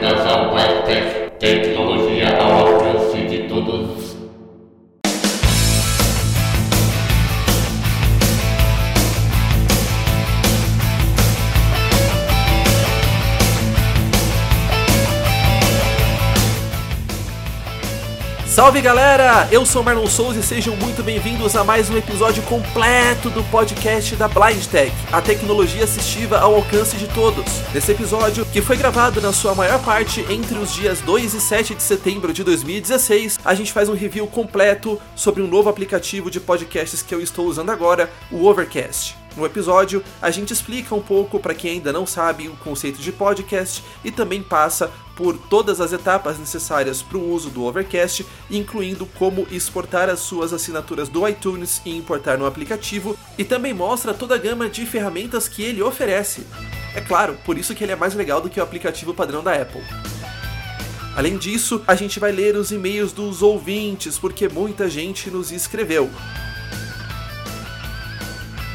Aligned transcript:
that's 0.00 0.29
Salve 18.70 18.82
galera! 18.82 19.48
Eu 19.50 19.66
sou 19.66 19.82
Marlon 19.82 20.06
Souza 20.06 20.38
e 20.38 20.44
sejam 20.44 20.76
muito 20.76 21.02
bem-vindos 21.02 21.56
a 21.56 21.64
mais 21.64 21.90
um 21.90 21.96
episódio 21.96 22.40
completo 22.44 23.28
do 23.28 23.42
podcast 23.50 24.14
da 24.14 24.28
Blind 24.28 24.64
Tech, 24.66 24.92
a 25.10 25.20
tecnologia 25.20 25.82
assistiva 25.82 26.38
ao 26.38 26.54
alcance 26.54 26.96
de 26.96 27.08
todos. 27.08 27.44
Nesse 27.74 27.90
episódio, 27.90 28.46
que 28.46 28.62
foi 28.62 28.76
gravado 28.76 29.20
na 29.20 29.32
sua 29.32 29.56
maior 29.56 29.82
parte 29.82 30.24
entre 30.30 30.56
os 30.56 30.72
dias 30.72 31.00
2 31.00 31.34
e 31.34 31.40
7 31.40 31.74
de 31.74 31.82
setembro 31.82 32.32
de 32.32 32.44
2016, 32.44 33.40
a 33.44 33.56
gente 33.56 33.72
faz 33.72 33.88
um 33.88 33.94
review 33.94 34.28
completo 34.28 35.02
sobre 35.16 35.42
um 35.42 35.48
novo 35.48 35.68
aplicativo 35.68 36.30
de 36.30 36.38
podcasts 36.38 37.02
que 37.02 37.12
eu 37.12 37.20
estou 37.20 37.46
usando 37.46 37.70
agora, 37.70 38.08
o 38.30 38.46
Overcast. 38.46 39.16
No 39.36 39.46
episódio, 39.46 40.02
a 40.20 40.30
gente 40.30 40.52
explica 40.52 40.94
um 40.94 41.00
pouco 41.00 41.38
para 41.38 41.54
quem 41.54 41.72
ainda 41.72 41.92
não 41.92 42.06
sabe 42.06 42.48
o 42.48 42.56
conceito 42.56 43.00
de 43.00 43.12
podcast 43.12 43.82
e 44.04 44.10
também 44.10 44.42
passa 44.42 44.90
por 45.14 45.36
todas 45.36 45.80
as 45.80 45.92
etapas 45.92 46.38
necessárias 46.38 47.02
para 47.02 47.18
o 47.18 47.30
uso 47.32 47.50
do 47.50 47.64
Overcast, 47.64 48.26
incluindo 48.50 49.04
como 49.04 49.46
exportar 49.50 50.08
as 50.08 50.20
suas 50.20 50.52
assinaturas 50.52 51.08
do 51.08 51.28
iTunes 51.28 51.80
e 51.84 51.94
importar 51.94 52.38
no 52.38 52.46
aplicativo, 52.46 53.16
e 53.36 53.44
também 53.44 53.74
mostra 53.74 54.14
toda 54.14 54.34
a 54.34 54.38
gama 54.38 54.68
de 54.68 54.86
ferramentas 54.86 55.46
que 55.46 55.62
ele 55.62 55.82
oferece. 55.82 56.46
É 56.94 57.00
claro, 57.00 57.36
por 57.44 57.58
isso 57.58 57.74
que 57.74 57.84
ele 57.84 57.92
é 57.92 57.96
mais 57.96 58.14
legal 58.14 58.40
do 58.40 58.48
que 58.48 58.58
o 58.58 58.62
aplicativo 58.62 59.12
padrão 59.12 59.42
da 59.42 59.52
Apple. 59.52 59.82
Além 61.14 61.36
disso, 61.36 61.82
a 61.86 61.94
gente 61.94 62.18
vai 62.18 62.32
ler 62.32 62.56
os 62.56 62.72
e-mails 62.72 63.12
dos 63.12 63.42
ouvintes, 63.42 64.18
porque 64.18 64.48
muita 64.48 64.88
gente 64.88 65.30
nos 65.30 65.52
escreveu. 65.52 66.10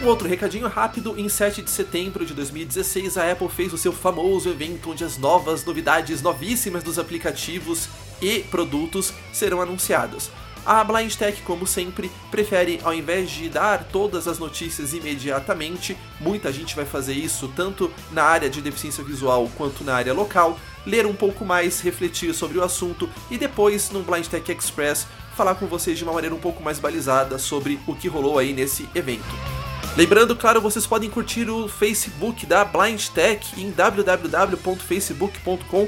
Um 0.06 0.08
outro 0.09 0.28
recadinho 0.28 0.67
rápido: 0.67 1.16
em 1.17 1.28
7 1.28 1.64
de 1.64 1.70
setembro 1.72 2.23
de 2.28 2.36
2016, 2.36 3.17
a 3.17 3.31
Apple 3.31 3.50
fez 3.50 3.73
o 3.73 3.78
seu 3.78 3.92
famoso 3.92 4.47
evento 4.47 4.92
onde 4.92 5.03
as 5.03 5.17
novas 5.17 5.66
novidades 5.66 6.22
novíssimas 6.22 6.84
dos 6.84 7.00
aplicativos 7.00 7.89
e 8.22 8.42
produtos 8.42 9.12
serão 9.34 9.64
anunciadas. 9.64 10.30
A 10.64 10.84
Blind 10.84 11.12
Tech, 11.16 11.42
como 11.42 11.66
sempre, 11.66 12.12
prefere, 12.30 12.80
ao 12.84 12.94
invés 12.94 13.31
de 13.31 13.50
dar 13.50 13.84
todas 13.86 14.28
as 14.28 14.38
notícias 14.38 14.94
imediatamente, 14.94 15.97
muita 16.19 16.53
gente 16.53 16.75
vai 16.75 16.86
fazer 16.86 17.14
isso 17.14 17.52
tanto 17.56 17.92
na 18.12 18.23
área 18.25 18.50
de 18.50 18.62
deficiência 18.62 19.03
visual 19.03 19.50
quanto 19.58 19.84
na 19.84 19.95
área 19.95 20.14
local, 20.14 20.59
ler 20.86 21.08
um 21.08 21.16
pouco 21.16 21.44
mais, 21.44 21.81
refletir 21.81 22.31
sobre 22.36 22.59
o 22.59 22.64
assunto 22.64 23.09
e 23.31 23.40
depois, 23.40 23.90
no 23.90 24.03
Blind 24.03 24.28
Tech 24.28 24.52
Express, 24.52 25.08
falar 25.36 25.56
com 25.56 25.66
vocês 25.66 25.97
de 25.97 26.03
uma 26.03 26.14
maneira 26.14 26.36
um 26.36 26.40
pouco 26.40 26.62
mais 26.62 26.78
balizada 26.78 27.40
sobre 27.40 27.80
o 27.88 27.95
que 27.95 28.08
rolou 28.08 28.38
aí 28.38 28.53
nesse 28.53 28.88
evento. 28.94 29.75
Lembrando, 29.98 30.36
claro, 30.36 30.60
vocês 30.60 30.86
podem 30.86 31.10
curtir 31.10 31.50
o 31.50 31.70
Facebook 31.70 32.46
da 32.46 32.66
Blind 32.66 33.08
Tech 33.08 33.58
em 33.58 33.72
www.facebook.com 33.72 35.88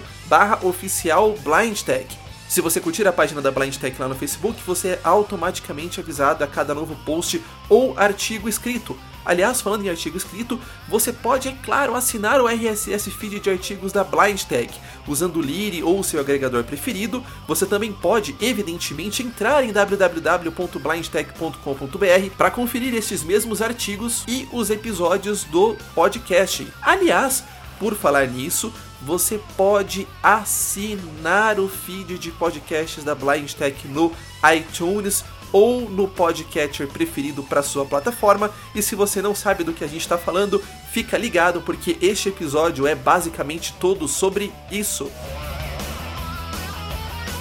oficial 0.63 1.35
Blind 1.43 1.81
Tech. 1.81 2.17
Se 2.47 2.61
você 2.61 2.79
curtir 2.79 3.05
a 3.05 3.11
página 3.11 3.41
da 3.41 3.51
Blind 3.51 3.75
Tech 3.75 3.99
lá 3.99 4.07
no 4.07 4.15
Facebook, 4.15 4.61
você 4.65 4.91
é 4.91 5.01
automaticamente 5.03 5.99
avisado 5.99 6.41
a 6.41 6.47
cada 6.47 6.73
novo 6.73 6.95
post 7.03 7.43
ou 7.67 7.99
artigo 7.99 8.47
escrito. 8.47 8.97
Aliás, 9.27 9.59
falando 9.59 9.85
em 9.85 9.89
artigo 9.89 10.15
escrito, 10.15 10.57
você 10.87 11.11
pode, 11.11 11.49
é 11.49 11.57
claro, 11.61 11.95
assinar 11.95 12.39
o 12.39 12.47
RSS 12.47 13.11
feed 13.11 13.41
de 13.41 13.49
artigos 13.49 13.91
da 13.91 14.01
Blind 14.01 14.43
Tech. 14.43 14.73
Usando 15.05 15.35
o 15.37 15.41
Liri 15.41 15.83
ou 15.83 15.99
o 15.99 16.03
seu 16.03 16.21
agregador 16.21 16.63
preferido, 16.63 17.21
você 17.45 17.65
também 17.65 17.91
pode, 17.91 18.37
evidentemente, 18.39 19.21
entrar 19.21 19.65
em 19.65 19.73
www.blindtech.com.br 19.73 22.35
para 22.37 22.51
conferir 22.51 22.95
estes 22.95 23.21
mesmos 23.21 23.61
artigos 23.61 24.23
e 24.29 24.47
os 24.53 24.69
episódios 24.69 25.43
do 25.43 25.75
podcast. 25.93 26.65
Aliás, 26.81 27.43
por 27.77 27.95
falar 27.95 28.27
nisso, 28.27 28.71
você 29.01 29.41
pode 29.57 30.07
assinar 30.23 31.59
o 31.59 31.67
feed 31.67 32.17
de 32.17 32.31
podcasts 32.31 33.03
da 33.03 33.13
Blind 33.13 33.51
Tech 33.51 33.85
no 33.89 34.13
iTunes 34.55 35.25
ou 35.51 35.89
no 35.89 36.07
podcatcher 36.07 36.87
preferido 36.87 37.43
para 37.43 37.63
sua 37.63 37.85
plataforma. 37.85 38.51
E 38.75 38.81
se 38.81 38.95
você 38.95 39.21
não 39.21 39.35
sabe 39.35 39.63
do 39.63 39.73
que 39.73 39.83
a 39.83 39.87
gente 39.87 40.01
está 40.01 40.17
falando, 40.17 40.61
fica 40.91 41.17
ligado 41.17 41.61
porque 41.61 41.97
este 42.01 42.29
episódio 42.29 42.85
é 42.85 42.95
basicamente 42.95 43.73
todo 43.79 44.07
sobre 44.07 44.51
isso. 44.71 45.11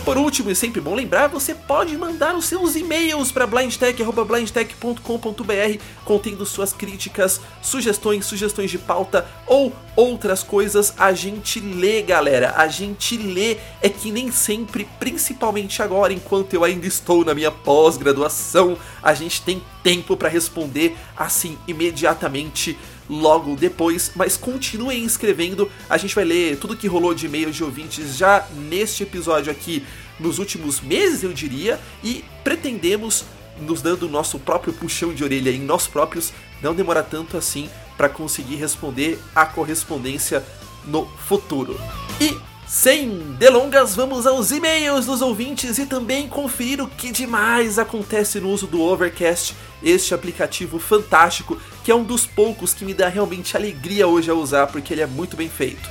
Por 0.07 0.17
último, 0.17 0.51
e 0.53 0.55
sempre 0.55 0.81
bom 0.81 0.95
lembrar, 0.95 1.27
você 1.27 1.53
pode 1.53 1.99
mandar 1.99 2.37
os 2.37 2.45
seus 2.45 2.77
e-mails 2.77 3.33
para 3.33 3.45
blindtech.blindtech.com.br 3.45 5.83
contendo 6.05 6.47
suas 6.47 6.73
críticas, 6.73 7.41
sugestões, 7.61 8.25
sugestões 8.25 8.71
de 8.71 8.79
pauta 8.79 9.27
ou 9.49 9.75
outras 9.97 10.45
coisas. 10.45 10.95
A 10.97 11.13
gente 11.13 11.59
lê, 11.59 12.03
galera. 12.03 12.55
A 12.57 12.69
gente 12.69 13.17
lê. 13.17 13.57
É 13.83 13.89
que 13.89 14.13
nem 14.13 14.31
sempre, 14.31 14.89
principalmente 15.01 15.83
agora, 15.83 16.13
enquanto 16.13 16.55
eu 16.55 16.63
ainda 16.63 16.87
estou 16.87 17.25
na 17.25 17.35
minha 17.35 17.51
pós-graduação, 17.51 18.79
a 19.03 19.13
gente 19.13 19.43
tem 19.43 19.61
tempo 19.83 20.17
para 20.17 20.29
responder 20.29 20.97
assim 21.17 21.59
imediatamente 21.67 22.79
logo 23.09 23.57
depois, 23.57 24.13
mas 24.15 24.37
continuem 24.37 25.05
escrevendo. 25.05 25.71
A 25.89 25.97
gente 25.97 26.15
vai 26.15 26.25
ler 26.25 26.59
tudo 26.59 26.77
que 26.77 26.89
rolou 26.89 27.15
de 27.15 27.27
e-mails 27.27 27.57
de 27.57 27.65
ouvintes 27.65 28.17
já 28.17 28.47
neste 28.69 29.03
episódio 29.03 29.51
aqui 29.51 29.85
nos 30.19 30.39
últimos 30.39 30.81
meses, 30.81 31.23
eu 31.23 31.33
diria, 31.33 31.79
e 32.03 32.25
pretendemos 32.43 33.25
nos 33.61 33.81
dando 33.81 34.05
o 34.05 34.11
nosso 34.11 34.39
próprio 34.39 34.73
puxão 34.73 35.15
de 35.15 35.25
orelha 35.25 35.51
em 35.51 35.61
nós 35.61 35.87
próprios, 35.87 36.33
não 36.63 36.75
demora 36.75 37.03
tanto 37.03 37.37
assim 37.37 37.69
para 37.97 38.09
conseguir 38.09 38.57
responder 38.57 39.19
a 39.35 39.47
correspondência 39.47 40.45
no 40.85 41.07
futuro. 41.07 41.79
E 42.21 42.37
sem 42.67 43.19
delongas, 43.39 43.95
vamos 43.95 44.27
aos 44.27 44.51
e-mails 44.51 45.07
dos 45.07 45.23
ouvintes 45.23 45.79
e 45.79 45.87
também 45.87 46.29
conferir 46.29 46.83
o 46.83 46.89
que 46.89 47.13
demais 47.13 47.79
acontece 47.79 48.41
no 48.41 48.51
uso 48.51 48.67
do 48.67 48.83
Overcast, 48.83 49.55
este 49.83 50.13
aplicativo 50.13 50.79
fantástico 50.79 51.61
que 51.87 51.93
é 51.93 51.95
um 51.95 52.03
dos 52.03 52.27
poucos 52.27 52.75
que 52.75 52.85
me 52.85 52.93
dá 52.93 53.07
realmente 53.07 53.57
alegria 53.57 54.09
hoje 54.09 54.29
a 54.29 54.35
usar 54.35 54.67
porque 54.67 54.93
ele 54.93 55.03
é 55.03 55.07
muito 55.07 55.37
bem 55.37 55.49
feito. 55.49 55.89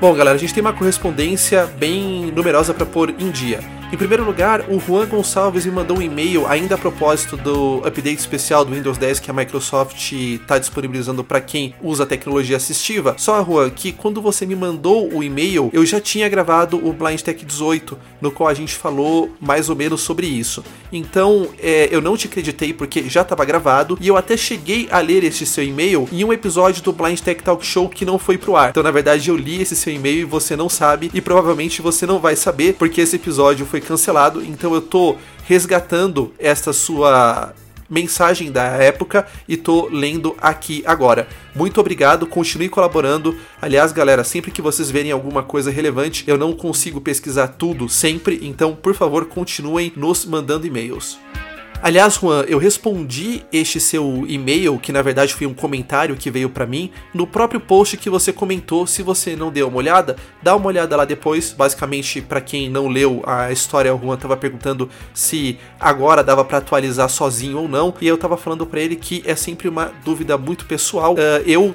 Bom, 0.00 0.14
galera, 0.14 0.34
a 0.34 0.38
gente 0.38 0.54
tem 0.54 0.62
uma 0.62 0.72
correspondência 0.72 1.66
bem 1.66 2.32
numerosa 2.34 2.72
para 2.72 2.86
pôr 2.86 3.10
em 3.18 3.30
dia. 3.30 3.60
Em 3.92 3.96
primeiro 3.96 4.24
lugar, 4.24 4.66
o 4.70 4.78
Juan 4.78 5.04
Gonçalves 5.06 5.66
me 5.66 5.72
mandou 5.72 5.98
um 5.98 6.02
e-mail 6.02 6.46
ainda 6.46 6.76
a 6.76 6.78
propósito 6.78 7.36
do 7.36 7.82
update 7.84 8.20
especial 8.20 8.64
do 8.64 8.72
Windows 8.72 8.96
10 8.96 9.18
que 9.18 9.28
a 9.28 9.34
Microsoft 9.34 10.12
está 10.12 10.58
disponibilizando 10.58 11.24
para 11.24 11.40
quem 11.40 11.74
usa 11.82 12.06
tecnologia 12.06 12.56
assistiva. 12.56 13.16
Só, 13.18 13.44
Juan, 13.44 13.68
que 13.68 13.90
quando 13.90 14.22
você 14.22 14.46
me 14.46 14.54
mandou 14.54 15.12
o 15.12 15.24
e-mail, 15.24 15.70
eu 15.72 15.84
já 15.84 16.00
tinha 16.00 16.28
gravado 16.28 16.76
o 16.76 16.92
Blind 16.92 17.20
Tech 17.20 17.44
18, 17.44 17.98
no 18.20 18.30
qual 18.30 18.48
a 18.48 18.54
gente 18.54 18.76
falou 18.76 19.28
mais 19.40 19.68
ou 19.68 19.74
menos 19.74 20.02
sobre 20.02 20.28
isso. 20.28 20.62
Então, 20.92 21.48
é, 21.58 21.88
eu 21.90 22.00
não 22.00 22.16
te 22.16 22.28
acreditei 22.28 22.72
porque 22.72 23.08
já 23.08 23.22
estava 23.22 23.44
gravado 23.44 23.98
e 24.00 24.06
eu 24.06 24.16
até 24.16 24.36
cheguei 24.36 24.86
a 24.92 25.00
ler 25.00 25.24
este 25.24 25.44
seu 25.44 25.64
e-mail 25.64 26.08
em 26.12 26.24
um 26.24 26.32
episódio 26.32 26.80
do 26.80 26.92
Blind 26.92 27.18
Tech 27.18 27.42
Talk 27.42 27.66
Show 27.66 27.88
que 27.88 28.04
não 28.04 28.20
foi 28.20 28.38
pro 28.38 28.54
ar. 28.54 28.70
Então, 28.70 28.84
na 28.84 28.92
verdade, 28.92 29.30
eu 29.30 29.36
li 29.36 29.60
esse 29.60 29.74
seu 29.74 29.89
e-mail 29.92 30.20
e 30.20 30.24
você 30.24 30.56
não 30.56 30.68
sabe 30.68 31.10
e 31.12 31.20
provavelmente 31.20 31.82
você 31.82 32.06
não 32.06 32.18
vai 32.18 32.36
saber 32.36 32.74
porque 32.74 33.00
esse 33.00 33.16
episódio 33.16 33.66
foi 33.66 33.80
cancelado. 33.80 34.44
Então, 34.44 34.74
eu 34.74 34.80
tô 34.80 35.16
resgatando 35.44 36.32
esta 36.38 36.72
sua 36.72 37.54
mensagem 37.90 38.52
da 38.52 38.62
época 38.62 39.26
e 39.48 39.56
tô 39.56 39.88
lendo 39.88 40.36
aqui 40.40 40.82
agora. 40.86 41.26
Muito 41.54 41.80
obrigado, 41.80 42.26
continue 42.26 42.68
colaborando. 42.68 43.36
Aliás, 43.60 43.90
galera, 43.90 44.22
sempre 44.22 44.52
que 44.52 44.62
vocês 44.62 44.90
verem 44.90 45.10
alguma 45.10 45.42
coisa 45.42 45.70
relevante, 45.70 46.24
eu 46.26 46.38
não 46.38 46.52
consigo 46.52 47.00
pesquisar 47.00 47.48
tudo 47.48 47.88
sempre, 47.88 48.38
então 48.42 48.76
por 48.76 48.94
favor, 48.94 49.26
continuem 49.26 49.92
nos 49.96 50.24
mandando 50.24 50.66
e-mails. 50.66 51.18
Aliás, 51.82 52.16
Juan, 52.16 52.44
eu 52.46 52.58
respondi 52.58 53.42
este 53.50 53.80
seu 53.80 54.26
e-mail, 54.28 54.78
que 54.78 54.92
na 54.92 55.00
verdade 55.00 55.32
foi 55.32 55.46
um 55.46 55.54
comentário 55.54 56.14
que 56.14 56.30
veio 56.30 56.50
para 56.50 56.66
mim, 56.66 56.90
no 57.14 57.26
próprio 57.26 57.58
post 57.58 57.96
que 57.96 58.10
você 58.10 58.34
comentou. 58.34 58.86
Se 58.86 59.02
você 59.02 59.34
não 59.34 59.50
deu 59.50 59.68
uma 59.68 59.78
olhada, 59.78 60.16
dá 60.42 60.54
uma 60.54 60.66
olhada 60.66 60.94
lá 60.94 61.06
depois. 61.06 61.54
Basicamente, 61.54 62.20
para 62.20 62.42
quem 62.42 62.68
não 62.68 62.86
leu 62.86 63.22
a 63.26 63.50
história, 63.50 63.94
o 63.94 63.98
Juan 63.98 64.18
tava 64.18 64.36
perguntando 64.36 64.90
se 65.14 65.58
agora 65.78 66.22
dava 66.22 66.44
para 66.44 66.58
atualizar 66.58 67.08
sozinho 67.08 67.58
ou 67.58 67.68
não, 67.68 67.94
e 67.98 68.06
eu 68.06 68.18
tava 68.18 68.36
falando 68.36 68.66
para 68.66 68.80
ele 68.80 68.94
que 68.94 69.22
é 69.24 69.34
sempre 69.34 69.66
uma 69.66 69.90
dúvida 70.04 70.36
muito 70.36 70.66
pessoal. 70.66 71.14
Uh, 71.14 71.42
eu 71.46 71.74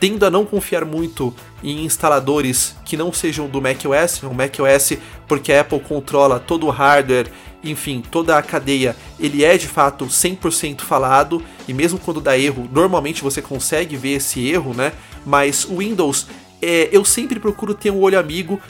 tendo 0.00 0.24
a 0.24 0.30
não 0.30 0.44
confiar 0.44 0.84
muito 0.84 1.34
em 1.62 1.84
instaladores 1.84 2.76
que 2.84 2.96
não 2.96 3.12
sejam 3.12 3.48
do 3.48 3.60
macOS, 3.60 4.22
o 4.22 4.32
macOS 4.32 4.92
porque 5.26 5.52
a 5.52 5.60
Apple 5.60 5.80
controla 5.80 6.38
todo 6.38 6.66
o 6.66 6.70
hardware, 6.70 7.30
enfim, 7.62 8.02
toda 8.10 8.36
a 8.38 8.42
cadeia, 8.42 8.96
ele 9.18 9.44
é 9.44 9.56
de 9.58 9.66
fato 9.66 10.06
100% 10.06 10.82
falado 10.82 11.42
e 11.66 11.74
mesmo 11.74 11.98
quando 11.98 12.20
dá 12.20 12.38
erro, 12.38 12.68
normalmente 12.72 13.22
você 13.22 13.42
consegue 13.42 13.96
ver 13.96 14.14
esse 14.14 14.46
erro, 14.48 14.74
né? 14.74 14.92
Mas 15.26 15.64
o 15.64 15.78
Windows 15.78 16.26
é, 16.62 16.88
eu 16.92 17.04
sempre 17.04 17.38
procuro 17.38 17.74
ter 17.74 17.90
um 17.90 18.00
olho 18.00 18.18
amigo 18.18 18.60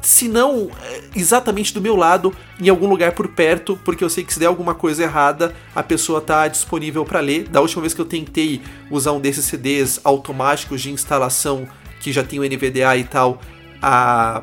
se 0.00 0.26
não 0.26 0.68
é, 0.82 1.00
exatamente 1.14 1.72
do 1.72 1.80
meu 1.80 1.94
lado, 1.94 2.34
em 2.60 2.68
algum 2.68 2.88
lugar 2.88 3.12
por 3.12 3.28
perto, 3.28 3.78
porque 3.84 4.02
eu 4.02 4.10
sei 4.10 4.24
que 4.24 4.34
se 4.34 4.40
der 4.40 4.46
alguma 4.46 4.74
coisa 4.74 5.04
errada, 5.04 5.54
a 5.74 5.82
pessoa 5.82 6.18
está 6.18 6.48
disponível 6.48 7.04
para 7.04 7.20
ler. 7.20 7.48
Da 7.48 7.60
última 7.60 7.82
vez 7.82 7.94
que 7.94 8.00
eu 8.00 8.04
tentei 8.04 8.60
usar 8.90 9.12
um 9.12 9.20
desses 9.20 9.44
CDs 9.44 10.00
automáticos 10.02 10.82
de 10.82 10.90
instalação 10.90 11.68
que 12.00 12.12
já 12.12 12.24
tem 12.24 12.40
o 12.40 12.42
NVDA 12.42 12.96
e 12.96 13.04
tal, 13.04 13.40
a 13.80 14.42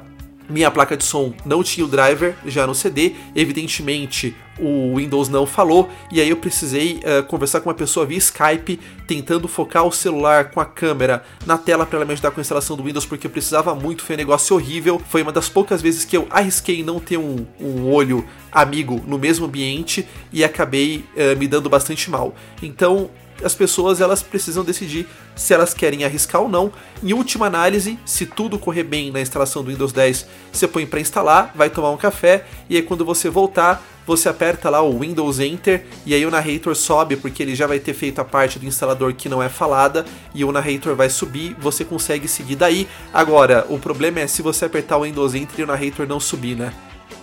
minha 0.50 0.72
placa 0.72 0.98
de 0.98 1.04
som 1.04 1.34
não 1.46 1.64
tinha 1.64 1.86
o 1.86 1.90
driver 1.90 2.36
já 2.46 2.66
no 2.66 2.74
CD, 2.74 3.14
evidentemente 3.36 4.36
o 4.60 4.98
Windows 4.98 5.30
não 5.30 5.46
falou, 5.46 5.90
e 6.12 6.20
aí 6.20 6.30
eu 6.30 6.38
precisei 6.38 7.00
uh, 7.00 7.24
conversar 7.24 7.62
com 7.62 7.70
uma 7.70 7.76
pessoa 7.76 8.06
via 8.06 8.18
Skype, 8.18 8.80
tentando 9.08 9.48
focar 9.48 9.86
o 9.86 9.92
celular 9.92 10.52
com 10.52 10.60
a 10.60 10.66
câmera 10.66 11.24
na 11.46 11.58
tela 11.58 11.86
para 11.86 11.98
ela 11.98 12.06
me 12.06 12.14
ajudar 12.14 12.32
com 12.32 12.40
a 12.40 12.42
instalação 12.42 12.76
do 12.76 12.84
Windows, 12.84 13.06
porque 13.06 13.28
eu 13.28 13.32
precisava 13.32 13.74
muito, 13.74 14.04
foi 14.04 14.16
um 14.16 14.18
negócio 14.18 14.56
horrível. 14.56 15.02
Foi 15.10 15.22
uma 15.22 15.32
das 15.32 15.48
poucas 15.48 15.82
vezes 15.82 16.04
que 16.04 16.16
eu 16.16 16.28
arrisquei 16.30 16.84
não 16.84 17.00
ter 17.00 17.18
um, 17.18 17.46
um 17.60 17.90
olho 17.90 18.26
amigo 18.52 19.02
no 19.08 19.18
mesmo 19.18 19.46
ambiente 19.46 20.08
e 20.32 20.44
acabei 20.44 21.06
uh, 21.16 21.38
me 21.38 21.48
dando 21.48 21.70
bastante 21.70 22.10
mal. 22.10 22.36
Então 22.62 23.10
as 23.44 23.56
pessoas 23.56 24.02
elas 24.02 24.22
precisam 24.22 24.64
decidir 24.64 25.08
se 25.36 25.54
elas 25.54 25.74
querem 25.74 26.04
arriscar 26.04 26.42
ou 26.42 26.50
não. 26.50 26.72
Em 27.04 27.14
última 27.14 27.48
análise, 27.48 27.98
se 28.06 28.26
tudo 28.26 28.60
correr 28.60 28.84
bem 28.84 29.12
na 29.12 29.22
instalação 29.22 29.64
do 29.64 29.72
Windows 29.72 29.92
10, 29.92 30.26
você 30.52 30.68
põe 30.68 30.86
para 30.86 31.00
instalar, 31.00 31.52
vai 31.56 31.70
tomar 31.70 31.92
um 31.92 31.98
café 31.98 32.46
e 32.70 32.76
aí 32.76 32.82
quando 32.82 33.06
você 33.06 33.30
voltar, 33.30 33.84
você 34.06 34.28
aperta 34.28 34.70
lá 34.70 34.82
o 34.82 35.00
Windows 35.00 35.40
Enter 35.40 35.86
e 36.06 36.14
aí 36.16 36.26
o 36.26 36.32
narrator 36.32 36.76
sobe 36.76 37.16
porque 37.16 37.44
ele 37.44 37.56
já 37.56 37.68
vai 37.68 37.80
ter 37.80 37.94
feito 37.94 38.20
a 38.20 38.26
parte 38.26 38.58
do 38.58 38.66
instalador 38.66 39.14
que 39.14 39.30
não 39.30 39.42
é 39.42 39.50
falada 39.50 40.04
e 40.34 40.44
o 40.44 40.52
narrator 40.52 40.96
vai 40.96 41.10
subir, 41.10 41.56
você 41.60 41.86
consegue 41.86 42.28
seguir 42.28 42.56
daí. 42.56 42.88
Agora, 43.14 43.66
o 43.70 43.78
problema 43.78 44.20
é 44.20 44.28
se 44.28 44.42
você 44.42 44.66
apertar 44.66 44.98
o 44.98 45.04
Windows 45.04 45.36
Enter 45.36 45.60
e 45.60 45.64
o 45.64 45.68
narrator 45.68 46.08
não 46.08 46.20
subir, 46.20 46.56
né? 46.56 46.74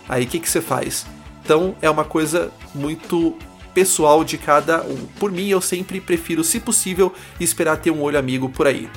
Aí 0.08 0.24
o 0.24 0.26
que, 0.28 0.38
que 0.38 0.48
você 0.48 0.60
faz? 0.60 1.04
Então 1.44 1.74
é 1.82 1.90
uma 1.90 2.04
coisa 2.04 2.50
muito 2.74 3.36
pessoal 3.76 4.24
de 4.24 4.38
cada 4.38 4.82
um. 4.82 4.96
Por 5.20 5.30
mim, 5.30 5.48
eu 5.48 5.60
sempre 5.60 6.00
prefiro, 6.00 6.42
se 6.42 6.58
possível, 6.58 7.12
esperar 7.38 7.76
ter 7.76 7.90
um 7.90 8.00
olho 8.00 8.18
amigo 8.18 8.48
por 8.48 8.66
aí. 8.66 8.88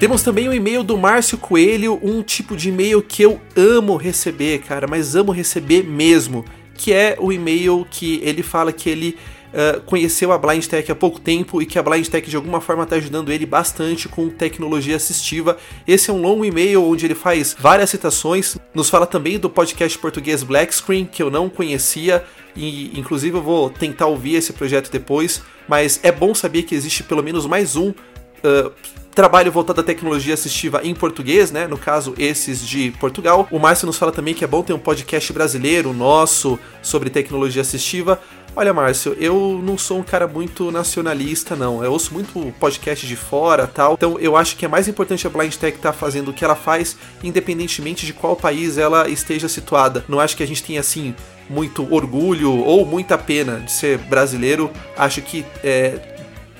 Temos 0.00 0.22
também 0.22 0.48
o 0.48 0.50
um 0.50 0.54
e-mail 0.54 0.82
do 0.82 0.96
Márcio 0.96 1.36
Coelho, 1.36 2.00
um 2.02 2.22
tipo 2.22 2.56
de 2.56 2.70
e-mail 2.70 3.02
que 3.02 3.22
eu 3.22 3.38
amo 3.54 3.98
receber, 3.98 4.60
cara, 4.62 4.86
mas 4.86 5.14
amo 5.14 5.30
receber 5.30 5.84
mesmo, 5.84 6.42
que 6.74 6.90
é 6.90 7.14
o 7.20 7.30
e-mail 7.30 7.86
que 7.90 8.20
ele 8.24 8.42
fala 8.42 8.72
que 8.72 8.88
ele 8.88 9.18
uh, 9.54 9.80
conheceu 9.82 10.32
a 10.32 10.38
Blind 10.38 10.66
Tech 10.66 10.90
há 10.90 10.94
pouco 10.94 11.20
tempo 11.20 11.62
e 11.62 11.66
que 11.66 11.78
a 11.78 11.82
Blind 11.82 12.06
Tech 12.08 12.28
de 12.28 12.36
alguma 12.36 12.60
forma 12.60 12.82
está 12.82 12.96
ajudando 12.96 13.30
ele 13.32 13.46
bastante 13.46 14.08
com 14.08 14.28
tecnologia 14.28 14.96
assistiva. 14.96 15.56
Esse 15.86 16.10
é 16.10 16.12
um 16.12 16.20
longo 16.20 16.44
e-mail 16.44 16.82
onde 16.82 17.06
ele 17.06 17.14
faz 17.14 17.56
várias 17.58 17.90
citações, 17.90 18.56
nos 18.74 18.90
fala 18.90 19.06
também 19.06 19.38
do 19.38 19.48
podcast 19.48 19.96
português 19.98 20.42
Black 20.42 20.74
Screen, 20.74 21.06
que 21.06 21.22
eu 21.22 21.30
não 21.30 21.48
conhecia, 21.48 22.24
e 22.56 22.98
inclusive 22.98 23.36
eu 23.36 23.42
vou 23.42 23.70
tentar 23.70 24.06
ouvir 24.06 24.34
esse 24.34 24.52
projeto 24.52 24.90
depois, 24.90 25.42
mas 25.68 26.00
é 26.02 26.12
bom 26.12 26.34
saber 26.34 26.64
que 26.64 26.74
existe 26.74 27.02
pelo 27.02 27.22
menos 27.22 27.46
mais 27.46 27.76
um. 27.76 27.90
Uh, 27.90 28.70
trabalho 29.14 29.50
voltado 29.52 29.80
à 29.80 29.84
tecnologia 29.84 30.34
assistiva 30.34 30.80
em 30.82 30.94
português, 30.94 31.50
né? 31.50 31.68
No 31.68 31.78
caso, 31.78 32.14
esses 32.18 32.66
de 32.66 32.90
Portugal. 32.98 33.46
O 33.50 33.58
Márcio 33.58 33.86
nos 33.86 33.96
fala 33.96 34.10
também 34.10 34.34
que 34.34 34.42
é 34.44 34.46
bom 34.46 34.62
ter 34.62 34.72
um 34.72 34.78
podcast 34.78 35.32
brasileiro 35.32 35.92
nosso 35.92 36.58
sobre 36.82 37.08
tecnologia 37.08 37.62
assistiva. 37.62 38.20
Olha, 38.56 38.72
Márcio, 38.72 39.16
eu 39.18 39.60
não 39.64 39.76
sou 39.76 39.98
um 39.98 40.02
cara 40.04 40.28
muito 40.28 40.70
nacionalista, 40.70 41.56
não. 41.56 41.82
Eu 41.82 41.90
ouço 41.90 42.14
muito 42.14 42.54
podcast 42.60 43.04
de 43.04 43.16
fora 43.16 43.66
tal. 43.66 43.94
Então 43.94 44.16
eu 44.20 44.36
acho 44.36 44.56
que 44.56 44.64
é 44.64 44.68
mais 44.68 44.86
importante 44.86 45.26
a 45.26 45.30
Blind 45.30 45.52
Tech 45.56 45.76
estar 45.76 45.90
tá 45.90 45.98
fazendo 45.98 46.30
o 46.30 46.32
que 46.32 46.44
ela 46.44 46.54
faz, 46.54 46.96
independentemente 47.20 48.06
de 48.06 48.12
qual 48.12 48.36
país 48.36 48.78
ela 48.78 49.08
esteja 49.08 49.48
situada. 49.48 50.04
Não 50.08 50.20
acho 50.20 50.36
que 50.36 50.42
a 50.44 50.46
gente 50.46 50.62
tenha, 50.62 50.78
assim, 50.78 51.16
muito 51.50 51.92
orgulho 51.92 52.56
ou 52.56 52.86
muita 52.86 53.18
pena 53.18 53.58
de 53.58 53.72
ser 53.72 53.98
brasileiro. 53.98 54.70
Acho 54.96 55.20
que 55.20 55.44
é, 55.64 55.98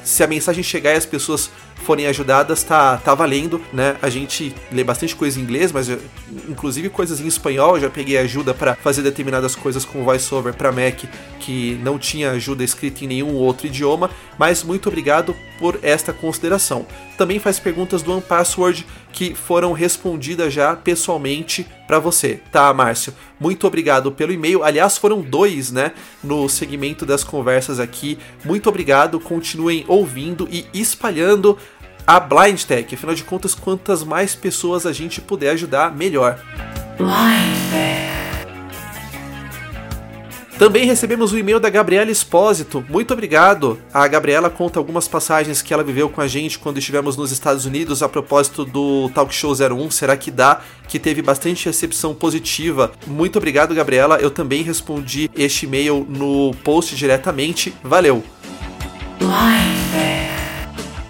se 0.03 0.25
a 0.25 0.27
mensagem 0.27 0.65
chegar 0.65 0.95
e 0.95 0.97
as 0.97 1.07
pessoas 1.07 1.49
forem 1.85 2.07
ajudadas, 2.07 2.63
tá, 2.63 2.97
tá 2.97 3.15
valendo, 3.15 3.61
né? 3.73 3.97
A 4.03 4.09
gente 4.09 4.55
lê 4.73 4.83
bastante 4.83 5.15
coisa 5.15 5.39
em 5.39 5.43
inglês, 5.43 5.71
mas 5.71 5.89
eu, 5.89 6.01
inclusive 6.49 6.89
coisas 6.89 7.21
em 7.21 7.27
espanhol, 7.27 7.77
eu 7.77 7.83
já 7.83 7.91
peguei 7.91 8.19
ajuda 8.19 8.53
para 8.53 8.75
fazer 8.75 9.03
determinadas 9.03 9.55
coisas 9.55 9.85
com 9.85 10.03
voiceover 10.03 10.55
para 10.55 10.73
Mac 10.73 11.05
que 11.39 11.79
não 11.83 11.99
tinha 11.99 12.31
ajuda 12.31 12.65
escrita 12.65 13.05
em 13.05 13.09
nenhum 13.09 13.35
outro 13.35 13.67
idioma, 13.67 14.11
mas 14.39 14.63
muito 14.63 14.89
obrigado 14.89 15.37
por 15.59 15.79
esta 15.83 16.13
consideração. 16.13 16.87
Também 17.19 17.39
faz 17.39 17.61
perguntas 17.61 18.03
do 18.03 18.13
OnePassword 18.13 18.87
que 19.13 19.35
foram 19.35 19.73
respondidas 19.73 20.53
já 20.53 20.75
pessoalmente 20.75 21.67
para 21.87 21.99
você, 21.99 22.41
tá, 22.51 22.73
Márcio? 22.73 23.15
Muito 23.39 23.67
obrigado 23.67 24.11
pelo 24.11 24.33
e-mail. 24.33 24.65
Aliás, 24.65 24.97
foram 24.97 25.21
dois, 25.21 25.71
né, 25.71 25.93
no 26.23 26.49
segmento 26.49 27.05
das 27.05 27.23
conversas 27.23 27.79
aqui. 27.79 28.19
Muito 28.45 28.69
obrigado. 28.69 29.21
Continuem 29.21 29.85
ouvindo 29.87 30.49
e 30.51 30.67
espalhando 30.73 31.59
a 32.07 32.21
Blind 32.21 32.63
Tech. 32.65 32.95
Afinal 32.95 33.15
de 33.15 33.25
contas, 33.25 33.55
quantas 33.55 34.03
mais 34.03 34.35
pessoas 34.35 34.87
a 34.87 34.93
gente 34.93 35.21
puder 35.21 35.51
ajudar, 35.51 35.95
melhor. 35.95 36.39
Também 40.59 40.87
recebemos 40.87 41.33
o 41.33 41.35
um 41.35 41.39
e-mail 41.39 41.59
da 41.59 41.69
Gabriela 41.69 42.11
Espósito. 42.13 42.85
Muito 42.89 43.13
obrigado. 43.13 43.79
A 43.93 44.07
Gabriela 44.07 44.49
conta 44.49 44.79
algumas 44.79 45.09
passagens 45.09 45.61
que 45.61 45.75
ela 45.75 45.83
viveu 45.83 46.09
com 46.09 46.21
a 46.21 46.29
gente 46.29 46.61
quando 46.61 46.79
estivemos 46.79 47.17
nos 47.17 47.33
Estados 47.33 47.67
Unidos 47.67 48.05
a 48.05 48.09
propósito 48.09 48.65
do 48.65 49.11
Talk 49.13 49.35
Show 49.35 49.53
01. 49.53 49.91
Será 49.91 50.17
que 50.17 50.31
dá? 50.31 50.61
Que 50.89 51.01
teve 51.01 51.23
bastante 51.23 51.67
recepção 51.67 52.15
positiva. 52.15 52.93
Muito 53.05 53.37
obrigado, 53.37 53.75
Gabriela. 53.75 54.19
Eu 54.19 54.31
também 54.31 54.63
respondi 54.63 55.29
este 55.35 55.67
e-mail 55.67 56.07
no 56.09 56.55
post 56.63 56.95
diretamente. 56.95 57.75
Valeu. 57.83 58.23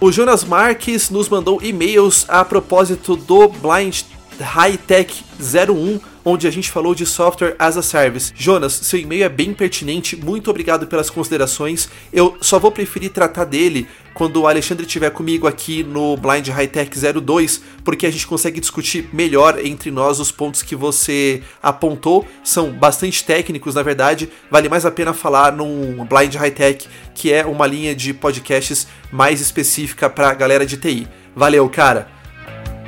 O 0.05 0.13
Jonas 0.13 0.45
Marques 0.45 1.09
nos 1.09 1.31
mandou 1.31 1.63
e-mails 1.63 2.27
a 2.29 2.45
propósito 2.45 3.17
do 3.17 3.49
Blind 3.49 4.03
High 4.39 4.77
Tech 4.77 5.25
01 5.41 5.99
onde 6.25 6.47
a 6.47 6.51
gente 6.51 6.71
falou 6.71 6.95
de 6.95 7.05
software 7.05 7.55
as 7.59 7.77
a 7.77 7.83
service. 7.83 8.33
Jonas, 8.35 8.73
seu 8.73 8.99
e-mail 8.99 9.25
é 9.25 9.29
bem 9.29 9.53
pertinente, 9.53 10.17
muito 10.17 10.51
obrigado 10.51 10.87
pelas 10.87 11.11
considerações. 11.11 11.89
Eu 12.13 12.37
só 12.41 12.59
vou 12.59 12.73
preferir 12.73 13.11
tratar 13.11 13.45
dele 13.45 13.87
quando 14.15 14.41
o 14.41 14.47
Alexandre 14.47 14.87
estiver 14.87 15.11
comigo 15.11 15.47
aqui 15.47 15.83
no 15.83 16.17
Blind 16.17 16.49
High 16.49 16.69
Tech 16.69 16.91
02, 17.21 17.61
porque 17.85 18.07
a 18.07 18.11
gente 18.11 18.27
consegue 18.27 18.61
discutir 18.61 19.09
melhor 19.13 19.59
entre 19.65 19.91
nós 19.91 20.21
os 20.21 20.31
pontos 20.31 20.63
que 20.63 20.77
você 20.77 21.43
apontou. 21.63 22.27
São 22.43 22.71
bastante 22.71 23.25
técnicos, 23.25 23.75
na 23.75 23.83
verdade, 23.83 24.31
vale 24.51 24.69
mais 24.69 24.87
a 24.87 24.91
pena 24.91 25.13
falar 25.13 25.53
num 25.53 26.05
Blind 26.05 26.35
High 26.35 26.53
Tech, 26.53 26.89
que 27.15 27.33
é 27.33 27.45
uma 27.45 27.67
linha 27.67 27.95
de 27.95 28.15
podcasts 28.15 28.87
mais 29.13 29.41
específica 29.41 30.09
para 30.09 30.31
a 30.31 30.35
galera 30.35 30.65
de 30.65 30.77
TI. 30.77 31.09
Valeu, 31.35 31.69
cara! 31.69 32.09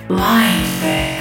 Blind 0.09 1.16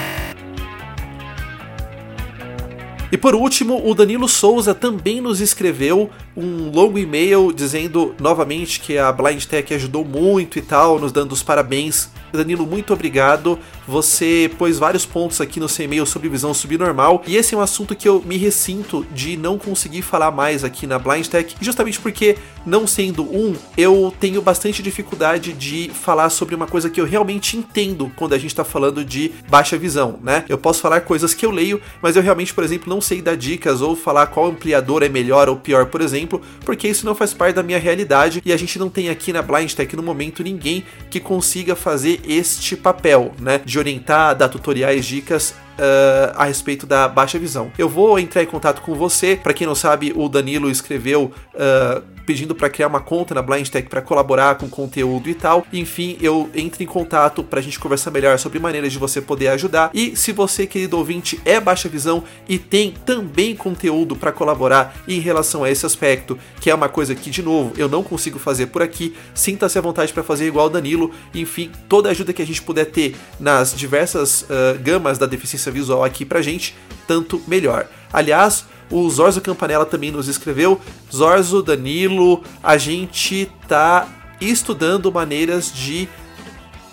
e 3.15 3.17
por 3.17 3.33
último, 3.33 3.81
o 3.89 3.95
Danilo 3.95 4.27
Souza 4.27 4.75
também 4.75 5.21
nos 5.21 5.39
escreveu 5.39 6.09
um 6.35 6.69
longo 6.69 6.99
e-mail 6.99 7.53
dizendo 7.53 8.13
novamente 8.19 8.81
que 8.81 8.97
a 8.97 9.09
Blind 9.09 9.45
Tech 9.45 9.73
ajudou 9.73 10.03
muito 10.03 10.59
e 10.59 10.61
tal, 10.61 10.99
nos 10.99 11.13
dando 11.13 11.31
os 11.31 11.41
parabéns. 11.41 12.09
Danilo, 12.33 12.67
muito 12.67 12.91
obrigado. 12.93 13.57
Você 13.87 14.51
pôs 14.57 14.79
vários 14.79 15.05
pontos 15.05 15.39
aqui 15.41 15.59
no 15.59 15.69
seu 15.69 15.85
e-mail 15.85 16.05
sobre 16.05 16.29
visão 16.29 16.53
subnormal, 16.53 17.23
e 17.27 17.35
esse 17.35 17.53
é 17.53 17.57
um 17.57 17.61
assunto 17.61 17.95
que 17.95 18.07
eu 18.07 18.21
me 18.25 18.37
ressinto 18.37 19.05
de 19.13 19.37
não 19.37 19.57
conseguir 19.57 20.01
falar 20.01 20.31
mais 20.31 20.63
aqui 20.63 20.87
na 20.87 20.97
Blind 20.97 21.27
Tech, 21.27 21.55
justamente 21.61 21.99
porque, 21.99 22.37
não 22.65 22.87
sendo 22.87 23.23
um, 23.23 23.55
eu 23.77 24.13
tenho 24.19 24.41
bastante 24.41 24.81
dificuldade 24.81 25.53
de 25.53 25.89
falar 25.93 26.29
sobre 26.29 26.55
uma 26.55 26.67
coisa 26.67 26.89
que 26.89 26.99
eu 26.99 27.05
realmente 27.05 27.57
entendo 27.57 28.11
quando 28.15 28.33
a 28.33 28.37
gente 28.37 28.51
está 28.51 28.63
falando 28.63 29.03
de 29.03 29.31
baixa 29.49 29.77
visão, 29.77 30.19
né? 30.23 30.43
Eu 30.49 30.57
posso 30.57 30.81
falar 30.81 31.01
coisas 31.01 31.33
que 31.33 31.45
eu 31.45 31.51
leio, 31.51 31.81
mas 32.01 32.15
eu 32.15 32.21
realmente, 32.21 32.53
por 32.53 32.63
exemplo, 32.63 32.89
não 32.89 33.01
sei 33.01 33.21
dar 33.21 33.37
dicas 33.37 33.81
ou 33.81 33.95
falar 33.95 34.27
qual 34.27 34.47
ampliador 34.47 35.03
é 35.03 35.09
melhor 35.09 35.47
ou 35.49 35.55
pior, 35.55 35.85
por 35.85 36.01
exemplo 36.01 36.41
porque 36.63 36.87
isso 36.87 37.05
não 37.05 37.15
faz 37.15 37.33
parte 37.33 37.55
da 37.55 37.63
minha 37.63 37.79
realidade 37.79 38.41
e 38.43 38.51
a 38.51 38.57
gente 38.57 38.79
não 38.79 38.89
tem 38.89 39.09
aqui 39.09 39.31
na 39.31 39.41
Blind 39.41 39.71
Tech 39.73 39.95
no 39.95 40.03
momento 40.03 40.43
ninguém 40.43 40.83
que 41.09 41.19
consiga 41.19 41.75
fazer 41.75 42.21
este 42.27 42.75
papel, 42.75 43.33
né, 43.39 43.61
de 43.63 43.74
orientar, 43.79 44.35
dar 44.35 44.49
tutoriais, 44.49 45.05
dicas 45.05 45.51
uh, 45.51 46.33
a 46.35 46.45
respeito 46.45 46.85
da 46.85 47.07
baixa 47.07 47.37
visão. 47.39 47.71
Eu 47.77 47.89
vou 47.89 48.17
entrar 48.19 48.43
em 48.43 48.47
contato 48.47 48.81
com 48.81 48.93
você. 48.95 49.35
Para 49.35 49.53
quem 49.53 49.67
não 49.67 49.75
sabe, 49.75 50.13
o 50.15 50.27
Danilo 50.27 50.69
escreveu 50.69 51.31
uh, 51.53 52.14
pedindo 52.25 52.55
para 52.55 52.69
criar 52.69 52.87
uma 52.87 52.99
conta 52.99 53.33
na 53.33 53.41
Blind 53.41 53.67
Tech 53.67 53.87
para 53.87 54.01
colaborar 54.01 54.55
com 54.55 54.67
conteúdo 54.69 55.29
e 55.29 55.35
tal. 55.35 55.65
Enfim, 55.71 56.17
eu 56.21 56.49
entro 56.53 56.81
em 56.81 56.85
contato 56.85 57.43
para 57.43 57.59
a 57.59 57.63
gente 57.63 57.79
conversar 57.79 58.11
melhor 58.11 58.39
sobre 58.39 58.59
maneiras 58.59 58.91
de 58.91 58.99
você 58.99 59.21
poder 59.21 59.49
ajudar. 59.49 59.91
E 59.93 60.15
se 60.15 60.31
você, 60.31 60.65
querido 60.65 60.97
ouvinte, 60.97 61.39
é 61.45 61.59
baixa 61.59 61.87
visão 61.87 62.23
e 62.47 62.57
tem 62.57 62.93
também 63.05 63.55
conteúdo 63.55 64.15
para 64.15 64.31
colaborar 64.31 64.95
em 65.07 65.19
relação 65.19 65.63
a 65.63 65.69
esse 65.69 65.85
aspecto, 65.85 66.37
que 66.59 66.69
é 66.69 66.75
uma 66.75 66.89
coisa 66.89 67.15
que, 67.15 67.29
de 67.29 67.41
novo, 67.41 67.73
eu 67.77 67.87
não 67.87 68.03
consigo 68.03 68.39
fazer 68.39 68.67
por 68.67 68.81
aqui, 68.81 69.15
sinta-se 69.33 69.77
à 69.77 69.81
vontade 69.81 70.11
para 70.11 70.23
fazer 70.23 70.47
igual 70.47 70.67
o 70.67 70.69
Danilo. 70.69 71.11
Enfim, 71.33 71.71
toda 71.87 72.09
ajuda 72.09 72.33
que 72.33 72.41
a 72.41 72.45
gente 72.45 72.61
puder 72.61 72.85
ter 72.85 73.15
nas 73.39 73.75
diversas 73.75 74.43
uh, 74.43 74.79
gamas 74.81 75.17
da 75.17 75.25
deficiência 75.25 75.71
visual 75.71 76.03
aqui 76.03 76.25
pra 76.25 76.41
gente, 76.41 76.75
tanto 77.07 77.41
melhor. 77.47 77.87
Aliás, 78.11 78.65
o 78.91 79.09
Zorzo 79.09 79.41
Campanella 79.41 79.85
também 79.85 80.11
nos 80.11 80.27
escreveu. 80.27 80.79
Zorzo, 81.13 81.61
Danilo, 81.61 82.43
a 82.63 82.77
gente 82.77 83.49
tá 83.67 84.07
estudando 84.39 85.11
maneiras 85.11 85.71
de 85.73 86.07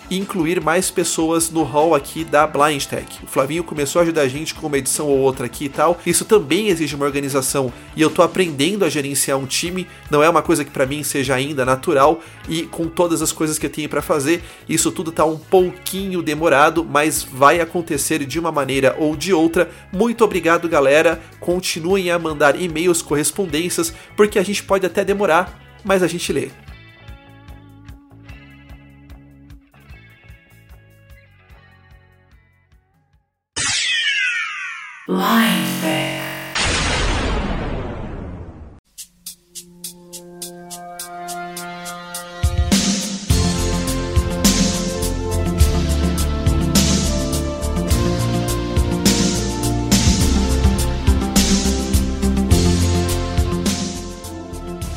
incluir 0.09 0.61
mais 0.61 0.91
pessoas 0.91 1.49
no 1.49 1.63
hall 1.63 1.95
aqui 1.95 2.23
da 2.23 2.45
Blind 2.45 2.83
Tech. 2.85 3.07
O 3.23 3.27
Flavinho 3.27 3.63
começou 3.63 3.99
a 3.99 4.03
ajudar 4.03 4.21
a 4.21 4.27
gente 4.27 4.53
com 4.53 4.67
uma 4.67 4.77
edição 4.77 5.07
ou 5.07 5.19
outra 5.19 5.45
aqui 5.45 5.65
e 5.65 5.69
tal. 5.69 5.99
Isso 6.05 6.25
também 6.25 6.67
exige 6.67 6.95
uma 6.95 7.05
organização 7.05 7.71
e 7.95 8.01
eu 8.01 8.09
tô 8.09 8.21
aprendendo 8.21 8.85
a 8.85 8.89
gerenciar 8.89 9.37
um 9.37 9.45
time. 9.45 9.87
Não 10.09 10.21
é 10.23 10.29
uma 10.29 10.41
coisa 10.41 10.63
que 10.63 10.71
para 10.71 10.85
mim 10.85 11.03
seja 11.03 11.35
ainda 11.35 11.65
natural 11.65 12.21
e 12.47 12.63
com 12.63 12.87
todas 12.87 13.21
as 13.21 13.31
coisas 13.31 13.57
que 13.57 13.65
eu 13.65 13.69
tenho 13.69 13.89
para 13.89 14.01
fazer, 14.01 14.43
isso 14.67 14.91
tudo 14.91 15.11
tá 15.11 15.25
um 15.25 15.37
pouquinho 15.37 16.21
demorado, 16.21 16.83
mas 16.83 17.23
vai 17.23 17.59
acontecer 17.59 18.25
de 18.25 18.39
uma 18.39 18.51
maneira 18.51 18.95
ou 18.97 19.15
de 19.15 19.33
outra. 19.33 19.69
Muito 19.91 20.23
obrigado, 20.23 20.67
galera. 20.69 21.21
Continuem 21.39 22.11
a 22.11 22.19
mandar 22.19 22.59
e-mails, 22.59 23.01
correspondências, 23.01 23.93
porque 24.15 24.39
a 24.39 24.43
gente 24.43 24.63
pode 24.63 24.85
até 24.85 25.03
demorar, 25.03 25.59
mas 25.83 26.03
a 26.03 26.07
gente 26.07 26.31
lê. 26.31 26.62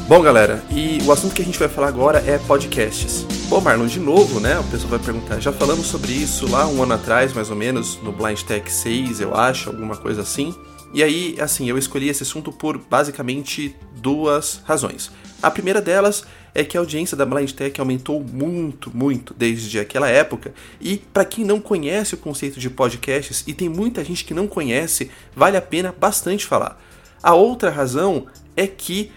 Bom, 0.09 0.23
galera, 0.23 0.63
e 0.71 1.03
o 1.05 1.11
assunto 1.11 1.35
que 1.35 1.43
a 1.43 1.45
gente 1.45 1.59
vai 1.59 1.69
falar 1.69 1.89
agora 1.89 2.23
é 2.25 2.39
podcasts. 2.39 3.36
Bom, 3.49 3.61
Marlon, 3.61 3.87
de 3.87 4.01
novo, 4.01 4.41
né? 4.41 4.59
O 4.59 4.65
pessoal 4.65 4.91
vai 4.91 4.99
perguntar. 4.99 5.39
Já 5.39 5.53
falamos 5.53 5.87
sobre 5.87 6.13
isso 6.13 6.51
lá 6.51 6.67
um 6.67 6.83
ano 6.83 6.95
atrás, 6.95 7.33
mais 7.33 7.49
ou 7.49 7.55
menos, 7.55 7.97
no 8.03 8.11
Blind 8.11 8.43
Tech 8.43 8.71
6, 8.71 9.21
eu 9.21 9.37
acho, 9.37 9.71
alguma 9.71 9.97
coisa 9.97 10.23
assim. 10.23 10.53
E 10.93 11.01
aí, 11.01 11.37
assim, 11.41 11.69
eu 11.69 11.79
escolhi 11.79 12.09
esse 12.09 12.25
assunto 12.25 12.51
por 12.51 12.77
basicamente 12.77 13.77
duas 13.95 14.61
razões. 14.65 15.13
A 15.41 15.49
primeira 15.49 15.81
delas 15.81 16.25
é 16.53 16.65
que 16.65 16.77
a 16.77 16.81
audiência 16.81 17.17
da 17.17 17.25
Blind 17.25 17.53
Tech 17.53 17.81
aumentou 17.81 18.21
muito, 18.21 18.91
muito 18.93 19.33
desde 19.33 19.79
aquela 19.79 20.09
época. 20.09 20.53
E 20.81 20.97
para 20.97 21.25
quem 21.25 21.45
não 21.45 21.61
conhece 21.61 22.15
o 22.15 22.19
conceito 22.19 22.59
de 22.59 22.69
podcasts, 22.69 23.45
e 23.47 23.55
tem 23.55 23.69
muita 23.69 24.05
gente 24.05 24.25
que 24.25 24.35
não 24.35 24.49
conhece, 24.49 25.09
vale 25.37 25.57
a 25.57 25.63
pena 25.63 25.95
bastante 25.97 26.45
falar. 26.45 26.83
A 27.23 27.33
outra 27.33 27.71
razão 27.71 28.27
é 28.57 28.67
que 28.67 29.13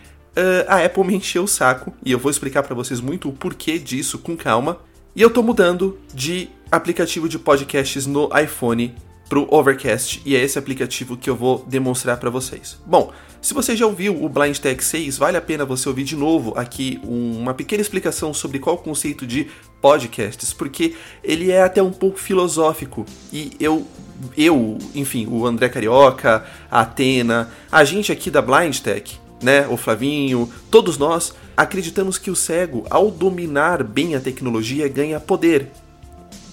a 0.67 0.86
Apple 0.86 1.03
me 1.03 1.15
encheu 1.15 1.43
o 1.43 1.48
saco 1.48 1.93
e 2.05 2.12
eu 2.12 2.19
vou 2.19 2.29
explicar 2.29 2.63
para 2.63 2.75
vocês 2.75 3.00
muito 3.00 3.29
o 3.29 3.34
porquê 3.34 3.77
disso 3.77 4.19
com 4.19 4.36
calma. 4.36 4.79
E 5.15 5.22
eu 5.22 5.29
tô 5.29 5.41
mudando 5.41 5.98
de 6.13 6.50
aplicativo 6.72 7.27
de 7.27 7.39
podcasts 7.39 8.05
no 8.05 8.29
iPhone 8.38 8.96
pro 9.27 9.48
Overcast 9.53 10.22
e 10.25 10.36
é 10.36 10.41
esse 10.41 10.58
aplicativo 10.58 11.15
que 11.15 11.29
eu 11.29 11.36
vou 11.36 11.63
demonstrar 11.67 12.17
para 12.17 12.29
vocês. 12.29 12.79
Bom, 12.86 13.13
se 13.41 13.53
você 13.53 13.75
já 13.75 13.86
ouviu 13.86 14.24
o 14.24 14.27
Blind 14.27 14.58
Tech 14.58 14.84
6, 14.84 15.17
vale 15.17 15.38
a 15.38 15.41
pena 15.41 15.63
você 15.63 15.88
ouvir 15.88 16.03
de 16.03 16.15
novo 16.15 16.53
aqui 16.58 17.00
uma 17.03 17.53
pequena 17.53 17.81
explicação 17.81 18.34
sobre 18.34 18.60
qual 18.60 18.75
o 18.75 18.79
conceito 18.79 19.25
de 19.25 19.48
podcasts, 19.79 20.51
porque 20.51 20.96
ele 21.24 21.51
é 21.51 21.62
até 21.62 21.81
um 21.81 21.91
pouco 21.91 22.19
filosófico 22.19 23.05
e 23.31 23.51
eu 23.60 23.88
eu, 24.36 24.77
enfim, 24.93 25.27
o 25.27 25.46
André 25.46 25.69
Carioca, 25.69 26.46
a 26.69 26.81
Atena, 26.81 27.50
a 27.72 27.86
gente 27.86 28.12
aqui 28.12 28.29
da 28.29 28.41
Blind 28.41 28.77
Tech, 28.79 29.17
né, 29.41 29.67
o 29.67 29.77
Flavinho, 29.77 30.51
todos 30.69 30.98
nós 30.98 31.34
acreditamos 31.55 32.17
que 32.17 32.31
o 32.31 32.36
cego, 32.36 32.86
ao 32.89 33.12
dominar 33.12 33.84
bem 33.84 34.15
a 34.15 34.19
tecnologia, 34.19 34.88
ganha 34.88 35.19
poder. 35.19 35.67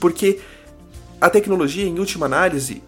Porque 0.00 0.40
a 1.20 1.30
tecnologia, 1.30 1.86
em 1.86 1.98
última 1.98 2.26
análise, 2.26 2.82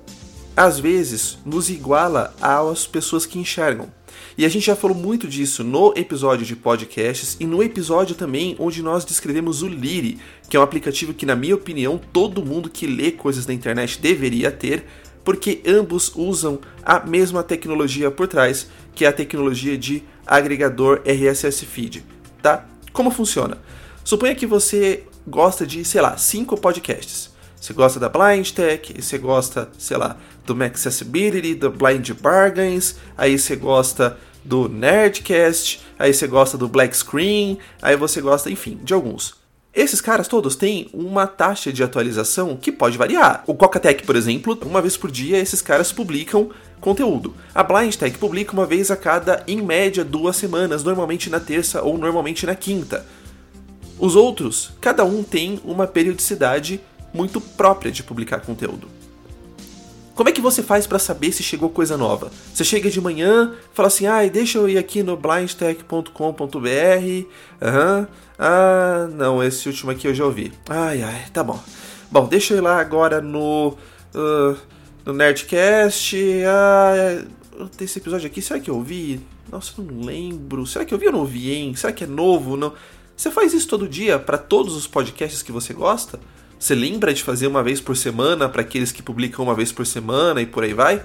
às 0.57 0.78
vezes 0.81 1.38
nos 1.47 1.71
iguala 1.71 2.35
às 2.40 2.87
pessoas 2.87 3.25
que 3.25 3.38
enxergam. 3.38 3.88
E 4.37 4.45
a 4.45 4.49
gente 4.49 4.67
já 4.67 4.76
falou 4.76 4.97
muito 4.97 5.26
disso 5.26 5.64
no 5.64 5.93
episódio 5.97 6.47
de 6.47 6.55
podcasts 6.55 7.37
e 7.40 7.47
no 7.47 7.62
episódio 7.62 8.14
também 8.14 8.55
onde 8.59 8.83
nós 8.83 9.05
descrevemos 9.05 9.62
o 9.62 9.69
Liri, 9.69 10.19
que 10.49 10.57
é 10.57 10.61
um 10.61 10.62
aplicativo 10.62 11.14
que, 11.14 11.26
na 11.26 11.35
minha 11.35 11.55
opinião, 11.55 12.00
todo 12.12 12.45
mundo 12.45 12.71
que 12.71 12.87
lê 12.87 13.11
coisas 13.11 13.47
na 13.47 13.55
internet 13.55 14.00
deveria 14.00 14.50
ter, 14.50 14.85
porque 15.28 15.61
ambos 15.66 16.11
usam 16.16 16.58
a 16.82 17.00
mesma 17.00 17.42
tecnologia 17.42 18.11
por 18.11 18.26
trás, 18.26 18.66
que 18.94 19.04
é 19.04 19.08
a 19.08 19.12
tecnologia 19.12 19.76
de 19.76 20.02
agregador 20.26 21.02
RSS 21.04 21.66
Feed, 21.66 22.02
tá? 22.40 22.64
Como 22.94 23.11
funciona? 23.11 23.58
Suponha 24.02 24.35
que 24.35 24.47
você 24.47 25.04
gosta 25.26 25.66
de, 25.66 25.85
sei 25.85 26.00
lá, 26.00 26.16
cinco 26.16 26.58
podcasts. 26.58 27.28
Você 27.61 27.75
gosta 27.75 28.00
da 28.00 28.08
Blind 28.08 28.52
Tech, 28.52 29.02
você 29.02 29.18
gosta, 29.18 29.68
sei 29.76 29.99
lá, 29.99 30.16
do 30.47 30.64
Accessibility, 30.64 31.54
do 31.54 31.70
Blind 31.70 32.11
Bargains, 32.12 32.97
aí 33.14 33.38
você 33.38 33.54
gosta 33.54 34.16
do 34.42 34.66
Nerdcast, 34.66 35.82
aí 35.99 36.14
você 36.14 36.26
gosta 36.26 36.56
do 36.56 36.68
Black 36.68 36.97
Screen, 36.97 37.58
aí 37.82 37.97
você 37.97 38.23
gosta, 38.23 38.50
enfim, 38.50 38.80
de 38.82 38.94
alguns. 38.94 39.38
Esses 39.78 40.00
caras 40.00 40.26
todos 40.26 40.56
têm 40.56 40.90
uma 40.92 41.25
taxa 41.25 41.73
de 41.73 41.85
atualização 41.85 42.56
que 42.56 42.73
pode 42.73 42.99
variar. 42.99 43.44
O 43.47 43.54
Cocatec, 43.54 44.04
por 44.04 44.16
exemplo, 44.16 44.58
uma 44.66 44.82
vez 44.82 44.97
por 44.97 45.08
dia 45.08 45.38
esses 45.38 45.62
caras 45.62 45.92
publicam 45.92 46.50
conteúdo. 46.80 47.32
A 47.54 47.62
Blind 47.62 47.94
Tech 47.94 48.18
publica 48.18 48.52
uma 48.52 48.66
vez 48.66 48.90
a 48.90 48.97
cada, 48.97 49.44
em 49.47 49.62
média, 49.62 50.04
duas 50.04 50.35
semanas, 50.35 50.82
normalmente 50.82 51.30
na 51.30 51.38
terça 51.38 51.80
ou 51.80 51.97
normalmente 51.97 52.44
na 52.44 52.56
quinta. 52.56 53.06
Os 54.00 54.16
outros, 54.16 54.73
cada 54.80 55.04
um 55.04 55.23
tem 55.23 55.61
uma 55.62 55.87
periodicidade 55.87 56.80
muito 57.14 57.40
própria 57.40 57.92
de 57.92 58.02
publicar 58.02 58.40
conteúdo. 58.40 58.98
Como 60.18 60.28
é 60.28 60.32
que 60.32 60.40
você 60.40 60.64
faz 60.64 60.84
para 60.84 60.98
saber 60.98 61.30
se 61.30 61.44
chegou 61.44 61.70
coisa 61.70 61.96
nova? 61.96 62.28
Você 62.52 62.64
chega 62.64 62.90
de 62.90 63.00
manhã, 63.00 63.54
fala 63.72 63.87
assim, 63.87 64.04
ah, 64.04 64.26
deixa 64.26 64.58
eu 64.58 64.68
ir 64.68 64.76
aqui 64.76 65.00
no 65.00 65.16
blindtech.com.br, 65.16 66.10
aham, 67.62 68.00
uhum. 68.00 68.06
ah, 68.37 69.08
não, 69.12 69.40
esse 69.40 69.68
último 69.68 69.92
aqui 69.92 70.08
eu 70.08 70.14
já 70.14 70.25
ouvi. 70.25 70.52
Ai, 70.68 71.04
ai, 71.04 71.26
tá 71.32 71.44
bom. 71.44 71.62
Bom, 72.10 72.26
deixa 72.26 72.52
eu 72.52 72.58
ir 72.58 72.62
lá 72.62 72.80
agora 72.80 73.20
no, 73.20 73.76
uh, 74.12 74.56
no 75.06 75.12
Nerdcast, 75.12 76.16
ah, 76.48 77.25
esse 77.80 78.00
episódio 78.00 78.26
aqui, 78.26 78.42
será 78.42 78.58
que 78.58 78.68
eu 78.68 78.75
ouvi? 78.75 79.20
Nossa, 79.52 79.75
eu 79.78 79.84
não 79.84 80.04
lembro. 80.04 80.66
Será 80.66 80.84
que 80.84 80.92
eu 80.92 80.98
vi 80.98 81.06
ou 81.06 81.12
não 81.12 81.20
ouvi, 81.20 81.52
hein? 81.52 81.76
Será 81.76 81.92
que 81.92 82.02
é 82.02 82.08
novo? 82.08 82.56
Não. 82.56 82.72
Você 83.16 83.30
faz 83.30 83.54
isso 83.54 83.68
todo 83.68 83.88
dia 83.88 84.18
para 84.18 84.37
todos 84.37 84.75
os 84.75 84.88
podcasts 84.88 85.44
que 85.44 85.52
você 85.52 85.72
gosta? 85.72 86.18
Você 86.58 86.74
lembra 86.74 87.14
de 87.14 87.22
fazer 87.22 87.46
uma 87.46 87.62
vez 87.62 87.80
por 87.80 87.96
semana 87.96 88.48
para 88.48 88.62
aqueles 88.62 88.90
que 88.90 89.02
publicam 89.02 89.44
uma 89.44 89.54
vez 89.54 89.70
por 89.70 89.86
semana 89.86 90.42
e 90.42 90.46
por 90.46 90.64
aí 90.64 90.74
vai? 90.74 91.04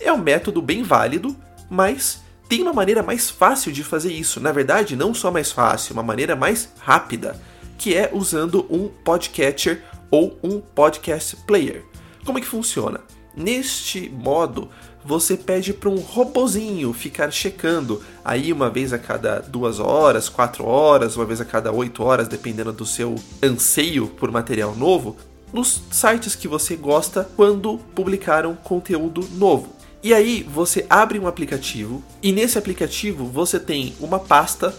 É 0.00 0.12
um 0.12 0.18
método 0.18 0.60
bem 0.60 0.82
válido, 0.82 1.36
mas 1.70 2.20
tem 2.48 2.62
uma 2.62 2.72
maneira 2.72 3.02
mais 3.02 3.30
fácil 3.30 3.70
de 3.70 3.84
fazer 3.84 4.12
isso. 4.12 4.40
Na 4.40 4.50
verdade, 4.50 4.96
não 4.96 5.14
só 5.14 5.30
mais 5.30 5.52
fácil, 5.52 5.92
uma 5.92 6.02
maneira 6.02 6.34
mais 6.34 6.72
rápida, 6.80 7.40
que 7.78 7.94
é 7.94 8.10
usando 8.12 8.66
um 8.68 8.88
podcatcher 8.88 9.82
ou 10.10 10.36
um 10.42 10.60
podcast 10.60 11.36
player. 11.46 11.84
Como 12.24 12.38
é 12.38 12.40
que 12.40 12.46
funciona? 12.46 13.00
Neste 13.36 14.08
modo, 14.10 14.68
você 15.04 15.36
pede 15.36 15.72
para 15.72 15.88
um 15.88 15.96
robozinho 15.96 16.92
ficar 16.92 17.30
checando 17.30 18.02
aí 18.24 18.52
uma 18.52 18.70
vez 18.70 18.92
a 18.92 18.98
cada 18.98 19.40
duas 19.40 19.78
horas, 19.80 20.28
quatro 20.28 20.64
horas, 20.64 21.16
uma 21.16 21.24
vez 21.24 21.40
a 21.40 21.44
cada 21.44 21.72
oito 21.72 22.02
horas, 22.02 22.28
dependendo 22.28 22.72
do 22.72 22.86
seu 22.86 23.16
anseio 23.42 24.06
por 24.06 24.30
material 24.30 24.74
novo, 24.74 25.16
nos 25.52 25.82
sites 25.90 26.34
que 26.34 26.48
você 26.48 26.76
gosta 26.76 27.28
quando 27.36 27.78
publicaram 27.94 28.54
conteúdo 28.54 29.28
novo. 29.34 29.74
E 30.02 30.12
aí 30.12 30.42
você 30.42 30.84
abre 30.90 31.18
um 31.18 31.28
aplicativo 31.28 32.02
e 32.22 32.32
nesse 32.32 32.58
aplicativo 32.58 33.24
você 33.24 33.60
tem 33.60 33.94
uma 34.00 34.18
pasta 34.18 34.74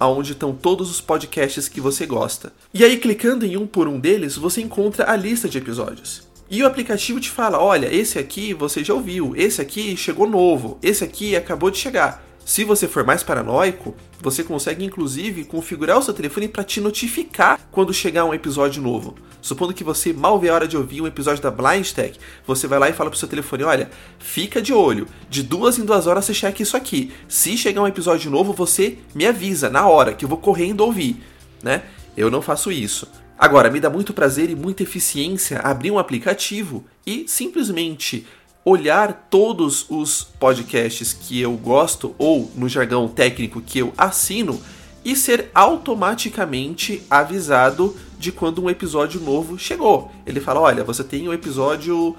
onde 0.00 0.32
estão 0.32 0.54
todos 0.54 0.88
os 0.90 1.00
podcasts 1.00 1.68
que 1.68 1.80
você 1.80 2.06
gosta. 2.06 2.52
E 2.72 2.84
aí 2.84 2.96
clicando 2.98 3.44
em 3.44 3.56
um 3.56 3.66
por 3.66 3.88
um 3.88 3.98
deles, 3.98 4.36
você 4.36 4.60
encontra 4.60 5.10
a 5.10 5.16
lista 5.16 5.48
de 5.48 5.58
episódios. 5.58 6.27
E 6.50 6.62
o 6.62 6.66
aplicativo 6.66 7.20
te 7.20 7.30
fala: 7.30 7.58
olha, 7.58 7.92
esse 7.94 8.18
aqui 8.18 8.54
você 8.54 8.82
já 8.82 8.94
ouviu, 8.94 9.34
esse 9.36 9.60
aqui 9.60 9.96
chegou 9.96 10.28
novo, 10.28 10.78
esse 10.82 11.04
aqui 11.04 11.36
acabou 11.36 11.70
de 11.70 11.78
chegar. 11.78 12.24
Se 12.44 12.64
você 12.64 12.88
for 12.88 13.04
mais 13.04 13.22
paranoico, 13.22 13.94
você 14.18 14.42
consegue 14.42 14.82
inclusive 14.82 15.44
configurar 15.44 15.98
o 15.98 16.02
seu 16.02 16.14
telefone 16.14 16.48
para 16.48 16.64
te 16.64 16.80
notificar 16.80 17.60
quando 17.70 17.92
chegar 17.92 18.24
um 18.24 18.32
episódio 18.32 18.82
novo. 18.82 19.14
Supondo 19.42 19.74
que 19.74 19.84
você 19.84 20.14
mal 20.14 20.38
vê 20.38 20.48
a 20.48 20.54
hora 20.54 20.66
de 20.66 20.74
ouvir 20.74 21.02
um 21.02 21.06
episódio 21.06 21.42
da 21.42 21.50
Blind 21.50 21.90
Tech, 21.90 22.18
você 22.46 22.66
vai 22.66 22.78
lá 22.78 22.88
e 22.88 22.94
fala 22.94 23.10
pro 23.10 23.18
seu 23.18 23.28
telefone: 23.28 23.64
olha, 23.64 23.90
fica 24.18 24.62
de 24.62 24.72
olho, 24.72 25.06
de 25.28 25.42
duas 25.42 25.78
em 25.78 25.84
duas 25.84 26.06
horas 26.06 26.24
você 26.24 26.32
checa 26.32 26.62
isso 26.62 26.78
aqui. 26.78 27.12
Se 27.28 27.54
chegar 27.58 27.82
um 27.82 27.86
episódio 27.86 28.30
novo, 28.30 28.54
você 28.54 28.96
me 29.14 29.26
avisa 29.26 29.68
na 29.68 29.86
hora 29.86 30.14
que 30.14 30.24
eu 30.24 30.28
vou 30.28 30.38
correndo 30.38 30.80
ouvir, 30.80 31.22
né? 31.62 31.82
Eu 32.16 32.30
não 32.30 32.40
faço 32.40 32.72
isso. 32.72 33.06
Agora, 33.38 33.70
me 33.70 33.78
dá 33.78 33.88
muito 33.88 34.12
prazer 34.12 34.50
e 34.50 34.56
muita 34.56 34.82
eficiência 34.82 35.60
abrir 35.60 35.92
um 35.92 35.98
aplicativo 35.98 36.84
e 37.06 37.24
simplesmente 37.28 38.26
olhar 38.64 39.28
todos 39.30 39.86
os 39.88 40.24
podcasts 40.24 41.12
que 41.12 41.40
eu 41.40 41.52
gosto 41.52 42.14
ou 42.18 42.50
no 42.56 42.68
jargão 42.68 43.06
técnico 43.06 43.60
que 43.60 43.78
eu 43.78 43.92
assino 43.96 44.60
e 45.04 45.14
ser 45.14 45.50
automaticamente 45.54 47.02
avisado 47.08 47.96
de 48.18 48.32
quando 48.32 48.62
um 48.62 48.68
episódio 48.68 49.20
novo 49.20 49.56
chegou. 49.56 50.10
Ele 50.26 50.40
fala: 50.40 50.60
"Olha, 50.60 50.82
você 50.82 51.04
tem 51.04 51.28
o 51.28 51.32
episódio 51.32 52.16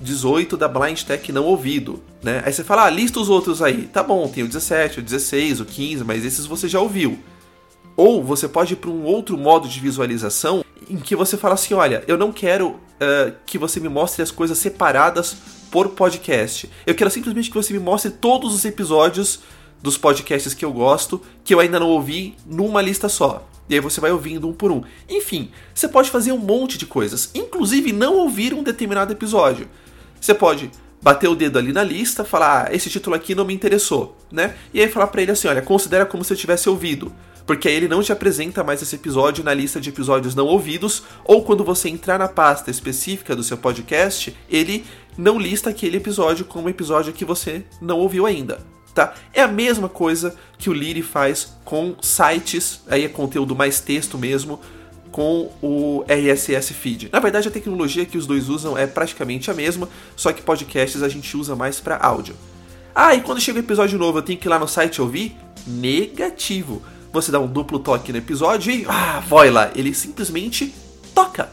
18 0.00 0.56
da 0.56 0.68
Blind 0.68 1.02
Tech 1.02 1.30
não 1.30 1.44
ouvido, 1.44 2.02
né? 2.22 2.42
Aí 2.44 2.52
você 2.52 2.64
fala: 2.64 2.84
ah, 2.84 2.90
lista 2.90 3.20
os 3.20 3.28
outros 3.28 3.62
aí. 3.62 3.86
Tá 3.86 4.02
bom, 4.02 4.26
tem 4.26 4.42
o 4.42 4.48
17, 4.48 5.00
o 5.00 5.02
16, 5.02 5.60
o 5.60 5.64
15, 5.64 6.02
mas 6.02 6.24
esses 6.24 6.46
você 6.46 6.66
já 6.66 6.80
ouviu. 6.80 7.18
Ou 7.96 8.22
você 8.22 8.48
pode 8.48 8.74
ir 8.74 8.76
para 8.76 8.90
um 8.90 9.04
outro 9.04 9.36
modo 9.36 9.68
de 9.68 9.78
visualização 9.80 10.64
em 10.88 10.96
que 10.96 11.16
você 11.16 11.36
fala 11.36 11.54
assim: 11.54 11.74
olha, 11.74 12.02
eu 12.06 12.16
não 12.16 12.32
quero 12.32 12.70
uh, 12.70 13.32
que 13.46 13.58
você 13.58 13.80
me 13.80 13.88
mostre 13.88 14.22
as 14.22 14.30
coisas 14.30 14.58
separadas 14.58 15.36
por 15.70 15.90
podcast. 15.90 16.70
Eu 16.86 16.94
quero 16.94 17.10
simplesmente 17.10 17.50
que 17.50 17.56
você 17.56 17.72
me 17.72 17.78
mostre 17.78 18.10
todos 18.10 18.54
os 18.54 18.64
episódios 18.64 19.40
dos 19.80 19.98
podcasts 19.98 20.54
que 20.54 20.64
eu 20.64 20.72
gosto, 20.72 21.20
que 21.42 21.52
eu 21.52 21.60
ainda 21.60 21.80
não 21.80 21.88
ouvi, 21.88 22.36
numa 22.46 22.80
lista 22.80 23.08
só. 23.08 23.46
E 23.68 23.74
aí 23.74 23.80
você 23.80 24.00
vai 24.00 24.12
ouvindo 24.12 24.48
um 24.48 24.52
por 24.52 24.70
um. 24.70 24.82
Enfim, 25.08 25.50
você 25.74 25.88
pode 25.88 26.10
fazer 26.10 26.32
um 26.32 26.38
monte 26.38 26.76
de 26.76 26.86
coisas, 26.86 27.30
inclusive 27.34 27.92
não 27.92 28.16
ouvir 28.16 28.52
um 28.54 28.62
determinado 28.62 29.12
episódio. 29.12 29.68
Você 30.20 30.34
pode 30.34 30.70
bater 31.00 31.28
o 31.28 31.34
dedo 31.34 31.58
ali 31.58 31.72
na 31.72 31.82
lista, 31.82 32.24
falar, 32.24 32.68
ah, 32.68 32.74
esse 32.74 32.88
título 32.88 33.16
aqui 33.16 33.34
não 33.34 33.44
me 33.44 33.54
interessou, 33.54 34.16
né? 34.30 34.54
E 34.72 34.80
aí 34.80 34.88
falar 34.88 35.08
para 35.08 35.22
ele 35.22 35.32
assim, 35.32 35.48
olha, 35.48 35.62
considera 35.62 36.06
como 36.06 36.22
se 36.22 36.32
eu 36.32 36.36
tivesse 36.36 36.68
ouvido 36.68 37.12
porque 37.46 37.68
aí 37.68 37.74
ele 37.74 37.88
não 37.88 38.02
te 38.02 38.12
apresenta 38.12 38.62
mais 38.62 38.82
esse 38.82 38.94
episódio 38.94 39.44
na 39.44 39.52
lista 39.52 39.80
de 39.80 39.88
episódios 39.88 40.34
não 40.34 40.46
ouvidos, 40.46 41.02
ou 41.24 41.42
quando 41.42 41.64
você 41.64 41.88
entrar 41.88 42.18
na 42.18 42.28
pasta 42.28 42.70
específica 42.70 43.34
do 43.34 43.42
seu 43.42 43.56
podcast, 43.56 44.36
ele 44.48 44.84
não 45.16 45.38
lista 45.38 45.70
aquele 45.70 45.96
episódio 45.96 46.44
como 46.44 46.68
episódio 46.68 47.12
que 47.12 47.24
você 47.24 47.64
não 47.80 47.98
ouviu 47.98 48.26
ainda. 48.26 48.60
Tá? 48.94 49.14
É 49.32 49.40
a 49.42 49.48
mesma 49.48 49.88
coisa 49.88 50.36
que 50.58 50.68
o 50.68 50.72
Liri 50.72 51.02
faz 51.02 51.54
com 51.64 51.94
sites, 52.00 52.82
aí 52.86 53.04
é 53.04 53.08
conteúdo 53.08 53.56
mais 53.56 53.80
texto 53.80 54.18
mesmo, 54.18 54.60
com 55.10 55.50
o 55.62 56.04
RSS 56.08 56.72
Feed. 56.72 57.10
Na 57.12 57.18
verdade, 57.18 57.48
a 57.48 57.50
tecnologia 57.50 58.06
que 58.06 58.16
os 58.16 58.26
dois 58.26 58.48
usam 58.48 58.76
é 58.76 58.86
praticamente 58.86 59.50
a 59.50 59.54
mesma, 59.54 59.88
só 60.16 60.32
que 60.32 60.42
podcasts 60.42 61.02
a 61.02 61.08
gente 61.08 61.36
usa 61.36 61.56
mais 61.56 61.80
para 61.80 61.96
áudio. 61.96 62.34
Ah, 62.94 63.14
e 63.14 63.22
quando 63.22 63.40
chega 63.40 63.58
o 63.58 63.62
episódio 63.62 63.98
novo 63.98 64.18
eu 64.18 64.22
tenho 64.22 64.38
que 64.38 64.46
ir 64.46 64.50
lá 64.50 64.58
no 64.58 64.68
site 64.68 65.00
ouvir? 65.00 65.36
Negativo 65.66 66.82
você 67.12 67.30
dá 67.30 67.38
um 67.38 67.46
duplo 67.46 67.78
toque 67.78 68.10
no 68.10 68.18
episódio 68.18 68.72
e. 68.72 68.86
Ah, 68.88 69.20
voila! 69.20 69.70
Ele 69.74 69.94
simplesmente 69.94 70.74
toca. 71.14 71.52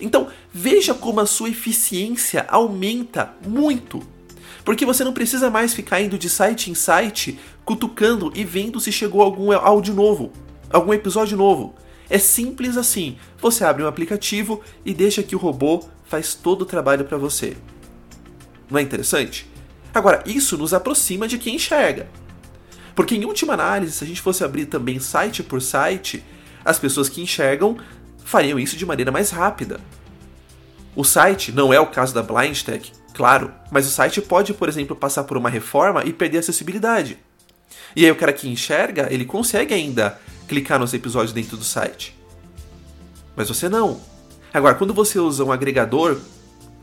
Então, 0.00 0.28
veja 0.52 0.94
como 0.94 1.20
a 1.20 1.26
sua 1.26 1.48
eficiência 1.48 2.46
aumenta 2.48 3.34
muito. 3.46 4.02
Porque 4.64 4.86
você 4.86 5.02
não 5.02 5.12
precisa 5.12 5.50
mais 5.50 5.74
ficar 5.74 6.00
indo 6.00 6.16
de 6.16 6.30
site 6.30 6.70
em 6.70 6.74
site, 6.74 7.38
cutucando 7.64 8.32
e 8.34 8.44
vendo 8.44 8.80
se 8.80 8.92
chegou 8.92 9.22
algum 9.22 9.52
áudio 9.52 9.94
novo, 9.94 10.32
algum 10.70 10.94
episódio 10.94 11.36
novo. 11.36 11.74
É 12.08 12.18
simples 12.18 12.76
assim. 12.76 13.16
Você 13.40 13.64
abre 13.64 13.82
um 13.82 13.88
aplicativo 13.88 14.60
e 14.84 14.94
deixa 14.94 15.22
que 15.22 15.34
o 15.34 15.38
robô 15.38 15.84
faz 16.04 16.34
todo 16.34 16.62
o 16.62 16.66
trabalho 16.66 17.04
para 17.04 17.18
você. 17.18 17.56
Não 18.70 18.78
é 18.78 18.82
interessante? 18.82 19.50
Agora, 19.94 20.22
isso 20.26 20.56
nos 20.56 20.72
aproxima 20.72 21.26
de 21.26 21.38
quem 21.38 21.56
enxerga. 21.56 22.08
Porque 22.94 23.14
em 23.14 23.24
última 23.24 23.54
análise, 23.54 23.92
se 23.92 24.04
a 24.04 24.06
gente 24.06 24.20
fosse 24.20 24.44
abrir 24.44 24.66
também 24.66 24.98
site 25.00 25.42
por 25.42 25.60
site, 25.60 26.22
as 26.64 26.78
pessoas 26.78 27.08
que 27.08 27.22
enxergam 27.22 27.78
fariam 28.24 28.58
isso 28.58 28.76
de 28.76 28.86
maneira 28.86 29.10
mais 29.10 29.30
rápida. 29.30 29.80
O 30.94 31.04
site 31.04 31.52
não 31.52 31.72
é 31.72 31.80
o 31.80 31.86
caso 31.86 32.14
da 32.14 32.22
Blind 32.22 32.60
Tech, 32.62 32.92
claro, 33.14 33.52
mas 33.70 33.86
o 33.86 33.90
site 33.90 34.20
pode, 34.20 34.52
por 34.52 34.68
exemplo, 34.68 34.94
passar 34.94 35.24
por 35.24 35.36
uma 35.36 35.48
reforma 35.48 36.04
e 36.04 36.12
perder 36.12 36.38
acessibilidade. 36.38 37.18
E 37.96 38.04
aí 38.04 38.10
o 38.10 38.16
cara 38.16 38.32
que 38.32 38.48
enxerga, 38.48 39.08
ele 39.10 39.24
consegue 39.24 39.72
ainda 39.72 40.18
clicar 40.46 40.78
nos 40.78 40.92
episódios 40.92 41.32
dentro 41.32 41.56
do 41.56 41.64
site. 41.64 42.16
Mas 43.34 43.48
você 43.48 43.68
não. 43.68 44.00
Agora, 44.52 44.74
quando 44.74 44.92
você 44.92 45.18
usa 45.18 45.44
um 45.44 45.52
agregador 45.52 46.18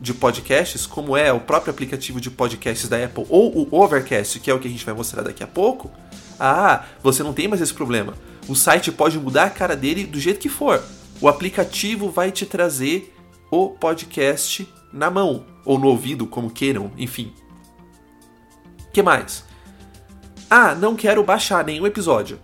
de 0.00 0.14
podcasts, 0.14 0.86
como 0.86 1.16
é 1.16 1.32
o 1.32 1.40
próprio 1.40 1.72
aplicativo 1.72 2.20
de 2.20 2.30
podcasts 2.30 2.88
da 2.88 3.04
Apple 3.04 3.26
ou 3.28 3.68
o 3.70 3.80
Overcast, 3.82 4.40
que 4.40 4.50
é 4.50 4.54
o 4.54 4.58
que 4.58 4.66
a 4.66 4.70
gente 4.70 4.84
vai 4.84 4.94
mostrar 4.94 5.22
daqui 5.22 5.44
a 5.44 5.46
pouco, 5.46 5.90
ah, 6.38 6.84
você 7.02 7.22
não 7.22 7.34
tem 7.34 7.46
mais 7.46 7.60
esse 7.60 7.74
problema. 7.74 8.14
O 8.48 8.56
site 8.56 8.90
pode 8.90 9.18
mudar 9.18 9.44
a 9.44 9.50
cara 9.50 9.76
dele 9.76 10.04
do 10.04 10.18
jeito 10.18 10.40
que 10.40 10.48
for. 10.48 10.82
O 11.20 11.28
aplicativo 11.28 12.10
vai 12.10 12.32
te 12.32 12.46
trazer 12.46 13.14
o 13.50 13.68
podcast 13.68 14.66
na 14.90 15.10
mão 15.10 15.44
ou 15.64 15.78
no 15.78 15.88
ouvido, 15.88 16.26
como 16.26 16.50
queiram, 16.50 16.90
enfim. 16.96 17.32
Que 18.92 19.02
mais? 19.02 19.44
Ah, 20.48 20.74
não 20.74 20.96
quero 20.96 21.22
baixar 21.22 21.64
nenhum 21.64 21.86
episódio. 21.86 22.40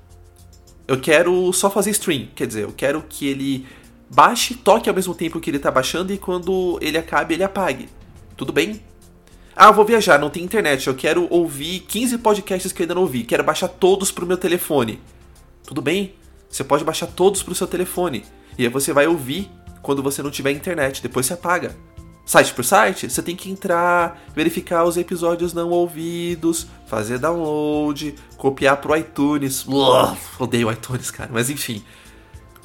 Eu 0.86 1.00
quero 1.00 1.52
só 1.52 1.68
fazer 1.68 1.90
stream, 1.90 2.28
quer 2.34 2.46
dizer, 2.46 2.62
eu 2.62 2.72
quero 2.72 3.02
que 3.02 3.26
ele 3.26 3.66
baixe, 4.08 4.54
toque 4.54 4.88
ao 4.88 4.94
mesmo 4.94 5.14
tempo 5.14 5.40
que 5.40 5.50
ele 5.50 5.56
está 5.56 5.70
baixando 5.70 6.12
e 6.12 6.18
quando 6.18 6.78
ele 6.80 6.98
acabe, 6.98 7.34
ele 7.34 7.44
apague. 7.44 7.88
Tudo 8.36 8.52
bem? 8.52 8.82
Ah, 9.54 9.68
eu 9.68 9.72
vou 9.74 9.84
viajar, 9.84 10.18
não 10.18 10.28
tem 10.28 10.44
internet, 10.44 10.86
eu 10.86 10.94
quero 10.94 11.26
ouvir 11.30 11.80
15 11.80 12.18
podcasts 12.18 12.72
que 12.72 12.82
eu 12.82 12.84
ainda 12.84 12.94
não 12.94 13.02
ouvi, 13.02 13.24
quero 13.24 13.42
baixar 13.42 13.68
todos 13.68 14.12
pro 14.12 14.26
meu 14.26 14.36
telefone. 14.36 15.00
Tudo 15.64 15.80
bem? 15.80 16.14
Você 16.48 16.62
pode 16.62 16.84
baixar 16.84 17.06
todos 17.06 17.42
pro 17.42 17.54
seu 17.54 17.66
telefone. 17.66 18.24
E 18.58 18.64
aí 18.64 18.68
você 18.68 18.92
vai 18.92 19.06
ouvir 19.06 19.50
quando 19.82 20.02
você 20.02 20.22
não 20.22 20.30
tiver 20.30 20.50
internet, 20.52 21.02
depois 21.02 21.26
você 21.26 21.32
apaga. 21.32 21.74
Site 22.26 22.52
por 22.52 22.64
site, 22.64 23.08
você 23.08 23.22
tem 23.22 23.36
que 23.36 23.50
entrar, 23.50 24.20
verificar 24.34 24.84
os 24.84 24.96
episódios 24.96 25.54
não 25.54 25.70
ouvidos, 25.70 26.66
fazer 26.86 27.18
download, 27.18 28.14
copiar 28.36 28.76
pro 28.78 28.96
iTunes. 28.96 29.64
Uou, 29.66 30.16
odeio 30.38 30.70
iTunes, 30.70 31.10
cara, 31.10 31.30
mas 31.32 31.48
enfim 31.48 31.82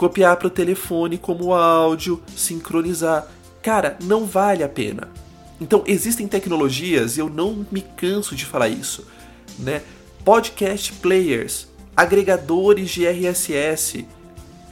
copiar 0.01 0.35
para 0.35 0.47
o 0.47 0.49
telefone 0.49 1.15
como 1.15 1.53
áudio, 1.53 2.19
sincronizar. 2.35 3.27
Cara, 3.61 3.99
não 4.01 4.25
vale 4.25 4.63
a 4.63 4.67
pena. 4.67 5.07
Então 5.59 5.83
existem 5.85 6.27
tecnologias, 6.27 7.17
e 7.17 7.19
eu 7.19 7.29
não 7.29 7.63
me 7.71 7.81
canso 7.81 8.35
de 8.35 8.43
falar 8.43 8.67
isso, 8.67 9.05
né? 9.59 9.83
Podcast 10.25 10.91
players, 10.93 11.67
agregadores 11.95 12.89
de 12.89 13.05
RSS, 13.05 14.07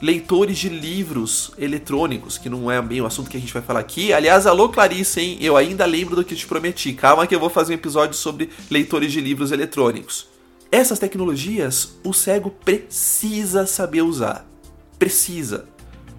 leitores 0.02 0.58
de 0.58 0.68
livros 0.68 1.52
eletrônicos, 1.56 2.36
que 2.36 2.50
não 2.50 2.68
é 2.68 2.82
bem 2.82 3.00
o 3.00 3.06
assunto 3.06 3.30
que 3.30 3.36
a 3.36 3.40
gente 3.40 3.52
vai 3.52 3.62
falar 3.62 3.78
aqui. 3.78 4.12
Aliás, 4.12 4.48
alô 4.48 4.68
Clarice, 4.68 5.20
hein? 5.20 5.38
Eu 5.40 5.56
ainda 5.56 5.86
lembro 5.86 6.16
do 6.16 6.24
que 6.24 6.34
te 6.34 6.44
prometi. 6.44 6.92
Calma 6.92 7.24
que 7.24 7.34
eu 7.36 7.38
vou 7.38 7.50
fazer 7.50 7.72
um 7.72 7.76
episódio 7.76 8.16
sobre 8.16 8.50
leitores 8.68 9.12
de 9.12 9.20
livros 9.20 9.52
eletrônicos. 9.52 10.26
Essas 10.72 10.98
tecnologias 10.98 12.00
o 12.02 12.12
cego 12.12 12.50
precisa 12.50 13.64
saber 13.64 14.02
usar 14.02 14.49
precisa. 15.00 15.64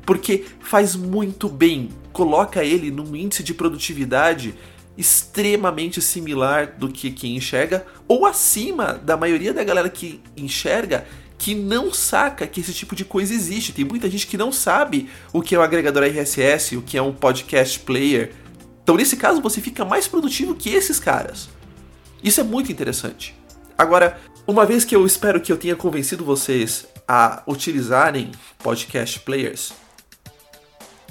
Porque 0.05 0.45
faz 0.59 0.95
muito 0.95 1.47
bem, 1.47 1.89
coloca 2.11 2.65
ele 2.65 2.91
num 2.91 3.15
índice 3.15 3.43
de 3.43 3.53
produtividade 3.53 4.55
extremamente 4.97 6.01
similar 6.01 6.75
do 6.77 6.89
que 6.89 7.11
quem 7.11 7.37
enxerga, 7.37 7.85
ou 8.07 8.25
acima 8.25 8.93
da 8.93 9.15
maioria 9.15 9.53
da 9.53 9.63
galera 9.63 9.89
que 9.89 10.19
enxerga 10.35 11.05
que 11.37 11.55
não 11.55 11.91
saca 11.91 12.45
que 12.45 12.59
esse 12.59 12.73
tipo 12.73 12.95
de 12.95 13.05
coisa 13.05 13.33
existe. 13.33 13.71
Tem 13.71 13.85
muita 13.85 14.09
gente 14.09 14.27
que 14.27 14.37
não 14.37 14.51
sabe 14.51 15.09
o 15.33 15.41
que 15.41 15.55
é 15.55 15.59
um 15.59 15.63
agregador 15.63 16.03
RSS, 16.03 16.77
o 16.77 16.83
que 16.83 16.97
é 16.97 17.01
um 17.01 17.13
podcast 17.13 17.79
player. 17.79 18.33
Então, 18.83 18.95
nesse 18.95 19.15
caso, 19.15 19.41
você 19.41 19.59
fica 19.61 19.83
mais 19.83 20.07
produtivo 20.07 20.53
que 20.53 20.69
esses 20.69 20.99
caras. 20.99 21.49
Isso 22.23 22.41
é 22.41 22.43
muito 22.43 22.71
interessante. 22.71 23.35
Agora, 23.75 24.19
uma 24.45 24.65
vez 24.67 24.85
que 24.85 24.95
eu 24.95 25.03
espero 25.03 25.41
que 25.41 25.51
eu 25.51 25.57
tenha 25.57 25.75
convencido 25.75 26.23
vocês 26.23 26.85
a 27.13 27.43
utilizarem 27.45 28.31
podcast 28.59 29.19
players, 29.19 29.73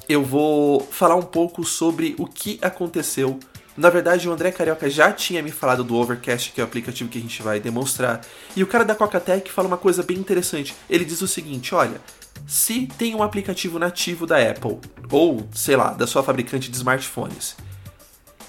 eu 0.09 0.25
vou 0.25 0.81
falar 0.81 1.15
um 1.15 1.23
pouco 1.23 1.63
sobre 1.63 2.15
o 2.19 2.27
que 2.27 2.59
aconteceu. 2.63 3.39
Na 3.77 3.91
verdade, 3.91 4.27
o 4.27 4.33
André 4.33 4.51
Carioca 4.51 4.89
já 4.89 5.13
tinha 5.13 5.43
me 5.43 5.51
falado 5.51 5.85
do 5.85 5.95
Overcast, 5.95 6.53
que 6.53 6.61
é 6.63 6.65
o 6.65 6.67
aplicativo 6.67 7.11
que 7.11 7.19
a 7.19 7.21
gente 7.21 7.43
vai 7.43 7.61
demonstrar. 7.61 8.23
E 8.57 8.63
o 8.63 8.67
cara 8.67 8.83
da 8.83 8.95
Coca-Tech 8.95 9.53
fala 9.53 9.69
uma 9.69 9.77
coisa 9.77 10.03
bem 10.03 10.17
interessante. 10.17 10.75
Ele 10.89 11.05
diz 11.05 11.21
o 11.21 11.29
seguinte: 11.29 11.75
olha, 11.75 12.01
se 12.47 12.87
tem 12.97 13.15
um 13.15 13.23
aplicativo 13.23 13.79
nativo 13.79 14.27
da 14.27 14.39
Apple, 14.39 14.79
ou 15.11 15.47
sei 15.53 15.77
lá, 15.77 15.91
da 15.91 16.07
sua 16.07 16.23
fabricante 16.23 16.71
de 16.71 16.79
smartphones, 16.79 17.57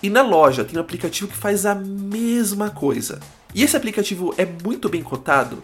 e 0.01 0.09
na 0.09 0.21
loja 0.21 0.63
tem 0.63 0.77
um 0.77 0.81
aplicativo 0.81 1.29
que 1.29 1.35
faz 1.35 1.65
a 1.65 1.75
mesma 1.75 2.69
coisa, 2.69 3.19
e 3.53 3.61
esse 3.61 3.75
aplicativo 3.75 4.33
é 4.37 4.45
muito 4.45 4.87
bem 4.87 5.03
cotado, 5.03 5.61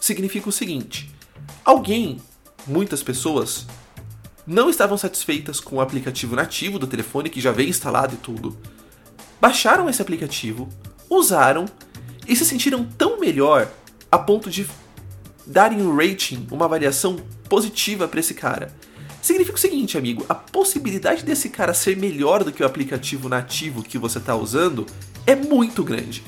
significa 0.00 0.48
o 0.48 0.52
seguinte: 0.52 1.16
alguém, 1.68 2.16
muitas 2.66 3.02
pessoas, 3.02 3.66
não 4.46 4.70
estavam 4.70 4.96
satisfeitas 4.96 5.60
com 5.60 5.76
o 5.76 5.80
aplicativo 5.82 6.34
nativo 6.34 6.78
do 6.78 6.86
telefone 6.86 7.28
que 7.28 7.42
já 7.42 7.52
vem 7.52 7.68
instalado 7.68 8.14
e 8.14 8.16
tudo. 8.16 8.56
Baixaram 9.38 9.86
esse 9.86 10.00
aplicativo, 10.00 10.66
usaram 11.10 11.66
e 12.26 12.34
se 12.34 12.46
sentiram 12.46 12.86
tão 12.96 13.20
melhor 13.20 13.70
a 14.10 14.18
ponto 14.18 14.48
de 14.48 14.66
darem 15.46 15.82
um 15.82 15.94
rating, 15.94 16.46
uma 16.50 16.64
avaliação 16.64 17.16
positiva 17.50 18.08
para 18.08 18.20
esse 18.20 18.32
cara. 18.32 18.74
Significa 19.20 19.58
o 19.58 19.60
seguinte, 19.60 19.98
amigo, 19.98 20.24
a 20.26 20.34
possibilidade 20.34 21.22
desse 21.22 21.50
cara 21.50 21.74
ser 21.74 21.98
melhor 21.98 22.44
do 22.44 22.50
que 22.50 22.62
o 22.62 22.66
aplicativo 22.66 23.28
nativo 23.28 23.82
que 23.82 23.98
você 23.98 24.16
está 24.16 24.34
usando 24.34 24.86
é 25.26 25.36
muito 25.36 25.84
grande. 25.84 26.24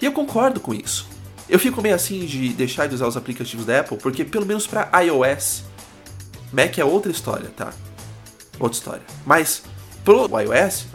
E 0.00 0.04
eu 0.04 0.12
concordo 0.12 0.60
com 0.60 0.72
isso. 0.72 1.15
Eu 1.48 1.58
fico 1.58 1.80
meio 1.80 1.94
assim 1.94 2.26
de 2.26 2.48
deixar 2.50 2.88
de 2.88 2.94
usar 2.94 3.06
os 3.06 3.16
aplicativos 3.16 3.64
da 3.64 3.80
Apple, 3.80 3.96
porque 3.98 4.24
pelo 4.24 4.44
menos 4.44 4.66
para 4.66 4.90
iOS, 5.02 5.62
Mac 6.52 6.76
é 6.78 6.84
outra 6.84 7.12
história, 7.12 7.48
tá? 7.56 7.72
Outra 8.58 8.76
história. 8.76 9.02
Mas 9.24 9.62
pro 10.04 10.28
iOS, 10.40 10.86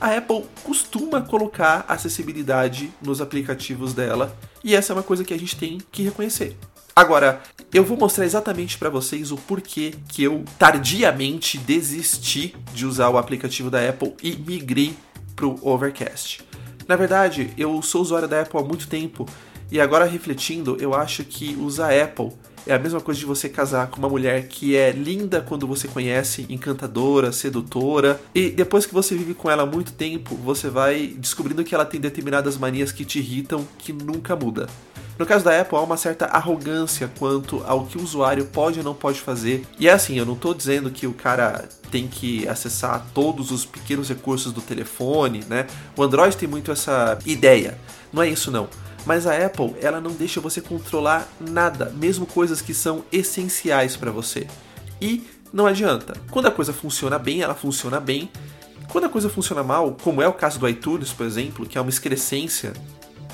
a 0.00 0.16
Apple 0.16 0.44
costuma 0.62 1.22
colocar 1.22 1.84
acessibilidade 1.88 2.92
nos 3.00 3.22
aplicativos 3.22 3.94
dela, 3.94 4.36
e 4.62 4.74
essa 4.74 4.92
é 4.92 4.96
uma 4.96 5.02
coisa 5.02 5.24
que 5.24 5.32
a 5.32 5.38
gente 5.38 5.56
tem 5.56 5.78
que 5.90 6.02
reconhecer. 6.02 6.56
Agora, 6.94 7.42
eu 7.72 7.82
vou 7.82 7.96
mostrar 7.96 8.24
exatamente 8.24 8.78
para 8.78 8.88
vocês 8.90 9.32
o 9.32 9.36
porquê 9.36 9.94
que 10.08 10.22
eu 10.22 10.44
tardiamente 10.58 11.58
desisti 11.58 12.54
de 12.72 12.86
usar 12.86 13.08
o 13.08 13.18
aplicativo 13.18 13.70
da 13.70 13.88
Apple 13.88 14.14
e 14.22 14.36
migrei 14.36 14.94
pro 15.34 15.58
Overcast. 15.60 16.44
Na 16.86 16.96
verdade, 16.96 17.50
eu 17.56 17.80
sou 17.82 18.02
usuário 18.02 18.28
da 18.28 18.42
Apple 18.42 18.60
há 18.60 18.62
muito 18.62 18.86
tempo 18.86 19.26
e 19.70 19.80
agora 19.80 20.04
refletindo, 20.04 20.76
eu 20.80 20.94
acho 20.94 21.24
que 21.24 21.56
usar 21.56 21.92
Apple 21.92 22.32
é 22.66 22.74
a 22.74 22.78
mesma 22.78 23.00
coisa 23.00 23.20
de 23.20 23.26
você 23.26 23.48
casar 23.48 23.88
com 23.88 23.98
uma 23.98 24.08
mulher 24.08 24.48
que 24.48 24.74
é 24.74 24.90
linda 24.90 25.40
quando 25.40 25.66
você 25.66 25.86
conhece, 25.86 26.46
encantadora, 26.48 27.30
sedutora, 27.30 28.20
e 28.34 28.48
depois 28.50 28.86
que 28.86 28.94
você 28.94 29.14
vive 29.14 29.34
com 29.34 29.50
ela 29.50 29.64
há 29.64 29.66
muito 29.66 29.92
tempo, 29.92 30.34
você 30.36 30.70
vai 30.70 31.14
descobrindo 31.18 31.62
que 31.62 31.74
ela 31.74 31.84
tem 31.84 32.00
determinadas 32.00 32.56
manias 32.56 32.90
que 32.90 33.04
te 33.04 33.18
irritam 33.18 33.66
que 33.78 33.92
nunca 33.92 34.34
muda. 34.34 34.66
No 35.16 35.24
caso 35.24 35.44
da 35.44 35.60
Apple, 35.60 35.78
há 35.78 35.80
uma 35.80 35.96
certa 35.96 36.26
arrogância 36.26 37.08
quanto 37.18 37.62
ao 37.66 37.86
que 37.86 37.96
o 37.96 38.02
usuário 38.02 38.46
pode 38.46 38.80
ou 38.80 38.84
não 38.84 38.94
pode 38.94 39.20
fazer. 39.20 39.64
E 39.78 39.86
é 39.86 39.92
assim, 39.92 40.18
eu 40.18 40.26
não 40.26 40.34
estou 40.34 40.52
dizendo 40.52 40.90
que 40.90 41.06
o 41.06 41.12
cara 41.12 41.68
tem 41.88 42.08
que 42.08 42.48
acessar 42.48 43.06
todos 43.14 43.52
os 43.52 43.64
pequenos 43.64 44.08
recursos 44.08 44.52
do 44.52 44.60
telefone, 44.60 45.44
né? 45.48 45.68
O 45.96 46.02
Android 46.02 46.36
tem 46.36 46.48
muito 46.48 46.72
essa 46.72 47.16
ideia. 47.24 47.78
Não 48.12 48.22
é 48.22 48.28
isso 48.28 48.50
não. 48.50 48.68
Mas 49.06 49.26
a 49.26 49.36
Apple, 49.44 49.74
ela 49.80 50.00
não 50.00 50.12
deixa 50.12 50.40
você 50.40 50.60
controlar 50.60 51.28
nada, 51.40 51.92
mesmo 51.96 52.26
coisas 52.26 52.60
que 52.60 52.72
são 52.72 53.04
essenciais 53.12 53.96
para 53.96 54.10
você. 54.10 54.46
E 55.00 55.22
não 55.52 55.66
adianta. 55.66 56.14
Quando 56.30 56.46
a 56.46 56.50
coisa 56.50 56.72
funciona 56.72 57.18
bem, 57.18 57.42
ela 57.42 57.54
funciona 57.54 58.00
bem. 58.00 58.30
Quando 58.88 59.04
a 59.04 59.08
coisa 59.08 59.28
funciona 59.28 59.62
mal, 59.62 59.96
como 60.02 60.22
é 60.22 60.28
o 60.28 60.32
caso 60.32 60.58
do 60.58 60.68
iTunes, 60.68 61.12
por 61.12 61.26
exemplo, 61.26 61.66
que 61.66 61.76
é 61.76 61.80
uma 61.80 61.90
excrescência, 61.90 62.72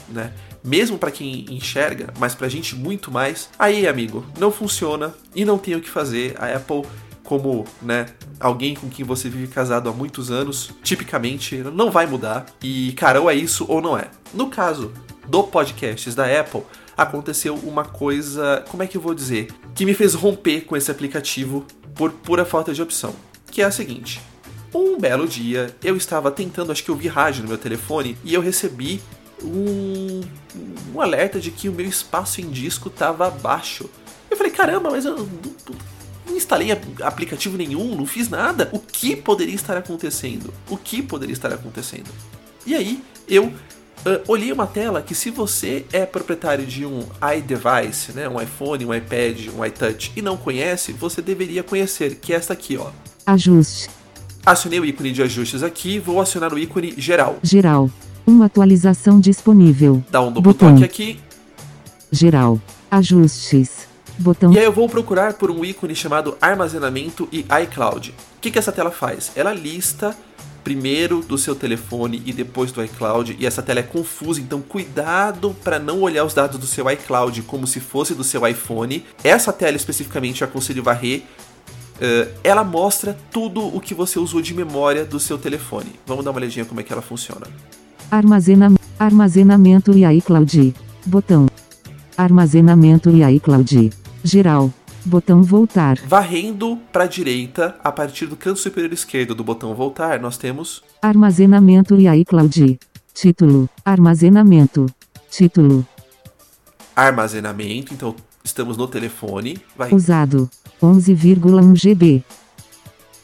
né? 0.08 0.32
Mesmo 0.62 0.98
para 0.98 1.10
quem 1.10 1.46
enxerga, 1.48 2.12
mas 2.18 2.34
pra 2.34 2.48
gente 2.48 2.76
muito 2.76 3.10
mais. 3.10 3.48
Aí, 3.58 3.86
amigo, 3.86 4.26
não 4.38 4.52
funciona 4.52 5.14
e 5.34 5.44
não 5.44 5.56
tem 5.56 5.74
o 5.74 5.80
que 5.80 5.88
fazer. 5.88 6.34
A 6.38 6.54
Apple 6.54 6.82
como, 7.30 7.64
né, 7.80 8.06
alguém 8.40 8.74
com 8.74 8.88
quem 8.88 9.04
você 9.04 9.28
vive 9.28 9.46
casado 9.46 9.88
há 9.88 9.92
muitos 9.92 10.32
anos, 10.32 10.72
tipicamente 10.82 11.58
não 11.58 11.90
vai 11.90 12.04
mudar. 12.04 12.44
E, 12.60 12.92
cara, 12.94 13.20
ou 13.20 13.30
é 13.30 13.34
isso 13.34 13.64
ou 13.68 13.80
não 13.80 13.96
é. 13.96 14.08
No 14.34 14.48
caso 14.48 14.92
do 15.30 15.44
podcasts 15.44 16.14
da 16.14 16.26
Apple, 16.26 16.62
aconteceu 16.96 17.54
uma 17.54 17.84
coisa, 17.84 18.64
como 18.68 18.82
é 18.82 18.86
que 18.86 18.96
eu 18.96 19.00
vou 19.00 19.14
dizer, 19.14 19.48
que 19.74 19.86
me 19.86 19.94
fez 19.94 20.12
romper 20.12 20.62
com 20.62 20.76
esse 20.76 20.90
aplicativo 20.90 21.64
por 21.94 22.10
pura 22.10 22.44
falta 22.44 22.74
de 22.74 22.82
opção, 22.82 23.14
que 23.50 23.62
é 23.62 23.64
a 23.64 23.70
seguinte: 23.70 24.20
um 24.74 24.98
belo 24.98 25.28
dia 25.28 25.74
eu 25.84 25.96
estava 25.96 26.30
tentando, 26.32 26.72
acho 26.72 26.82
que 26.82 26.90
ouvir 26.90 27.08
rádio 27.08 27.42
no 27.44 27.48
meu 27.48 27.58
telefone 27.58 28.18
e 28.24 28.34
eu 28.34 28.40
recebi 28.40 29.00
um, 29.42 30.20
um 30.92 31.00
alerta 31.00 31.38
de 31.38 31.52
que 31.52 31.68
o 31.68 31.72
meu 31.72 31.86
espaço 31.86 32.40
em 32.40 32.50
disco 32.50 32.88
estava 32.88 33.30
baixo. 33.30 33.88
Eu 34.28 34.36
falei, 34.36 34.52
caramba, 34.52 34.90
mas 34.90 35.04
eu 35.04 35.16
não, 35.16 35.28
não 36.26 36.36
instalei 36.36 36.70
aplicativo 37.02 37.56
nenhum, 37.56 37.96
não 37.96 38.06
fiz 38.06 38.28
nada. 38.28 38.68
O 38.72 38.78
que 38.78 39.16
poderia 39.16 39.54
estar 39.54 39.76
acontecendo? 39.76 40.52
O 40.68 40.76
que 40.76 41.02
poderia 41.02 41.32
estar 41.32 41.52
acontecendo? 41.52 42.10
E 42.66 42.74
aí 42.74 43.02
eu 43.26 43.52
Uh, 44.00 44.22
olhei 44.28 44.50
uma 44.50 44.66
tela 44.66 45.02
que 45.02 45.14
se 45.14 45.30
você 45.30 45.84
é 45.92 46.06
proprietário 46.06 46.64
de 46.64 46.86
um 46.86 47.00
iDevice, 47.36 48.12
né, 48.12 48.26
um 48.28 48.40
iPhone, 48.40 48.86
um 48.86 48.94
iPad, 48.94 49.48
um 49.54 49.64
iTouch 49.64 50.12
e 50.16 50.22
não 50.22 50.38
conhece, 50.38 50.92
você 50.92 51.20
deveria 51.20 51.62
conhecer, 51.62 52.14
que 52.14 52.32
é 52.32 52.36
esta 52.36 52.54
aqui, 52.54 52.78
ó. 52.78 52.90
Ajuste. 53.26 53.90
Acionei 54.44 54.80
o 54.80 54.86
ícone 54.86 55.12
de 55.12 55.22
ajustes 55.22 55.62
aqui, 55.62 55.98
vou 55.98 56.18
acionar 56.18 56.54
o 56.54 56.58
ícone 56.58 56.94
geral. 56.96 57.38
Geral. 57.42 57.90
Uma 58.26 58.46
atualização 58.46 59.20
disponível. 59.20 60.02
Dá 60.10 60.22
um 60.22 60.32
duplo 60.32 60.42
Botão. 60.52 60.72
toque 60.72 60.84
aqui. 60.84 61.20
Geral. 62.10 62.58
Ajustes. 62.90 63.86
Botão. 64.18 64.52
E 64.52 64.58
aí 64.58 64.64
eu 64.64 64.72
vou 64.72 64.88
procurar 64.88 65.34
por 65.34 65.50
um 65.50 65.64
ícone 65.64 65.94
chamado 65.94 66.36
armazenamento 66.40 67.28
e 67.30 67.44
iCloud. 67.64 68.14
O 68.36 68.40
que, 68.40 68.50
que 68.50 68.58
essa 68.58 68.72
tela 68.72 68.90
faz? 68.90 69.32
Ela 69.34 69.52
lista 69.52 70.16
primeiro 70.62 71.20
do 71.20 71.36
seu 71.36 71.54
telefone 71.54 72.22
e 72.24 72.32
depois 72.32 72.72
do 72.72 72.82
iCloud, 72.82 73.36
e 73.38 73.46
essa 73.46 73.62
tela 73.62 73.80
é 73.80 73.82
confusa, 73.82 74.40
então 74.40 74.60
cuidado 74.60 75.56
para 75.64 75.78
não 75.78 76.02
olhar 76.02 76.24
os 76.24 76.34
dados 76.34 76.58
do 76.58 76.66
seu 76.66 76.90
iCloud 76.90 77.42
como 77.42 77.66
se 77.66 77.80
fosse 77.80 78.14
do 78.14 78.24
seu 78.24 78.46
iPhone. 78.46 79.04
Essa 79.22 79.52
tela 79.52 79.76
especificamente 79.76 80.42
eu 80.42 80.48
aconselho 80.48 80.82
varrer. 80.82 81.22
Uh, 81.96 82.30
ela 82.42 82.64
mostra 82.64 83.16
tudo 83.30 83.60
o 83.62 83.78
que 83.80 83.92
você 83.92 84.18
usou 84.18 84.40
de 84.40 84.54
memória 84.54 85.04
do 85.04 85.20
seu 85.20 85.36
telefone. 85.36 85.92
Vamos 86.06 86.24
dar 86.24 86.30
uma 86.30 86.40
olhadinha 86.40 86.64
como 86.64 86.80
é 86.80 86.82
que 86.82 86.92
ela 86.92 87.02
funciona. 87.02 87.46
Armazena... 88.10 88.72
Armazenamento 88.98 89.92
e 89.96 90.04
iCloud. 90.16 90.74
Botão. 91.04 91.46
Armazenamento 92.16 93.10
e 93.10 93.22
iCloud. 93.36 93.90
Geral. 94.24 94.70
Botão 95.10 95.42
voltar. 95.42 95.98
Varrendo 96.06 96.78
para 96.92 97.02
a 97.02 97.06
direita, 97.08 97.76
a 97.82 97.90
partir 97.90 98.26
do 98.26 98.36
canto 98.36 98.60
superior 98.60 98.92
esquerdo 98.92 99.34
do 99.34 99.42
botão 99.42 99.74
voltar, 99.74 100.20
nós 100.20 100.38
temos 100.38 100.84
Armazenamento 101.02 101.96
e 102.00 102.06
iCloud. 102.20 102.78
Título. 103.12 103.68
Armazenamento. 103.84 104.86
Título. 105.28 105.84
armazenamento, 106.94 107.92
então 107.92 108.14
estamos 108.44 108.76
no 108.76 108.86
telefone. 108.86 109.58
Vai. 109.76 109.92
Usado. 109.92 110.48
11,1 110.80 111.74
GB. 111.74 112.24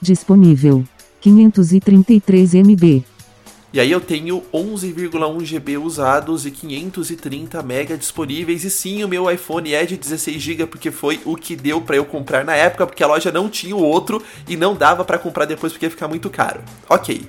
Disponível. 0.02 0.84
533 1.20 2.54
MB. 2.54 3.04
E 3.72 3.80
aí 3.80 3.90
eu 3.90 4.00
tenho 4.00 4.42
11,1 4.54 5.44
GB 5.44 5.76
usados 5.78 6.46
e 6.46 6.50
530 6.50 7.62
MB 7.62 7.96
disponíveis. 7.98 8.64
E 8.64 8.70
sim, 8.70 9.04
o 9.04 9.08
meu 9.08 9.30
iPhone 9.30 9.72
é 9.74 9.84
de 9.84 9.96
16 9.96 10.40
GB 10.40 10.66
porque 10.66 10.90
foi 10.90 11.20
o 11.24 11.36
que 11.36 11.54
deu 11.56 11.80
para 11.80 11.96
eu 11.96 12.04
comprar 12.04 12.44
na 12.44 12.54
época, 12.54 12.86
porque 12.86 13.02
a 13.02 13.06
loja 13.06 13.30
não 13.30 13.50
tinha 13.50 13.76
o 13.76 13.82
outro 13.82 14.22
e 14.48 14.56
não 14.56 14.74
dava 14.74 15.04
para 15.04 15.18
comprar 15.18 15.44
depois 15.44 15.72
porque 15.72 15.86
ia 15.86 15.90
ficar 15.90 16.08
muito 16.08 16.30
caro. 16.30 16.60
Ok. 16.88 17.28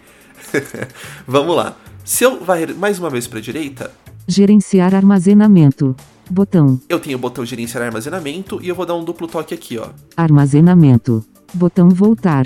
Vamos 1.28 1.56
lá. 1.56 1.76
Se 2.06 2.24
eu 2.24 2.44
varrer 2.44 2.74
mais 2.76 2.98
uma 3.00 3.10
vez 3.10 3.28
para 3.28 3.40
a 3.40 3.42
direita, 3.42 3.92
Gerenciar 4.30 4.94
armazenamento. 4.94 5.96
Botão. 6.30 6.80
eu 6.90 7.00
tenho 7.00 7.18
o 7.18 7.22
botão 7.22 7.46
gerenciar 7.46 7.82
armazenamento 7.86 8.60
e 8.62 8.68
eu 8.68 8.76
vou 8.76 8.86
dar 8.86 8.96
um 8.96 9.04
duplo 9.06 9.26
toque 9.28 9.54
aqui, 9.54 9.78
ó. 9.78 9.88
Armazenamento. 10.18 11.24
Botão 11.54 11.90
voltar. 11.90 12.46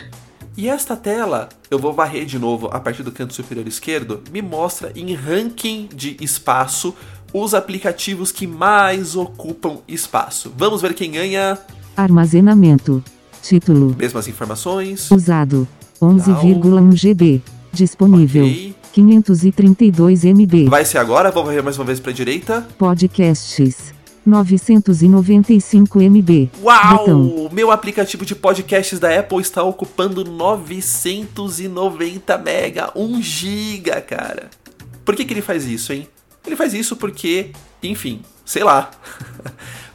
E 0.58 0.68
esta 0.68 0.98
tela, 0.98 1.48
eu 1.70 1.80
vou 1.80 1.94
varrer 1.94 2.26
de 2.26 2.38
novo 2.38 2.68
a 2.72 2.80
partir 2.80 3.04
do 3.04 3.12
canto 3.12 3.34
superior 3.34 3.66
esquerdo, 3.68 4.22
me 4.32 4.42
mostra 4.42 4.92
em 4.96 5.14
ranking 5.14 5.88
de 5.94 6.18
espaço 6.20 6.94
os 7.34 7.54
aplicativos 7.54 8.32
que 8.32 8.46
mais 8.46 9.16
ocupam 9.16 9.78
espaço. 9.88 10.52
Vamos 10.58 10.82
ver 10.82 10.94
quem 10.94 11.12
ganha. 11.12 11.58
Armazenamento. 11.96 13.02
Título. 13.42 13.96
Mesmas 13.98 14.28
informações. 14.28 15.10
Usado. 15.10 15.68
11,1 16.02 16.96
GB. 16.96 17.42
Disponível. 17.72 18.46
Ok. 18.46 18.76
532 18.92 20.26
MB. 20.26 20.68
Vai 20.68 20.84
ser 20.84 20.98
agora, 20.98 21.32
vou 21.32 21.46
varrer 21.46 21.64
mais 21.64 21.78
uma 21.78 21.86
vez 21.86 22.02
para 22.02 22.12
a 22.12 22.14
direita. 22.14 22.68
Podcasts. 22.78 23.94
995 24.26 26.00
MB. 26.00 26.50
Uau! 26.62 26.98
Botão. 26.98 27.50
Meu 27.52 27.72
aplicativo 27.72 28.26
de 28.26 28.36
podcasts 28.36 29.00
da 29.00 29.20
Apple 29.20 29.42
está 29.42 29.64
ocupando 29.64 30.24
990 30.24 32.38
mega, 32.38 32.92
1 32.96 33.22
giga, 33.22 34.00
cara. 34.02 34.50
Por 35.04 35.16
que, 35.16 35.26
que 35.26 35.34
ele 35.34 35.42
faz 35.42 35.66
isso, 35.66 35.92
hein? 35.94 36.08
Ele 36.46 36.56
faz 36.56 36.74
isso 36.74 36.96
porque, 36.96 37.52
enfim, 37.82 38.22
sei 38.46 38.64
lá. 38.64 38.92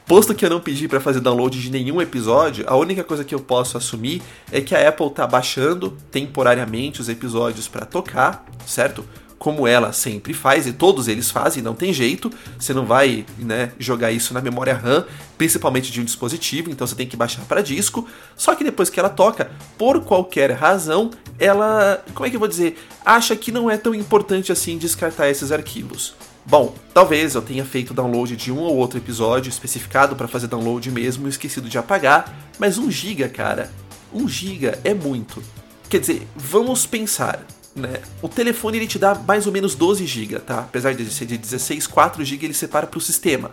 Posto 0.07 0.37
que 0.37 0.45
eu 0.45 0.51
não 0.51 0.61
pedi 0.61 0.87
para 0.87 1.01
fazer 1.01 1.19
download 1.19 1.61
de 1.61 1.69
nenhum 1.69 2.01
episódio, 2.01 2.65
a 2.69 2.77
única 2.77 3.03
coisa 3.03 3.25
que 3.25 3.35
eu 3.35 3.41
posso 3.41 3.77
assumir 3.77 4.23
é 4.53 4.61
que 4.61 4.73
a 4.73 4.89
Apple 4.89 5.11
tá 5.11 5.27
baixando 5.27 5.91
temporariamente 6.13 7.01
os 7.01 7.09
episódios 7.09 7.67
para 7.67 7.85
tocar, 7.85 8.47
certo? 8.65 9.05
Como 9.39 9.67
ela 9.67 9.93
sempre 9.93 10.33
faz, 10.33 10.67
e 10.67 10.73
todos 10.73 11.09
eles 11.09 11.31
fazem, 11.31 11.63
não 11.63 11.75
tem 11.75 11.93
jeito. 11.93 12.31
Você 12.59 12.73
não 12.73 12.87
vai 12.87 13.27
né, 13.39 13.73
jogar 13.79 14.11
isso 14.11 14.33
na 14.33 14.41
memória 14.41 14.75
RAM, 14.75 15.05
principalmente 15.37 15.93
de 15.93 16.01
um 16.01 16.05
dispositivo, 16.05 16.71
então 16.71 16.87
você 16.87 16.95
tem 16.95 17.07
que 17.07 17.17
baixar 17.17 17.45
para 17.45 17.61
disco. 17.61 18.09
Só 18.35 18.55
que 18.55 18.65
depois 18.65 18.89
que 18.89 18.99
ela 18.99 19.11
toca, 19.11 19.51
por 19.77 20.03
qualquer 20.05 20.53
razão, 20.53 21.11
ela, 21.39 22.03
como 22.15 22.27
é 22.27 22.31
que 22.31 22.37
eu 22.37 22.41
vou 22.41 22.49
dizer, 22.49 22.79
acha 23.05 23.37
que 23.37 23.53
não 23.53 23.71
é 23.71 23.77
tão 23.77 23.95
importante 23.95 24.51
assim 24.51 24.79
descartar 24.79 25.29
esses 25.29 25.53
arquivos. 25.53 26.15
Bom, 26.49 26.75
talvez 26.95 27.35
eu 27.35 27.43
tenha 27.43 27.65
feito 27.65 27.93
download 27.93 28.37
de 28.37 28.53
um 28.53 28.61
ou 28.61 28.77
outro 28.77 28.99
episódio 28.99 29.51
especificado 29.51 30.15
para 30.15 30.29
fazer 30.29 30.47
download 30.47 30.89
mesmo 30.93 31.27
e 31.27 31.31
esquecido 31.31 31.69
de 31.69 31.77
apagar, 31.77 32.53
mas 32.57 32.79
1 32.79 32.89
GB, 32.89 33.29
cara, 33.31 33.69
1 34.15 34.29
GB 34.29 34.79
é 34.85 34.95
muito. 34.95 35.43
Quer 35.89 35.99
dizer, 35.99 36.27
vamos 36.37 36.87
pensar, 36.87 37.45
né? 37.77 38.01
O 38.23 38.29
telefone 38.29 38.79
ele 38.79 38.87
te 38.87 38.99
dá 38.99 39.15
mais 39.15 39.47
ou 39.47 39.53
menos 39.53 39.75
12 39.75 40.07
GB, 40.07 40.41
tá? 40.41 40.61
Apesar 40.61 40.95
de 40.95 41.09
ser 41.11 41.27
de 41.27 41.37
16, 41.37 41.87
4 41.87 42.25
GB 42.25 42.47
ele 42.47 42.55
separa 42.55 42.87
para 42.87 42.99
o 42.99 43.01
sistema. 43.01 43.51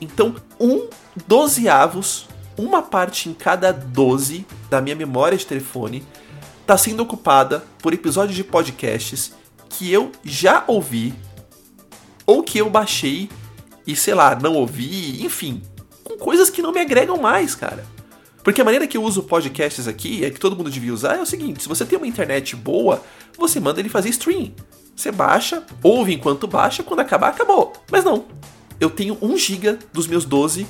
Então, 0.00 0.34
um 0.58 0.88
dozeavos, 1.26 2.26
uma 2.56 2.82
parte 2.82 3.28
em 3.28 3.34
cada 3.34 3.72
12 3.72 4.46
da 4.70 4.80
minha 4.80 4.96
memória 4.96 5.36
de 5.36 5.46
telefone 5.46 6.02
está 6.62 6.76
sendo 6.76 7.02
ocupada 7.02 7.62
por 7.80 7.92
episódios 7.92 8.34
de 8.34 8.42
podcasts 8.42 9.32
que 9.68 9.92
eu 9.92 10.10
já 10.24 10.64
ouvi 10.66 11.14
ou 12.24 12.42
que 12.42 12.58
eu 12.58 12.68
baixei 12.70 13.28
e 13.86 13.94
sei 13.94 14.14
lá, 14.14 14.34
não 14.34 14.54
ouvi, 14.54 15.24
enfim, 15.24 15.62
com 16.02 16.16
coisas 16.16 16.50
que 16.50 16.62
não 16.62 16.72
me 16.72 16.80
agregam 16.80 17.18
mais, 17.18 17.54
cara. 17.54 17.84
Porque 18.46 18.60
a 18.60 18.64
maneira 18.64 18.86
que 18.86 18.96
eu 18.96 19.02
uso 19.02 19.24
podcasts 19.24 19.88
aqui, 19.88 20.24
é 20.24 20.30
que 20.30 20.38
todo 20.38 20.54
mundo 20.54 20.70
devia 20.70 20.94
usar, 20.94 21.16
é 21.16 21.20
o 21.20 21.26
seguinte: 21.26 21.64
se 21.64 21.68
você 21.68 21.84
tem 21.84 21.98
uma 21.98 22.06
internet 22.06 22.54
boa, 22.54 23.02
você 23.36 23.58
manda 23.58 23.80
ele 23.80 23.88
fazer 23.88 24.08
stream. 24.10 24.52
Você 24.94 25.10
baixa, 25.10 25.64
ouve 25.82 26.14
enquanto 26.14 26.46
baixa, 26.46 26.84
quando 26.84 27.00
acabar, 27.00 27.30
acabou. 27.30 27.72
Mas 27.90 28.04
não. 28.04 28.26
Eu 28.78 28.88
tenho 28.88 29.18
1 29.20 29.36
GB 29.36 29.78
dos 29.92 30.06
meus 30.06 30.24
12, 30.24 30.64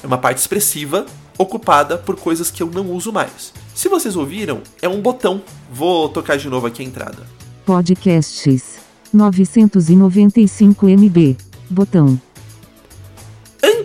é 0.00 0.06
uma 0.06 0.16
parte 0.16 0.38
expressiva, 0.38 1.06
ocupada 1.36 1.98
por 1.98 2.14
coisas 2.14 2.52
que 2.52 2.62
eu 2.62 2.70
não 2.70 2.92
uso 2.92 3.12
mais. 3.12 3.52
Se 3.74 3.88
vocês 3.88 4.14
ouviram, 4.14 4.62
é 4.80 4.88
um 4.88 5.00
botão. 5.00 5.42
Vou 5.72 6.08
tocar 6.08 6.38
de 6.38 6.48
novo 6.48 6.68
aqui 6.68 6.84
a 6.84 6.86
entrada. 6.86 7.26
Podcasts. 7.66 8.78
995 9.12 10.86
MB. 10.86 11.36
Botão. 11.68 12.29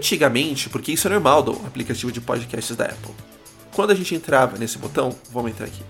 Antigamente, 0.05 0.69
porque 0.69 0.91
isso 0.91 1.07
é 1.07 1.09
normal 1.09 1.41
do 1.41 1.53
aplicativo 1.65 2.11
de 2.11 2.21
podcasts 2.21 2.77
da 2.77 2.85
Apple. 2.85 3.11
Quando 3.71 3.89
a 3.89 3.95
gente 3.95 4.13
entrava 4.13 4.55
nesse 4.55 4.77
botão, 4.77 5.15
vamos 5.31 5.49
entrar 5.49 5.65
aqui. 5.65 5.81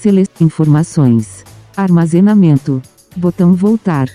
Sele 0.00 0.26
informações. 0.40 1.44
Armazenamento. 1.76 2.82
Botão 3.16 3.54
voltar. 3.54 4.08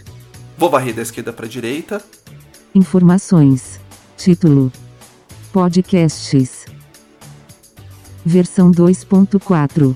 Vou 0.57 0.69
varrer 0.69 0.93
da 0.93 1.01
esquerda 1.01 1.31
para 1.31 1.45
a 1.45 1.49
direita. 1.49 2.03
Informações. 2.75 3.79
Título. 4.17 4.69
Podcasts. 5.53 6.65
Versão 8.25 8.71
2.4. 8.71 9.95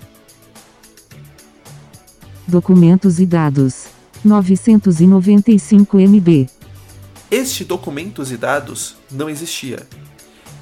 Documentos 2.48 3.20
e 3.20 3.26
dados. 3.26 3.88
995 4.24 5.98
MB. 5.98 6.57
Este 7.30 7.66
documentos 7.66 8.32
e 8.32 8.38
dados 8.38 8.96
não 9.12 9.30
existia. 9.30 9.86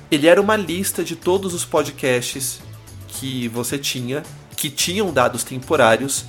Ele 0.09 0.27
era 0.27 0.41
uma 0.41 0.55
lista 0.55 1.03
de 1.03 1.15
todos 1.15 1.53
os 1.53 1.63
podcasts 1.63 2.59
que 3.07 3.47
você 3.47 3.77
tinha, 3.77 4.23
que 4.55 4.69
tinham 4.69 5.13
dados 5.13 5.43
temporários. 5.43 6.25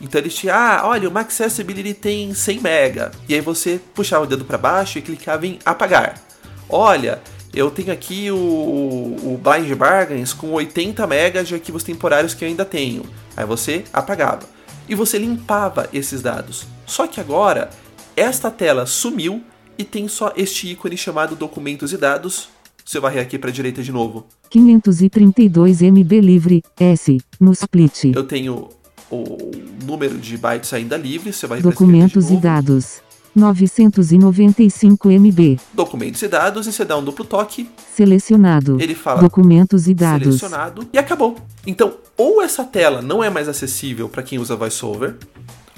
Então 0.00 0.20
ele 0.20 0.28
tinha, 0.28 0.54
ah, 0.54 0.86
olha, 0.86 1.08
o 1.08 1.18
Accessibility 1.18 1.94
tem 1.94 2.34
100 2.34 2.60
mega. 2.60 3.10
E 3.28 3.34
aí 3.34 3.40
você 3.40 3.80
puxava 3.94 4.24
o 4.24 4.26
dedo 4.26 4.44
para 4.44 4.58
baixo 4.58 4.98
e 4.98 5.02
clicava 5.02 5.46
em 5.46 5.58
apagar. 5.64 6.20
Olha, 6.68 7.22
eu 7.54 7.70
tenho 7.70 7.90
aqui 7.90 8.30
o, 8.30 8.36
o 8.36 9.40
Blind 9.42 9.74
Bargains 9.74 10.34
com 10.34 10.52
80 10.52 11.06
megas 11.06 11.48
de 11.48 11.54
arquivos 11.54 11.82
temporários 11.82 12.34
que 12.34 12.44
eu 12.44 12.48
ainda 12.48 12.64
tenho. 12.64 13.02
Aí 13.34 13.46
você 13.46 13.84
apagava. 13.92 14.46
E 14.86 14.94
você 14.94 15.18
limpava 15.18 15.88
esses 15.92 16.20
dados. 16.20 16.66
Só 16.86 17.06
que 17.06 17.20
agora, 17.20 17.70
esta 18.18 18.50
tela 18.50 18.84
sumiu 18.84 19.42
e 19.78 19.84
tem 19.84 20.08
só 20.08 20.32
este 20.36 20.68
ícone 20.68 20.96
chamado 20.96 21.36
Documentos 21.36 21.92
e 21.92 21.96
Dados. 21.96 22.48
Você 22.84 22.98
varrer 22.98 23.22
aqui 23.22 23.38
para 23.38 23.50
a 23.50 23.52
direita 23.52 23.82
de 23.82 23.92
novo. 23.92 24.26
532 24.50 25.82
MB 25.82 26.20
livre, 26.20 26.62
S, 26.78 27.18
no 27.38 27.52
split. 27.52 28.04
Eu 28.14 28.24
tenho 28.24 28.70
o 29.10 29.36
número 29.84 30.18
de 30.18 30.36
bytes 30.36 30.72
ainda 30.72 30.96
livre. 30.96 31.32
Você 31.32 31.46
vai 31.46 31.60
Documentos 31.60 32.30
e 32.30 32.36
dados. 32.36 33.02
995 33.36 35.08
MB. 35.10 35.60
Documentos 35.72 36.22
e 36.22 36.28
dados 36.28 36.66
e 36.66 36.72
você 36.72 36.84
dá 36.84 36.96
um 36.96 37.04
duplo 37.04 37.24
toque. 37.24 37.68
Selecionado. 37.94 38.78
Ele 38.80 38.94
fala 38.94 39.20
Documentos 39.20 39.86
e 39.86 39.94
dados. 39.94 40.38
Selecionado 40.38 40.88
e 40.92 40.98
acabou. 40.98 41.36
Então, 41.66 41.94
ou 42.16 42.42
essa 42.42 42.64
tela 42.64 43.00
não 43.00 43.22
é 43.22 43.30
mais 43.30 43.48
acessível 43.48 44.08
para 44.08 44.22
quem 44.22 44.38
usa 44.38 44.56
VoiceOver, 44.56 45.16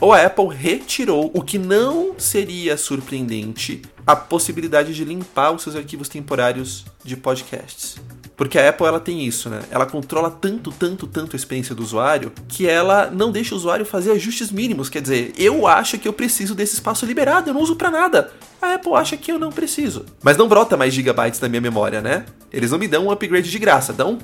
ou 0.01 0.13
a 0.13 0.25
Apple 0.25 0.49
retirou, 0.49 1.31
o 1.35 1.43
que 1.43 1.59
não 1.59 2.15
seria 2.17 2.77
surpreendente, 2.77 3.83
a 4.07 4.17
possibilidade 4.17 4.95
de 4.95 5.05
limpar 5.05 5.53
os 5.53 5.63
seus 5.63 5.77
arquivos 5.77 6.09
temporários 6.09 6.87
de 7.05 7.17
podcasts. 7.17 7.97
Porque 8.41 8.59
a 8.59 8.71
Apple 8.71 8.87
ela 8.87 8.99
tem 8.99 9.23
isso, 9.27 9.51
né? 9.51 9.61
Ela 9.71 9.85
controla 9.85 10.31
tanto, 10.31 10.73
tanto, 10.73 11.07
tanto 11.07 11.37
a 11.37 11.39
experiência 11.39 11.75
do 11.75 11.83
usuário 11.83 12.33
que 12.49 12.67
ela 12.67 13.11
não 13.11 13.31
deixa 13.31 13.55
o 13.55 13.59
usuário 13.59 13.85
fazer 13.85 14.13
ajustes 14.13 14.51
mínimos. 14.51 14.89
Quer 14.89 15.03
dizer, 15.03 15.35
eu 15.37 15.67
acho 15.67 15.99
que 15.99 16.09
eu 16.09 16.13
preciso 16.15 16.55
desse 16.55 16.73
espaço 16.73 17.05
liberado, 17.05 17.51
eu 17.51 17.55
não 17.55 17.61
uso 17.61 17.77
para 17.77 17.91
nada. 17.91 18.33
A 18.63 18.77
Apple 18.77 18.95
acha 18.95 19.15
que 19.19 19.31
eu 19.31 19.39
não 19.39 19.53
preciso. 19.53 20.07
Mas 20.23 20.39
não 20.39 20.49
brota 20.49 20.75
mais 20.75 20.95
gigabytes 20.95 21.39
na 21.39 21.51
minha 21.51 21.61
memória, 21.61 22.01
né? 22.01 22.25
Eles 22.51 22.71
não 22.71 22.79
me 22.79 22.89
dão 22.89 23.09
um 23.09 23.11
upgrade 23.11 23.51
de 23.51 23.59
graça, 23.59 23.93
dão? 23.93 24.17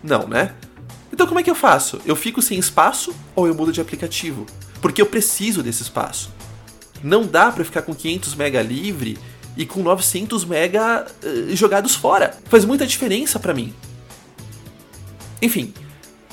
Não, 0.00 0.28
né? 0.28 0.54
Então 1.12 1.26
como 1.26 1.40
é 1.40 1.42
que 1.42 1.50
eu 1.50 1.56
faço? 1.56 2.00
Eu 2.06 2.14
fico 2.14 2.40
sem 2.40 2.56
espaço 2.56 3.12
ou 3.34 3.48
eu 3.48 3.54
mudo 3.56 3.72
de 3.72 3.80
aplicativo? 3.80 4.46
Porque 4.80 5.02
eu 5.02 5.06
preciso 5.06 5.62
desse 5.62 5.82
espaço. 5.82 6.30
Não 7.02 7.26
dá 7.26 7.50
para 7.50 7.64
ficar 7.64 7.82
com 7.82 7.94
500 7.94 8.34
mega 8.34 8.62
livre 8.62 9.18
e 9.56 9.66
com 9.66 9.82
900 9.82 10.44
mega 10.44 11.06
uh, 11.22 11.56
jogados 11.56 11.94
fora. 11.94 12.36
Faz 12.46 12.64
muita 12.64 12.86
diferença 12.86 13.38
para 13.38 13.54
mim. 13.54 13.74
Enfim, 15.40 15.72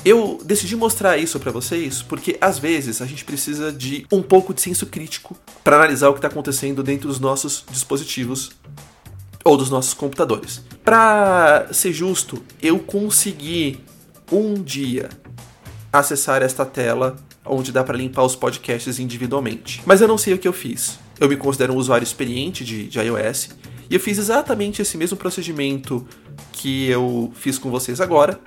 eu 0.03 0.39
decidi 0.43 0.75
mostrar 0.75 1.17
isso 1.17 1.39
para 1.39 1.51
vocês 1.51 2.01
porque 2.01 2.37
às 2.39 2.59
vezes 2.59 3.01
a 3.01 3.05
gente 3.05 3.25
precisa 3.25 3.71
de 3.71 4.05
um 4.11 4.21
pouco 4.21 4.53
de 4.53 4.61
senso 4.61 4.85
crítico 4.85 5.35
para 5.63 5.75
analisar 5.75 6.09
o 6.09 6.13
que 6.13 6.19
está 6.19 6.27
acontecendo 6.27 6.83
dentro 6.83 7.07
dos 7.07 7.19
nossos 7.19 7.65
dispositivos 7.71 8.51
ou 9.43 9.57
dos 9.57 9.69
nossos 9.69 9.93
computadores. 9.93 10.61
Para 10.83 11.67
ser 11.71 11.93
justo, 11.93 12.43
eu 12.61 12.79
consegui 12.79 13.79
um 14.31 14.55
dia 14.55 15.09
acessar 15.91 16.41
esta 16.41 16.65
tela 16.65 17.15
onde 17.45 17.71
dá 17.71 17.83
para 17.83 17.97
limpar 17.97 18.23
os 18.23 18.35
podcasts 18.35 18.99
individualmente. 18.99 19.81
Mas 19.85 20.01
eu 20.01 20.07
não 20.07 20.17
sei 20.17 20.33
o 20.33 20.37
que 20.37 20.47
eu 20.47 20.53
fiz. 20.53 20.99
Eu 21.19 21.29
me 21.29 21.37
considero 21.37 21.73
um 21.73 21.77
usuário 21.77 22.03
experiente 22.03 22.65
de, 22.65 22.87
de 22.87 22.99
iOS 22.99 23.49
e 23.89 23.93
eu 23.93 23.99
fiz 23.99 24.17
exatamente 24.17 24.81
esse 24.81 24.97
mesmo 24.97 25.17
procedimento 25.17 26.05
que 26.51 26.87
eu 26.87 27.31
fiz 27.35 27.57
com 27.57 27.69
vocês 27.69 28.01
agora. 28.01 28.39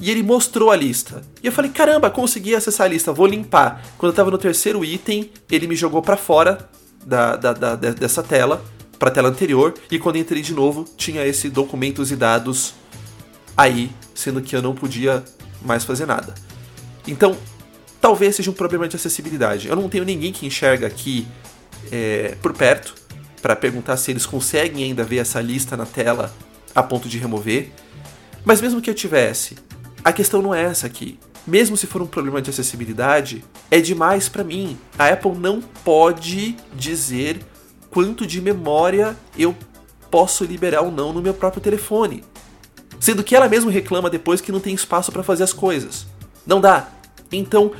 E 0.00 0.10
ele 0.10 0.22
mostrou 0.22 0.70
a 0.70 0.76
lista. 0.76 1.22
E 1.42 1.46
eu 1.46 1.52
falei: 1.52 1.70
caramba, 1.70 2.10
consegui 2.10 2.54
acessar 2.54 2.86
a 2.86 2.88
lista, 2.88 3.12
vou 3.12 3.26
limpar. 3.26 3.84
Quando 3.98 4.12
eu 4.12 4.16
tava 4.16 4.30
no 4.30 4.38
terceiro 4.38 4.84
item, 4.84 5.30
ele 5.50 5.66
me 5.66 5.76
jogou 5.76 6.00
para 6.00 6.16
fora 6.16 6.70
da, 7.04 7.36
da, 7.36 7.52
da, 7.52 7.74
dessa 7.74 8.22
tela, 8.22 8.64
para 8.98 9.10
a 9.10 9.12
tela 9.12 9.28
anterior. 9.28 9.74
E 9.90 9.98
quando 9.98 10.16
entrei 10.16 10.40
de 10.40 10.54
novo, 10.54 10.84
tinha 10.96 11.26
esse 11.26 11.50
documentos 11.50 12.10
e 12.10 12.16
dados 12.16 12.74
aí, 13.56 13.90
sendo 14.14 14.40
que 14.40 14.56
eu 14.56 14.62
não 14.62 14.74
podia 14.74 15.22
mais 15.62 15.84
fazer 15.84 16.06
nada. 16.06 16.34
Então, 17.06 17.36
talvez 18.00 18.36
seja 18.36 18.50
um 18.50 18.54
problema 18.54 18.88
de 18.88 18.96
acessibilidade. 18.96 19.68
Eu 19.68 19.76
não 19.76 19.88
tenho 19.88 20.04
ninguém 20.04 20.32
que 20.32 20.46
enxerga 20.46 20.86
aqui 20.86 21.26
é, 21.92 22.36
por 22.40 22.52
perto 22.52 22.94
para 23.42 23.56
perguntar 23.56 23.96
se 23.96 24.10
eles 24.10 24.26
conseguem 24.26 24.84
ainda 24.84 25.04
ver 25.04 25.18
essa 25.18 25.40
lista 25.40 25.76
na 25.76 25.86
tela 25.86 26.34
a 26.74 26.82
ponto 26.82 27.08
de 27.08 27.18
remover. 27.18 27.70
Mas 28.44 28.60
mesmo 28.60 28.80
que 28.80 28.88
eu 28.88 28.94
tivesse, 28.94 29.56
a 30.04 30.12
questão 30.12 30.40
não 30.40 30.54
é 30.54 30.62
essa 30.62 30.86
aqui. 30.86 31.18
Mesmo 31.46 31.76
se 31.76 31.86
for 31.86 32.02
um 32.02 32.06
problema 32.06 32.40
de 32.40 32.50
acessibilidade, 32.50 33.44
é 33.70 33.80
demais 33.80 34.28
para 34.28 34.44
mim. 34.44 34.78
A 34.98 35.08
Apple 35.08 35.32
não 35.32 35.60
pode 35.60 36.56
dizer 36.74 37.40
quanto 37.90 38.26
de 38.26 38.40
memória 38.40 39.16
eu 39.36 39.56
posso 40.10 40.44
liberar 40.44 40.82
ou 40.82 40.90
não 40.90 41.12
no 41.12 41.22
meu 41.22 41.34
próprio 41.34 41.62
telefone. 41.62 42.22
Sendo 42.98 43.24
que 43.24 43.34
ela 43.34 43.48
mesma 43.48 43.70
reclama 43.70 44.10
depois 44.10 44.40
que 44.40 44.52
não 44.52 44.60
tem 44.60 44.74
espaço 44.74 45.10
para 45.10 45.22
fazer 45.22 45.42
as 45.42 45.52
coisas. 45.52 46.06
Não 46.46 46.60
dá. 46.60 46.88
Então, 47.32 47.72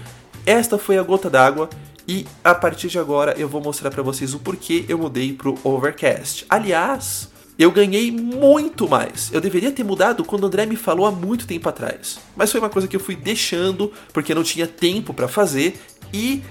esta 0.46 0.78
foi 0.78 0.98
a 0.98 1.02
gota 1.02 1.28
d'água 1.28 1.68
e 2.06 2.26
a 2.42 2.54
partir 2.54 2.88
de 2.88 2.98
agora 2.98 3.34
eu 3.38 3.48
vou 3.48 3.60
mostrar 3.60 3.90
para 3.90 4.02
vocês 4.02 4.34
o 4.34 4.38
porquê 4.38 4.84
eu 4.88 4.98
mudei 4.98 5.32
pro 5.32 5.58
Overcast. 5.62 6.46
Aliás, 6.48 7.28
Eu 7.60 7.70
ganhei 7.70 8.10
muito 8.10 8.88
mais. 8.88 9.30
Eu 9.34 9.38
deveria 9.38 9.70
ter 9.70 9.84
mudado 9.84 10.24
quando 10.24 10.44
o 10.44 10.46
André 10.46 10.64
me 10.64 10.76
falou 10.76 11.04
há 11.04 11.10
muito 11.12 11.46
tempo 11.46 11.68
atrás. 11.68 12.18
Mas 12.34 12.50
foi 12.50 12.58
uma 12.58 12.70
coisa 12.70 12.88
que 12.88 12.96
eu 12.96 13.00
fui 13.00 13.14
deixando 13.14 13.92
porque 14.14 14.34
não 14.34 14.42
tinha 14.42 14.66
tempo 14.66 15.12
para 15.12 15.28
fazer 15.28 15.78
e 16.10 16.42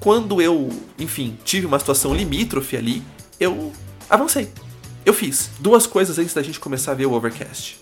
quando 0.00 0.40
eu, 0.40 0.70
enfim, 0.98 1.36
tive 1.44 1.66
uma 1.66 1.78
situação 1.78 2.14
limítrofe 2.14 2.78
ali, 2.78 3.02
eu 3.38 3.74
avancei. 4.08 4.48
Eu 5.04 5.12
fiz 5.12 5.50
duas 5.60 5.86
coisas 5.86 6.18
antes 6.18 6.32
da 6.32 6.42
gente 6.42 6.58
começar 6.58 6.92
a 6.92 6.94
ver 6.94 7.04
o 7.04 7.12
Overcast. 7.12 7.78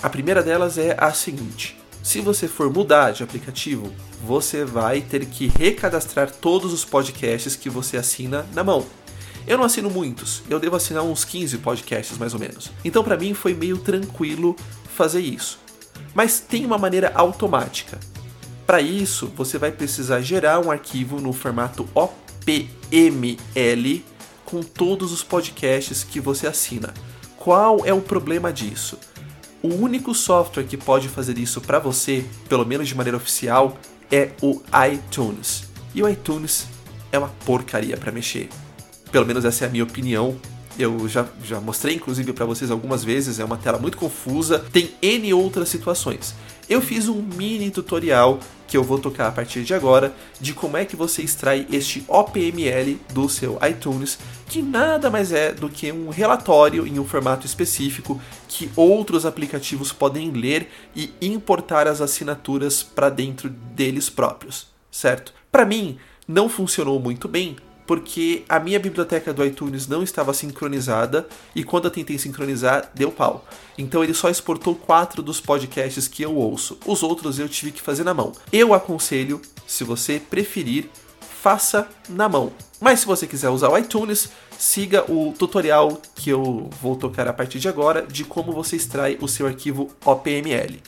A 0.00 0.08
primeira 0.08 0.44
delas 0.44 0.78
é 0.78 0.96
a 0.96 1.12
seguinte: 1.12 1.76
se 2.02 2.20
você 2.20 2.48
for 2.48 2.72
mudar 2.72 3.12
de 3.12 3.22
aplicativo, 3.22 3.92
você 4.24 4.64
vai 4.64 5.00
ter 5.00 5.24
que 5.26 5.46
recadastrar 5.46 6.30
todos 6.30 6.72
os 6.72 6.84
podcasts 6.84 7.54
que 7.54 7.70
você 7.70 7.96
assina 7.96 8.44
na 8.52 8.64
mão. 8.64 8.84
Eu 9.46 9.56
não 9.56 9.64
assino 9.64 9.88
muitos, 9.88 10.42
eu 10.50 10.58
devo 10.58 10.76
assinar 10.76 11.04
uns 11.04 11.24
15 11.24 11.58
podcasts 11.58 12.18
mais 12.18 12.34
ou 12.34 12.40
menos. 12.40 12.72
Então 12.84 13.04
para 13.04 13.16
mim 13.16 13.34
foi 13.34 13.54
meio 13.54 13.78
tranquilo 13.78 14.56
fazer 14.96 15.20
isso. 15.20 15.60
Mas 16.14 16.40
tem 16.40 16.66
uma 16.66 16.78
maneira 16.78 17.12
automática. 17.14 17.98
Para 18.66 18.80
isso, 18.80 19.32
você 19.36 19.58
vai 19.58 19.70
precisar 19.72 20.20
gerar 20.20 20.58
um 20.60 20.70
arquivo 20.70 21.20
no 21.20 21.32
formato 21.32 21.88
OPML 21.94 23.34
com 24.44 24.62
todos 24.62 25.12
os 25.12 25.22
podcasts 25.22 26.04
que 26.04 26.20
você 26.20 26.46
assina. 26.46 26.92
Qual 27.36 27.84
é 27.84 27.92
o 27.92 28.00
problema 28.00 28.52
disso? 28.52 28.98
O 29.62 29.68
único 29.68 30.12
software 30.14 30.64
que 30.64 30.76
pode 30.76 31.08
fazer 31.08 31.38
isso 31.38 31.60
para 31.60 31.78
você, 31.78 32.24
pelo 32.48 32.66
menos 32.66 32.88
de 32.88 32.96
maneira 32.96 33.16
oficial, 33.16 33.78
é 34.10 34.30
o 34.42 34.60
iTunes. 34.92 35.64
E 35.94 36.02
o 36.02 36.08
iTunes 36.08 36.66
é 37.12 37.18
uma 37.18 37.28
porcaria 37.44 37.96
para 37.96 38.10
mexer. 38.10 38.48
Pelo 39.12 39.24
menos 39.24 39.44
essa 39.44 39.64
é 39.64 39.68
a 39.68 39.70
minha 39.70 39.84
opinião. 39.84 40.36
Eu 40.78 41.06
já, 41.06 41.26
já 41.44 41.60
mostrei, 41.60 41.94
inclusive, 41.94 42.32
para 42.32 42.44
vocês 42.44 42.70
algumas 42.70 43.04
vezes. 43.04 43.38
É 43.38 43.44
uma 43.44 43.56
tela 43.56 43.78
muito 43.78 43.96
confusa. 43.96 44.58
Tem 44.72 44.90
N 45.00 45.32
outras 45.34 45.68
situações. 45.68 46.34
Eu 46.68 46.80
fiz 46.80 47.08
um 47.08 47.20
mini 47.20 47.70
tutorial 47.70 48.38
que 48.72 48.76
eu 48.76 48.82
vou 48.82 48.98
tocar 48.98 49.28
a 49.28 49.32
partir 49.32 49.64
de 49.64 49.74
agora 49.74 50.14
de 50.40 50.54
como 50.54 50.78
é 50.78 50.84
que 50.86 50.96
você 50.96 51.20
extrai 51.20 51.66
este 51.70 52.02
OPML 52.08 52.98
do 53.12 53.28
seu 53.28 53.58
iTunes, 53.68 54.18
que 54.48 54.62
nada 54.62 55.10
mais 55.10 55.30
é 55.30 55.52
do 55.52 55.68
que 55.68 55.92
um 55.92 56.08
relatório 56.08 56.86
em 56.86 56.98
um 56.98 57.04
formato 57.04 57.44
específico 57.44 58.18
que 58.48 58.70
outros 58.74 59.26
aplicativos 59.26 59.92
podem 59.92 60.30
ler 60.30 60.70
e 60.96 61.12
importar 61.20 61.86
as 61.86 62.00
assinaturas 62.00 62.82
para 62.82 63.10
dentro 63.10 63.50
deles 63.50 64.08
próprios, 64.08 64.68
certo? 64.90 65.34
Para 65.50 65.66
mim, 65.66 65.98
não 66.26 66.48
funcionou 66.48 66.98
muito 66.98 67.28
bem 67.28 67.56
porque 67.92 68.42
a 68.48 68.58
minha 68.58 68.80
biblioteca 68.80 69.34
do 69.34 69.44
iTunes 69.44 69.86
não 69.86 70.02
estava 70.02 70.32
sincronizada 70.32 71.28
e 71.54 71.62
quando 71.62 71.84
eu 71.84 71.90
tentei 71.90 72.16
sincronizar, 72.16 72.90
deu 72.94 73.10
pau. 73.10 73.44
Então 73.76 74.02
ele 74.02 74.14
só 74.14 74.30
exportou 74.30 74.74
quatro 74.74 75.22
dos 75.22 75.42
podcasts 75.42 76.08
que 76.08 76.22
eu 76.22 76.34
ouço. 76.34 76.78
Os 76.86 77.02
outros 77.02 77.38
eu 77.38 77.46
tive 77.50 77.70
que 77.70 77.82
fazer 77.82 78.02
na 78.02 78.14
mão. 78.14 78.32
Eu 78.50 78.72
aconselho, 78.72 79.42
se 79.66 79.84
você 79.84 80.18
preferir, 80.18 80.88
faça 81.20 81.86
na 82.08 82.30
mão. 82.30 82.50
Mas 82.80 83.00
se 83.00 83.06
você 83.06 83.26
quiser 83.26 83.50
usar 83.50 83.68
o 83.68 83.76
iTunes, 83.76 84.30
siga 84.58 85.04
o 85.12 85.34
tutorial 85.38 86.00
que 86.16 86.30
eu 86.30 86.70
vou 86.80 86.96
tocar 86.96 87.28
a 87.28 87.32
partir 87.34 87.58
de 87.58 87.68
agora 87.68 88.00
de 88.00 88.24
como 88.24 88.52
você 88.52 88.74
extrai 88.74 89.18
o 89.20 89.28
seu 89.28 89.46
arquivo 89.46 89.90
OPML. 90.02 90.80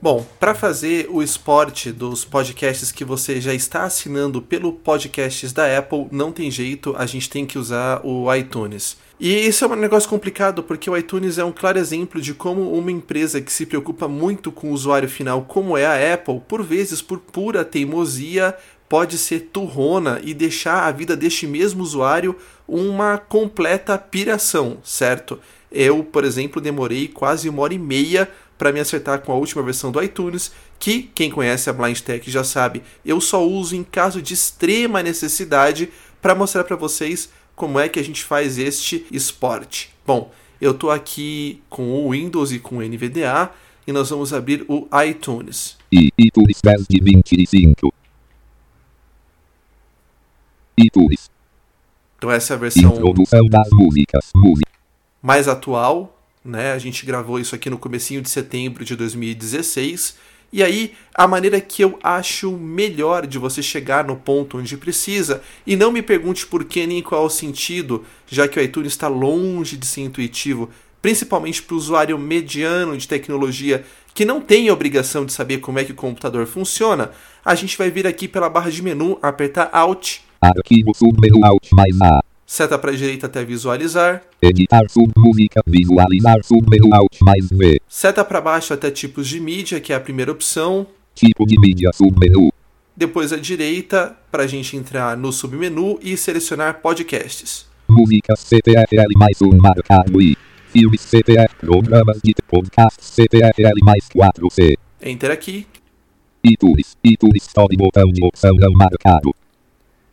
Bom, 0.00 0.24
para 0.38 0.54
fazer 0.54 1.08
o 1.10 1.20
esporte 1.20 1.90
dos 1.90 2.24
podcasts 2.24 2.92
que 2.92 3.04
você 3.04 3.40
já 3.40 3.52
está 3.52 3.82
assinando 3.82 4.40
pelo 4.40 4.72
podcasts 4.72 5.52
da 5.52 5.76
Apple, 5.76 6.06
não 6.12 6.30
tem 6.30 6.52
jeito, 6.52 6.94
a 6.96 7.04
gente 7.04 7.28
tem 7.28 7.44
que 7.44 7.58
usar 7.58 8.00
o 8.04 8.32
iTunes. 8.32 8.96
E 9.18 9.48
isso 9.48 9.64
é 9.64 9.68
um 9.68 9.74
negócio 9.74 10.08
complicado 10.08 10.62
porque 10.62 10.88
o 10.88 10.96
iTunes 10.96 11.36
é 11.36 11.44
um 11.44 11.50
claro 11.50 11.80
exemplo 11.80 12.20
de 12.20 12.32
como 12.32 12.72
uma 12.74 12.92
empresa 12.92 13.40
que 13.40 13.52
se 13.52 13.66
preocupa 13.66 14.06
muito 14.06 14.52
com 14.52 14.70
o 14.70 14.72
usuário 14.72 15.08
final, 15.08 15.42
como 15.42 15.76
é 15.76 15.84
a 15.84 16.14
Apple, 16.14 16.42
por 16.46 16.62
vezes 16.62 17.02
por 17.02 17.18
pura 17.18 17.64
teimosia, 17.64 18.54
pode 18.88 19.18
ser 19.18 19.48
turrona 19.52 20.20
e 20.22 20.32
deixar 20.32 20.84
a 20.84 20.92
vida 20.92 21.16
deste 21.16 21.44
mesmo 21.44 21.82
usuário 21.82 22.36
uma 22.68 23.18
completa 23.18 23.98
piração, 23.98 24.78
certo? 24.84 25.40
Eu, 25.70 26.02
por 26.02 26.24
exemplo, 26.24 26.62
demorei 26.62 27.08
quase 27.08 27.48
uma 27.48 27.62
hora 27.62 27.74
e 27.74 27.78
meia 27.78 28.28
para 28.58 28.72
me 28.72 28.80
acertar 28.80 29.20
com 29.20 29.32
a 29.32 29.36
última 29.36 29.62
versão 29.62 29.92
do 29.92 30.02
iTunes, 30.02 30.52
que 30.78 31.04
quem 31.14 31.30
conhece 31.30 31.70
a 31.70 31.72
Blind 31.72 32.00
Tech 32.00 32.28
já 32.28 32.42
sabe, 32.42 32.82
eu 33.04 33.20
só 33.20 33.46
uso 33.46 33.76
em 33.76 33.84
caso 33.84 34.20
de 34.20 34.34
extrema 34.34 35.02
necessidade 35.02 35.88
para 36.20 36.34
mostrar 36.34 36.64
para 36.64 36.76
vocês 36.76 37.30
como 37.54 37.78
é 37.78 37.88
que 37.88 37.98
a 37.98 38.04
gente 38.04 38.24
faz 38.24 38.58
este 38.58 39.06
esporte. 39.10 39.94
Bom, 40.04 40.32
eu 40.60 40.72
estou 40.72 40.90
aqui 40.90 41.62
com 41.70 41.90
o 41.90 42.10
Windows 42.10 42.50
e 42.52 42.58
com 42.58 42.78
o 42.78 42.82
NVDA 42.82 43.50
e 43.86 43.92
nós 43.92 44.10
vamos 44.10 44.34
abrir 44.34 44.64
o 44.68 44.88
iTunes. 45.08 45.76
E 45.90 46.10
iTunes 46.18 46.60
10 46.62 46.86
de 46.88 47.00
25. 47.00 47.94
iTunes. 50.76 51.30
Então 52.16 52.30
essa 52.30 52.54
é 52.54 52.56
a 52.56 52.58
versão 52.58 52.90
Introdução 52.90 53.46
das 53.46 53.68
músicas. 53.70 54.30
Música. 54.34 54.70
mais 55.22 55.48
atual, 55.48 56.17
né? 56.44 56.72
A 56.72 56.78
gente 56.78 57.04
gravou 57.04 57.38
isso 57.38 57.54
aqui 57.54 57.68
no 57.68 57.78
comecinho 57.78 58.22
de 58.22 58.30
setembro 58.30 58.84
de 58.84 58.96
2016. 58.96 60.16
E 60.50 60.62
aí, 60.62 60.94
a 61.14 61.28
maneira 61.28 61.60
que 61.60 61.82
eu 61.82 61.98
acho 62.02 62.52
melhor 62.52 63.26
de 63.26 63.38
você 63.38 63.62
chegar 63.62 64.04
no 64.04 64.16
ponto 64.16 64.58
onde 64.58 64.76
precisa, 64.78 65.42
e 65.66 65.76
não 65.76 65.92
me 65.92 66.00
pergunte 66.00 66.46
por 66.46 66.64
que 66.64 66.86
nem 66.86 67.02
qual 67.02 67.28
sentido, 67.28 68.04
já 68.26 68.48
que 68.48 68.58
o 68.58 68.62
iTunes 68.62 68.92
está 68.92 69.08
longe 69.08 69.76
de 69.76 69.86
ser 69.86 70.00
intuitivo, 70.00 70.70
principalmente 71.02 71.62
para 71.62 71.74
o 71.74 71.76
usuário 71.76 72.18
mediano 72.18 72.96
de 72.96 73.06
tecnologia 73.06 73.84
que 74.14 74.24
não 74.24 74.40
tem 74.40 74.68
a 74.68 74.72
obrigação 74.72 75.26
de 75.26 75.32
saber 75.32 75.58
como 75.58 75.78
é 75.78 75.84
que 75.84 75.92
o 75.92 75.94
computador 75.94 76.46
funciona, 76.46 77.10
a 77.44 77.54
gente 77.54 77.76
vai 77.76 77.90
vir 77.90 78.06
aqui 78.06 78.26
pela 78.26 78.48
barra 78.48 78.70
de 78.70 78.82
menu, 78.82 79.18
apertar 79.22 79.68
Alt, 79.70 80.20
Arquivo 80.40 80.94
submenu 80.94 81.44
Alt 81.44 81.72
mais 81.72 82.00
A. 82.00 82.20
seta 82.48 82.78
para 82.78 82.90
a 82.92 82.96
direita 82.96 83.26
até 83.26 83.44
visualizar, 83.44 84.22
Editar 84.40 84.88
submúsica. 84.88 85.60
Visualizar 85.66 86.42
submenu 86.42 86.88
Alt 86.94 87.20
mais 87.20 87.46
V. 87.50 87.78
seta 87.86 88.24
para 88.24 88.40
baixo 88.40 88.72
até 88.72 88.90
tipos 88.90 89.28
de 89.28 89.38
mídia, 89.38 89.78
que 89.80 89.92
é 89.92 89.96
a 89.96 90.00
primeira 90.00 90.32
opção, 90.32 90.86
Tipo 91.14 91.44
de 91.44 91.60
mídia 91.60 91.90
submenu. 91.92 92.50
depois 92.96 93.32
à 93.34 93.36
direita 93.36 94.16
para 94.30 94.44
a 94.44 94.46
gente 94.46 94.76
entrar 94.76 95.14
no 95.16 95.30
submenu 95.30 95.98
e 96.02 96.16
selecionar 96.16 96.80
podcasts. 96.80 97.66
Músicas 97.86 98.40
CTRL 98.40 99.12
mais 99.16 99.42
um 99.42 99.54
marcado 99.56 100.20
I. 100.20 100.34
Filmes 100.68 101.02
CTR. 101.02 101.54
Programas 101.58 102.18
de 102.22 102.34
podcast 102.46 103.02
CTRL 103.02 103.80
mais 103.82 104.08
4C. 104.08 104.76
Enter 105.02 105.30
aqui. 105.30 105.66
iTunes. 106.44 106.96
iTunes 107.04 107.42
Store 107.46 107.74
botão 107.76 108.04
de 108.12 108.24
opção 108.24 108.54
não 108.58 108.72
marcado. 108.72 109.34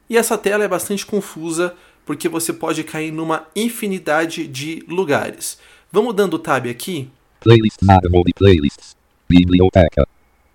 E 0.10 0.18
essa 0.18 0.38
tela 0.38 0.64
é 0.64 0.68
bastante 0.68 1.06
confusa 1.06 1.74
porque 2.06 2.30
você 2.30 2.54
pode 2.54 2.84
cair 2.84 3.12
numa 3.12 3.48
infinidade 3.56 4.48
de 4.48 4.84
lugares. 4.88 5.58
Vamos 5.92 6.14
dando 6.14 6.38
tab 6.40 6.68
aqui, 6.68 7.10
Playlist 7.42 7.78
Marvel 7.82 8.24
de 8.26 8.34
playlists. 8.34 8.96
Biblioteca. 9.30 10.08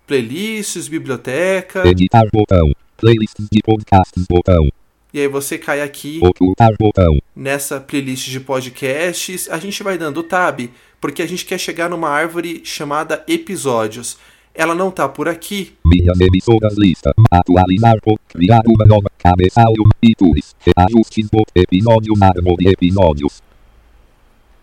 playlists, 0.07 0.87
biblioteca, 0.87 1.87
Editar 1.87 2.23
botão. 2.31 2.71
Playlists 2.97 3.47
de 3.51 3.61
podcasts 3.63 4.25
botão. 4.29 4.69
e 5.13 5.19
aí 5.19 5.27
você 5.27 5.57
cai 5.57 5.81
aqui 5.81 6.19
Ocultar 6.23 6.69
botão. 6.79 7.17
nessa 7.35 7.79
playlist 7.79 8.29
de 8.29 8.39
podcasts. 8.39 9.49
A 9.49 9.57
gente 9.57 9.81
vai 9.83 9.97
dando 9.97 10.21
tab 10.23 10.69
porque 10.99 11.21
a 11.21 11.27
gente 11.27 11.45
quer 11.45 11.57
chegar 11.57 11.89
numa 11.89 12.09
árvore 12.09 12.61
chamada 12.63 13.23
episódios. 13.27 14.17
Ela 14.53 14.75
não 14.75 14.91
tá 14.91 15.07
por 15.07 15.27
aqui, 15.29 15.73
Minhas 15.85 16.19
emissoras 16.19 16.75
lista. 16.77 17.13
Atualizar 17.31 17.95
por 18.01 18.19
criar 18.27 18.61
uma 18.67 18.85
nova 18.85 19.09
cabeçalho. 19.17 19.83
iTunes. 20.03 20.55
Reajustes 20.59 21.29
bot. 21.31 21.45
Episódio 21.55 22.13
Marvel 22.17 22.55
de 22.57 22.67
episódios. 22.67 23.41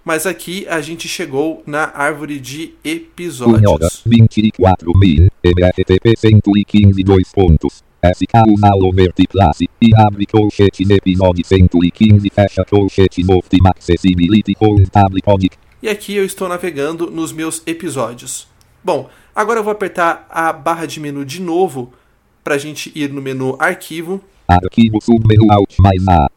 mas 0.05 0.27
aqui 0.27 0.66
a 0.68 0.81
gente 0.81 1.07
chegou 1.09 1.62
na 1.66 1.90
árvore 1.94 2.38
de 2.40 2.74
episódios. 2.85 4.03
24 4.07 4.92
mil. 4.98 5.29
MRTP 5.42 6.16
115 6.16 7.03
dois 7.03 7.31
pontos. 7.33 7.83
SKU 8.05 8.59
Nalo 8.59 8.91
Vertiplace. 8.93 9.68
E 9.80 9.91
abre 9.97 10.24
colchete 10.26 10.84
episódio 10.93 11.45
115. 11.45 12.30
Fecha 12.30 12.64
colchete 12.64 13.22
no 13.24 13.36
Optima 13.39 13.70
Accessibility 13.70 14.55
com 14.55 14.76
Podic. 15.24 15.57
E 15.82 15.89
aqui 15.89 16.14
eu 16.14 16.24
estou 16.24 16.49
navegando 16.49 17.11
nos 17.11 17.32
meus 17.32 17.62
episódios. 17.66 18.49
Bom, 18.82 19.11
agora 19.39 19.61
eu 19.61 19.64
vou 19.64 19.70
apertar 19.72 20.26
a 20.28 20.53
barra 20.53 20.84
de 20.86 20.99
menu 20.99 21.24
de 21.24 21.41
novo 21.41 21.93
para 22.43 22.57
a 22.57 22.59
gente 22.59 22.91
ir 22.95 23.09
no 23.12 23.22
menu 23.22 23.57
Arquivo 23.59 24.20
Arquivo 24.49 25.01
submenu 25.01 25.47
Alt 25.53 25.76
mais 25.78 26.07
A. 26.09 26.28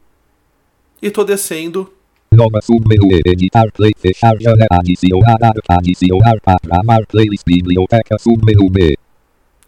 e 1.01 1.07
estou 1.07 1.25
descendo 1.25 1.91
Nova 2.33 2.61
submenu. 2.61 3.09
Editar 3.25 3.69
play. 3.73 3.91
Fechar 3.97 4.37
janela. 4.39 4.67
Adicionar. 4.71 5.51
Adicionar. 5.67 6.35
Programar 6.41 7.05
playlist. 7.05 7.43
Biblioteca 7.45 8.17
submenu 8.17 8.69
B. 8.69 8.97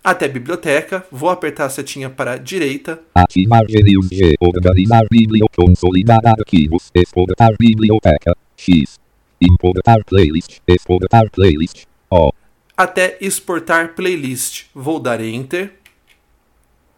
até 0.02 0.30
biblioteca, 0.30 1.06
vou 1.12 1.30
apertar 1.30 1.66
a 1.66 1.70
setinha 1.70 2.10
para 2.10 2.34
a 2.34 2.38
direita, 2.38 3.02
Ativar 3.16 3.64
Genius 3.68 4.08
G. 4.10 4.36
Organizar 4.40 5.04
Biblio. 5.12 5.46
Consolidar 5.54 6.22
arquivos. 6.26 6.90
Exportar 6.96 7.52
biblioteca. 7.60 8.34
X. 8.56 8.98
Importar 9.42 10.00
playlist. 10.06 10.60
Exportar 10.66 11.30
playlist. 11.32 11.84
O. 12.10 12.32
até 12.76 13.18
exportar 13.22 13.94
playlist. 13.96 14.66
Vou 14.74 15.00
dar 15.00 15.22
Enter. 15.22 15.74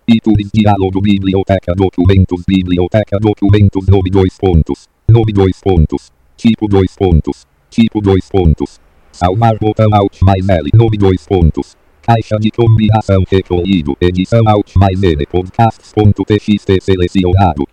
iTunes 0.07 0.49
Diálogo 0.53 1.01
Biblioteca 1.01 1.73
Documentos 1.75 2.43
Biblioteca 2.47 3.17
Documentos 3.19 3.85
Nome 3.87 4.09
2 4.09 4.37
pontos. 4.37 4.87
Nome 5.07 5.33
2 5.33 5.59
pontos. 5.61 6.11
Tipo 6.37 6.67
2 6.67 6.95
pontos. 6.95 7.45
Tipo 7.69 8.01
2 8.01 8.29
pontos. 8.29 8.79
Salvar 9.11 9.57
botão 9.59 9.89
Alt 9.93 10.21
mais 10.21 10.47
L. 10.47 10.69
Nome 10.73 10.97
2 10.97 11.25
pontos. 11.25 11.75
Caixa 12.01 12.37
de 12.39 12.51
combinação 12.51 13.23
recolhido. 13.29 13.97
Edição 13.99 14.47
Alt 14.47 14.75
mais 14.75 15.01
N. 15.01 15.25
Podcasts.txt 15.25 16.81
selecionado. 16.81 17.67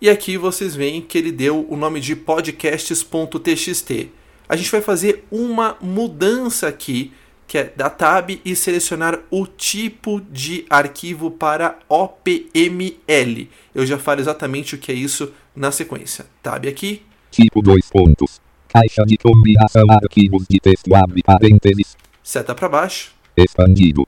E 0.00 0.08
aqui 0.08 0.36
vocês 0.36 0.76
veem 0.76 1.00
que 1.00 1.18
ele 1.18 1.32
deu 1.32 1.66
o 1.68 1.76
nome 1.76 2.00
de 2.00 2.14
podcasts.txt. 2.14 4.10
A 4.48 4.56
gente 4.56 4.70
vai 4.70 4.80
fazer 4.80 5.24
uma 5.30 5.76
mudança 5.80 6.68
aqui, 6.68 7.12
que 7.48 7.56
é 7.58 7.64
da 7.74 7.88
tab 7.88 8.30
e 8.44 8.54
selecionar 8.54 9.20
o 9.30 9.46
tipo 9.46 10.20
de 10.20 10.66
arquivo 10.68 11.30
para 11.30 11.78
OPML. 11.88 13.48
Eu 13.74 13.86
já 13.86 13.98
falo 13.98 14.20
exatamente 14.20 14.74
o 14.74 14.78
que 14.78 14.92
é 14.92 14.94
isso 14.94 15.32
na 15.56 15.72
sequência. 15.72 16.26
Tab 16.42 16.66
aqui, 16.66 17.02
Tipo 17.30 17.60
2 17.62 17.90
pontos. 17.90 18.40
Caixa 18.68 19.02
de 19.04 19.16
combinação 19.16 19.84
arquivos 19.90 20.46
de 20.48 20.58
texto 20.60 20.94
abre 20.94 21.22
parênteses. 21.22 21.96
seta 22.22 22.54
para 22.54 22.68
baixo, 22.68 23.12
Expandido. 23.36 24.06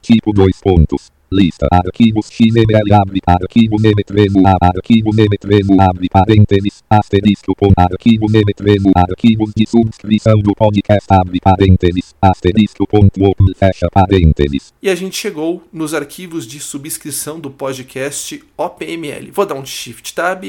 Tipo 0.00 0.32
2 0.32 0.60
pontos. 0.62 1.10
Lista. 1.32 1.68
Arquivos 1.70 2.26
XML 2.28 2.92
abre. 2.92 3.20
Arquivo 3.24 3.76
nemetremo 3.80 4.46
a. 4.46 4.56
Arquivo 4.60 5.10
nemetremo 5.14 5.80
abre. 5.80 6.08
Parênteses. 6.08 6.82
Asterisco 6.90 7.54
com 7.54 7.70
arquivo 7.76 8.26
nemetremo 8.28 8.90
arquivos 8.96 9.52
de 9.54 9.64
subscrição 9.66 10.38
do 10.38 10.52
podcast 10.54 11.06
abre. 11.08 11.38
Parênteses. 11.40 12.14
Asterisco 12.20 12.86
ponto 12.86 13.22
open. 13.24 13.54
Fecha 13.54 13.86
parênteses. 13.92 14.72
E 14.82 14.90
a 14.90 14.94
gente 14.94 15.16
chegou 15.16 15.62
nos 15.72 15.94
arquivos 15.94 16.46
de 16.46 16.58
subscrição 16.58 17.38
do 17.38 17.50
podcast 17.50 18.42
OPML. 18.56 19.30
Vou 19.30 19.46
dar 19.46 19.54
um 19.54 19.64
Shift 19.64 20.12
Tab, 20.14 20.44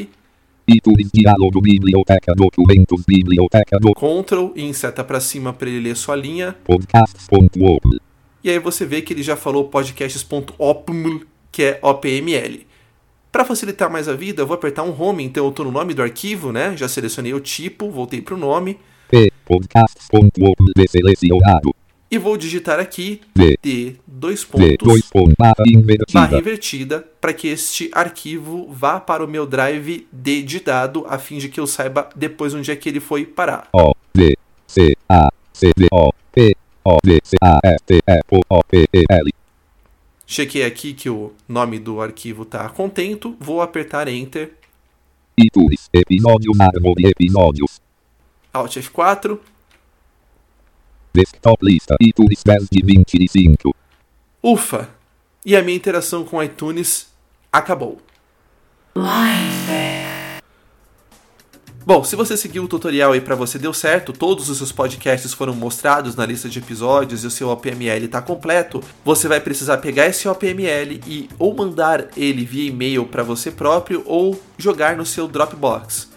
iTunes 0.67 1.09
diálogo 1.13 1.61
biblioteca 1.61 2.33
documentos 2.33 3.03
biblioteca 3.05 3.77
do 3.79 3.93
Ctrl 3.93 4.51
e 4.55 4.63
em 4.63 4.73
seta 4.73 5.03
para 5.03 5.19
cima 5.19 5.53
para 5.53 5.69
ele 5.69 5.81
ler 5.81 5.95
sua 5.95 6.15
linha. 6.15 6.55
podcasts.open 6.63 8.10
E 8.43 8.49
aí 8.49 8.59
você 8.59 8.85
vê 8.85 9.01
que 9.01 9.13
ele 9.13 9.23
já 9.23 9.35
falou 9.35 9.65
podcasts.opml, 9.65 11.25
que 11.51 11.63
é 11.63 11.79
OPML. 11.81 12.65
Para 13.31 13.45
facilitar 13.45 13.89
mais 13.89 14.09
a 14.09 14.13
vida, 14.13 14.41
eu 14.41 14.47
vou 14.47 14.55
apertar 14.55 14.83
um 14.83 15.01
home, 15.01 15.23
então 15.23 15.45
eu 15.45 15.49
estou 15.49 15.65
no 15.65 15.71
nome 15.71 15.93
do 15.93 16.01
arquivo, 16.01 16.51
né? 16.51 16.75
Já 16.75 16.87
selecionei 16.87 17.33
o 17.33 17.39
tipo, 17.39 17.89
voltei 17.89 18.21
para 18.21 18.35
o 18.35 18.37
nome 18.37 18.77
podcasts.open 19.51 20.67
deselecionado 20.75 21.75
e 22.09 22.17
vou 22.17 22.37
digitar 22.37 22.79
aqui 22.79 23.21
D. 23.35 23.57
D 23.61 23.95
dois 24.07 24.41
d 24.41 24.47
pontos 24.47 24.87
2 24.87 25.01
pontos 25.09 25.35
barra 25.37 25.53
barra 25.57 25.69
invertida 25.69 26.37
invertida 26.37 27.07
para 27.19 27.33
que 27.33 27.47
este 27.49 27.89
arquivo 27.93 28.71
vá 28.71 28.99
para 28.99 29.23
o 29.23 29.27
meu 29.27 29.45
drive 29.45 30.07
dedidado 30.11 31.05
a 31.07 31.17
fim 31.17 31.37
de 31.37 31.49
que 31.49 31.59
eu 31.59 31.67
saiba 31.67 32.09
depois 32.15 32.53
onde 32.53 32.71
é 32.71 32.75
que 32.75 32.87
ele 32.87 32.99
foi 32.99 33.25
parar. 33.25 33.67
O 33.73 33.93
D 34.13 34.37
C 34.67 34.95
A 35.09 35.29
C 35.53 35.71
D 35.75 35.87
O 35.91 36.13
P 36.31 36.55
O 36.83 36.97
D 37.03 37.19
C 37.23 37.37
A 37.41 37.59
S 37.63 37.83
T 37.85 37.95
E 37.95 38.23
P 38.23 38.41
O 38.49 38.63
P 38.63 38.87
E 38.93 39.03
L 39.09 39.31
Chequei 40.25 40.63
aqui 40.63 40.93
que 40.93 41.09
o 41.09 41.33
nome 41.47 41.77
do 41.77 42.01
arquivo 42.01 42.43
está 42.43 42.69
contento, 42.69 43.35
vou 43.39 43.61
apertar 43.61 44.07
Enter, 44.07 44.53
iTunes 45.37 45.89
episódios 45.91 46.57
árvore 46.59 47.07
episódios. 47.07 47.81
Alt 48.53 48.77
F4, 48.77 49.37
desktop 51.13 51.65
lista 51.65 51.95
iTunes 51.99 52.43
10 52.43 52.69
de 52.71 52.85
25 52.85 53.75
ufa! 54.41 54.89
E 55.45 55.55
a 55.55 55.61
minha 55.61 55.75
interação 55.75 56.23
com 56.23 56.41
iTunes 56.41 57.07
acabou. 57.51 57.99
Bom, 61.83 62.03
se 62.03 62.15
você 62.15 62.37
seguiu 62.37 62.63
o 62.63 62.67
tutorial 62.67 63.11
aí 63.11 63.19
pra 63.19 63.35
você 63.35 63.57
deu 63.57 63.73
certo, 63.73 64.13
todos 64.13 64.49
os 64.49 64.57
seus 64.59 64.71
podcasts 64.71 65.33
foram 65.33 65.55
mostrados 65.55 66.15
na 66.15 66.27
lista 66.27 66.47
de 66.47 66.59
episódios 66.59 67.23
e 67.23 67.27
o 67.27 67.31
seu 67.31 67.49
OPML 67.49 68.05
está 68.05 68.21
completo, 68.21 68.83
você 69.03 69.27
vai 69.27 69.41
precisar 69.41 69.79
pegar 69.79 70.05
esse 70.05 70.27
OPML 70.27 71.01
e 71.07 71.27
ou 71.39 71.55
mandar 71.55 72.05
ele 72.15 72.45
via 72.45 72.69
e-mail 72.69 73.05
para 73.05 73.23
você 73.23 73.49
próprio 73.49 74.03
ou 74.05 74.39
jogar 74.59 74.95
no 74.95 75.07
seu 75.07 75.27
Dropbox. 75.27 76.10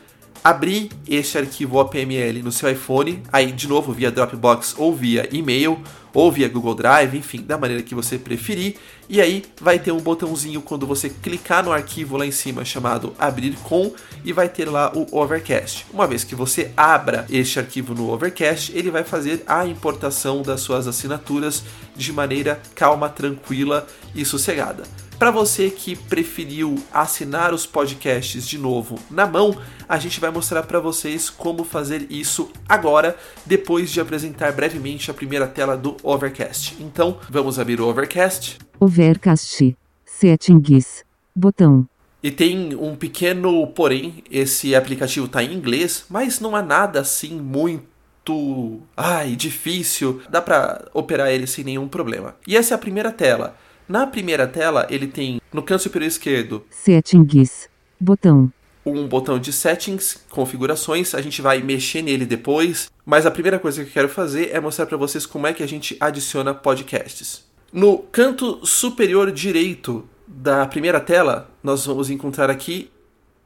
Abrir 0.46 0.90
este 1.08 1.38
arquivo 1.38 1.78
OPML 1.78 2.42
no 2.42 2.52
seu 2.52 2.70
iPhone, 2.70 3.22
aí 3.32 3.50
de 3.50 3.66
novo 3.66 3.94
via 3.94 4.10
Dropbox 4.10 4.74
ou 4.76 4.94
via 4.94 5.26
e-mail 5.32 5.82
ou 6.12 6.30
via 6.30 6.46
Google 6.50 6.74
Drive, 6.74 7.16
enfim, 7.16 7.40
da 7.40 7.56
maneira 7.56 7.82
que 7.82 7.94
você 7.94 8.18
preferir. 8.18 8.76
E 9.08 9.22
aí 9.22 9.42
vai 9.58 9.78
ter 9.78 9.90
um 9.90 10.00
botãozinho 10.00 10.60
quando 10.60 10.86
você 10.86 11.08
clicar 11.08 11.64
no 11.64 11.72
arquivo 11.72 12.18
lá 12.18 12.26
em 12.26 12.30
cima 12.30 12.62
chamado 12.62 13.14
Abrir 13.18 13.56
com 13.64 13.94
e 14.22 14.34
vai 14.34 14.50
ter 14.50 14.68
lá 14.68 14.92
o 14.94 15.06
Overcast. 15.18 15.86
Uma 15.90 16.06
vez 16.06 16.24
que 16.24 16.34
você 16.34 16.70
abra 16.76 17.24
este 17.30 17.58
arquivo 17.58 17.94
no 17.94 18.10
Overcast, 18.10 18.70
ele 18.76 18.90
vai 18.90 19.02
fazer 19.02 19.42
a 19.46 19.66
importação 19.66 20.42
das 20.42 20.60
suas 20.60 20.86
assinaturas 20.86 21.64
de 21.96 22.12
maneira 22.12 22.60
calma, 22.74 23.08
tranquila 23.08 23.86
e 24.14 24.26
sossegada. 24.26 24.82
Para 25.24 25.30
você 25.30 25.70
que 25.70 25.96
preferiu 25.96 26.74
assinar 26.92 27.54
os 27.54 27.64
podcasts 27.64 28.46
de 28.46 28.58
novo 28.58 28.98
na 29.10 29.26
mão, 29.26 29.56
a 29.88 29.96
gente 29.96 30.20
vai 30.20 30.30
mostrar 30.30 30.64
para 30.64 30.78
vocês 30.78 31.30
como 31.30 31.64
fazer 31.64 32.06
isso 32.10 32.50
agora, 32.68 33.16
depois 33.46 33.90
de 33.90 34.02
apresentar 34.02 34.52
brevemente 34.52 35.10
a 35.10 35.14
primeira 35.14 35.46
tela 35.46 35.78
do 35.78 35.96
Overcast. 36.02 36.76
Então, 36.78 37.18
vamos 37.30 37.58
abrir 37.58 37.80
o 37.80 37.88
Overcast. 37.88 38.58
Overcast. 38.78 39.74
Settings. 40.04 41.06
Botão. 41.34 41.88
E 42.22 42.30
tem 42.30 42.74
um 42.74 42.94
pequeno 42.94 43.66
porém, 43.68 44.22
esse 44.30 44.74
aplicativo 44.74 45.24
está 45.24 45.42
em 45.42 45.54
inglês, 45.54 46.04
mas 46.10 46.38
não 46.38 46.54
há 46.54 46.60
nada 46.60 47.00
assim 47.00 47.40
muito, 47.40 48.82
ai, 48.94 49.34
difícil. 49.34 50.20
Dá 50.28 50.42
para 50.42 50.86
operar 50.92 51.30
ele 51.30 51.46
sem 51.46 51.64
nenhum 51.64 51.88
problema. 51.88 52.36
E 52.46 52.58
essa 52.58 52.74
é 52.74 52.76
a 52.76 52.78
primeira 52.78 53.10
tela. 53.10 53.56
Na 53.88 54.06
primeira 54.06 54.46
tela, 54.46 54.86
ele 54.90 55.06
tem 55.06 55.40
no 55.52 55.62
canto 55.62 55.82
superior 55.82 56.08
esquerdo 56.08 56.64
Settings. 56.70 57.68
Botão. 58.00 58.52
um 58.86 59.06
botão 59.08 59.38
de 59.38 59.50
settings, 59.52 60.22
configurações, 60.28 61.14
a 61.14 61.20
gente 61.22 61.40
vai 61.40 61.62
mexer 61.62 62.02
nele 62.02 62.26
depois, 62.26 62.90
mas 63.04 63.24
a 63.24 63.30
primeira 63.30 63.58
coisa 63.58 63.82
que 63.82 63.88
eu 63.88 63.92
quero 63.92 64.08
fazer 64.10 64.50
é 64.52 64.60
mostrar 64.60 64.84
para 64.86 64.96
vocês 64.98 65.24
como 65.24 65.46
é 65.46 65.52
que 65.54 65.62
a 65.62 65.66
gente 65.68 65.96
adiciona 65.98 66.52
podcasts. 66.52 67.44
No 67.72 67.98
canto 67.98 68.64
superior 68.66 69.32
direito 69.32 70.06
da 70.26 70.66
primeira 70.66 71.00
tela, 71.00 71.50
nós 71.62 71.86
vamos 71.86 72.10
encontrar 72.10 72.50
aqui 72.50 72.90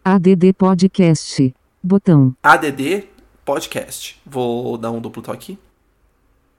ADD 0.05 0.53
Podcast. 0.57 1.55
Botão. 1.83 2.35
ADD 2.43 3.05
Podcast. 3.45 4.21
Vou 4.27 4.77
dar 4.77 4.91
um 4.91 5.01
duplo 5.01 5.23
toque. 5.23 5.59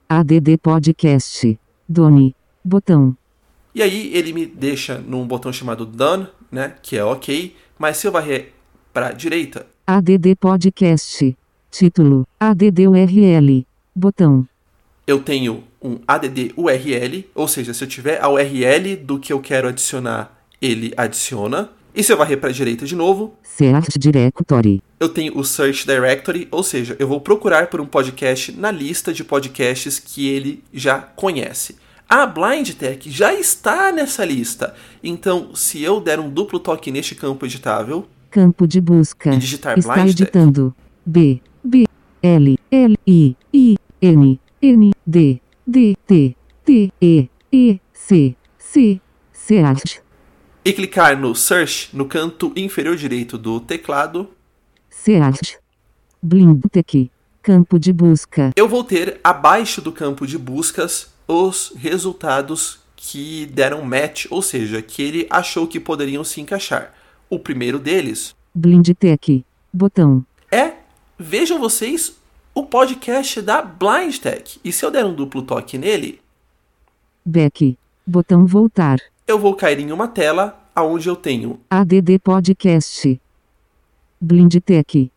ADD 0.07 0.57
Podcast. 0.61 1.59
Done. 1.87 2.35
Botão. 2.63 3.18
E 3.73 3.81
aí 3.83 4.11
ele 4.15 4.33
me 4.33 4.45
deixa 4.45 4.97
num 4.97 5.27
botão 5.27 5.53
chamado 5.53 5.85
Done, 5.85 6.27
né, 6.51 6.73
que 6.81 6.97
é 6.97 7.03
OK, 7.03 7.55
mas 7.77 7.97
se 7.97 8.07
eu 8.07 8.11
varrer 8.11 8.51
para 8.91 9.07
a 9.07 9.11
direita, 9.11 9.65
ADD 9.85 10.35
Podcast. 10.39 11.35
Título. 11.71 12.27
ADD 12.39 12.87
URL. 12.87 13.65
Botão. 13.95 14.47
eu 15.05 15.19
tenho 15.19 15.63
um 15.81 15.97
ADD 16.07 16.51
URL, 16.57 17.25
ou 17.33 17.47
seja, 17.47 17.73
se 17.73 17.83
eu 17.83 17.87
tiver 17.87 18.21
a 18.21 18.29
URL 18.29 18.95
do 18.97 19.17
que 19.19 19.31
eu 19.31 19.39
quero 19.39 19.67
adicionar, 19.67 20.43
ele 20.61 20.93
adiciona. 20.97 21.69
E 21.95 22.03
se 22.03 22.11
eu 22.13 22.17
varrer 22.17 22.39
para 22.39 22.49
a 22.49 22.53
direita 22.53 22.85
de 22.85 22.95
novo, 22.95 23.33
Search 23.43 23.97
Directory. 23.97 24.81
eu 24.99 25.09
tenho 25.09 25.37
o 25.37 25.43
Search 25.43 25.85
Directory, 25.85 26.47
ou 26.51 26.61
seja, 26.63 26.95
eu 26.99 27.07
vou 27.07 27.19
procurar 27.19 27.67
por 27.67 27.81
um 27.81 27.85
podcast 27.85 28.51
na 28.51 28.71
lista 28.71 29.11
de 29.11 29.23
podcasts 29.23 29.99
que 29.99 30.27
ele 30.27 30.63
já 30.73 30.99
conhece. 30.99 31.75
A 32.09 32.25
Blind 32.25 32.71
Tech 32.73 33.07
já 33.11 33.31
está 33.35 33.91
nessa 33.91 34.25
lista, 34.25 34.73
então 35.03 35.53
se 35.53 35.83
eu 35.83 36.01
der 36.01 36.19
um 36.19 36.27
duplo 36.27 36.59
toque 36.59 36.89
neste 36.89 37.13
campo 37.13 37.45
editável, 37.45 38.07
Campo 38.31 38.67
de 38.67 38.81
busca. 38.81 39.31
E 39.33 39.37
digitar 39.37 39.77
Está 39.77 39.93
blind 39.93 40.09
editando. 40.09 40.75
B. 41.05 41.41
B. 41.63 41.85
L. 42.21 42.57
L. 42.71 42.95
I. 43.07 43.35
I. 43.53 43.77
N. 44.01 44.39
N. 44.61 44.91
D. 45.05 45.41
D. 45.65 45.97
T. 46.05 46.35
T. 46.63 46.93
E. 47.01 47.29
E. 47.51 47.79
C. 47.93 48.35
C. 48.57 49.01
Search. 49.31 50.01
e 50.63 50.73
clicar 50.73 51.17
no 51.19 51.33
Search 51.33 51.89
no 51.91 52.05
canto 52.05 52.51
inferior 52.55 52.95
direito 52.95 53.35
do 53.37 53.59
teclado, 53.59 54.29
Search. 54.89 55.57
Blindtech. 56.21 57.11
Campo 57.41 57.79
de 57.79 57.91
busca. 57.93 58.51
eu 58.55 58.67
vou 58.67 58.83
ter 58.83 59.19
abaixo 59.23 59.81
do 59.81 59.91
campo 59.91 60.27
de 60.27 60.37
buscas 60.37 61.11
os 61.31 61.71
resultados 61.75 62.79
que 62.95 63.45
deram 63.45 63.83
match, 63.83 64.25
ou 64.31 64.41
seja, 64.41 64.81
que 64.81 65.01
ele 65.03 65.27
achou 65.29 65.67
que 65.67 65.79
poderiam 65.79 66.23
se 66.23 66.41
encaixar. 66.41 66.91
O 67.29 67.37
primeiro 67.37 67.77
deles 67.77 68.35
Blindtech. 68.53 69.45
Botão. 69.71 70.25
é, 70.51 70.73
vejam 71.17 71.59
vocês, 71.59 72.17
o 72.55 72.63
podcast 72.63 73.41
da 73.43 73.61
Blind 73.61 74.17
Tech. 74.17 74.59
E 74.63 74.71
se 74.71 74.83
eu 74.83 74.89
der 74.89 75.05
um 75.05 75.13
duplo 75.13 75.43
toque 75.43 75.77
nele, 75.77 76.19
Back. 77.23 77.77
Botão 78.07 78.47
voltar. 78.47 78.97
eu 79.27 79.37
vou 79.37 79.53
cair 79.53 79.79
em 79.79 79.91
uma 79.91 80.07
tela 80.07 80.59
onde 80.75 81.07
eu 81.07 81.15
tenho 81.15 81.59
ADD 81.69 82.17
Podcast. 82.23 83.21
Blindtech. 84.19 85.11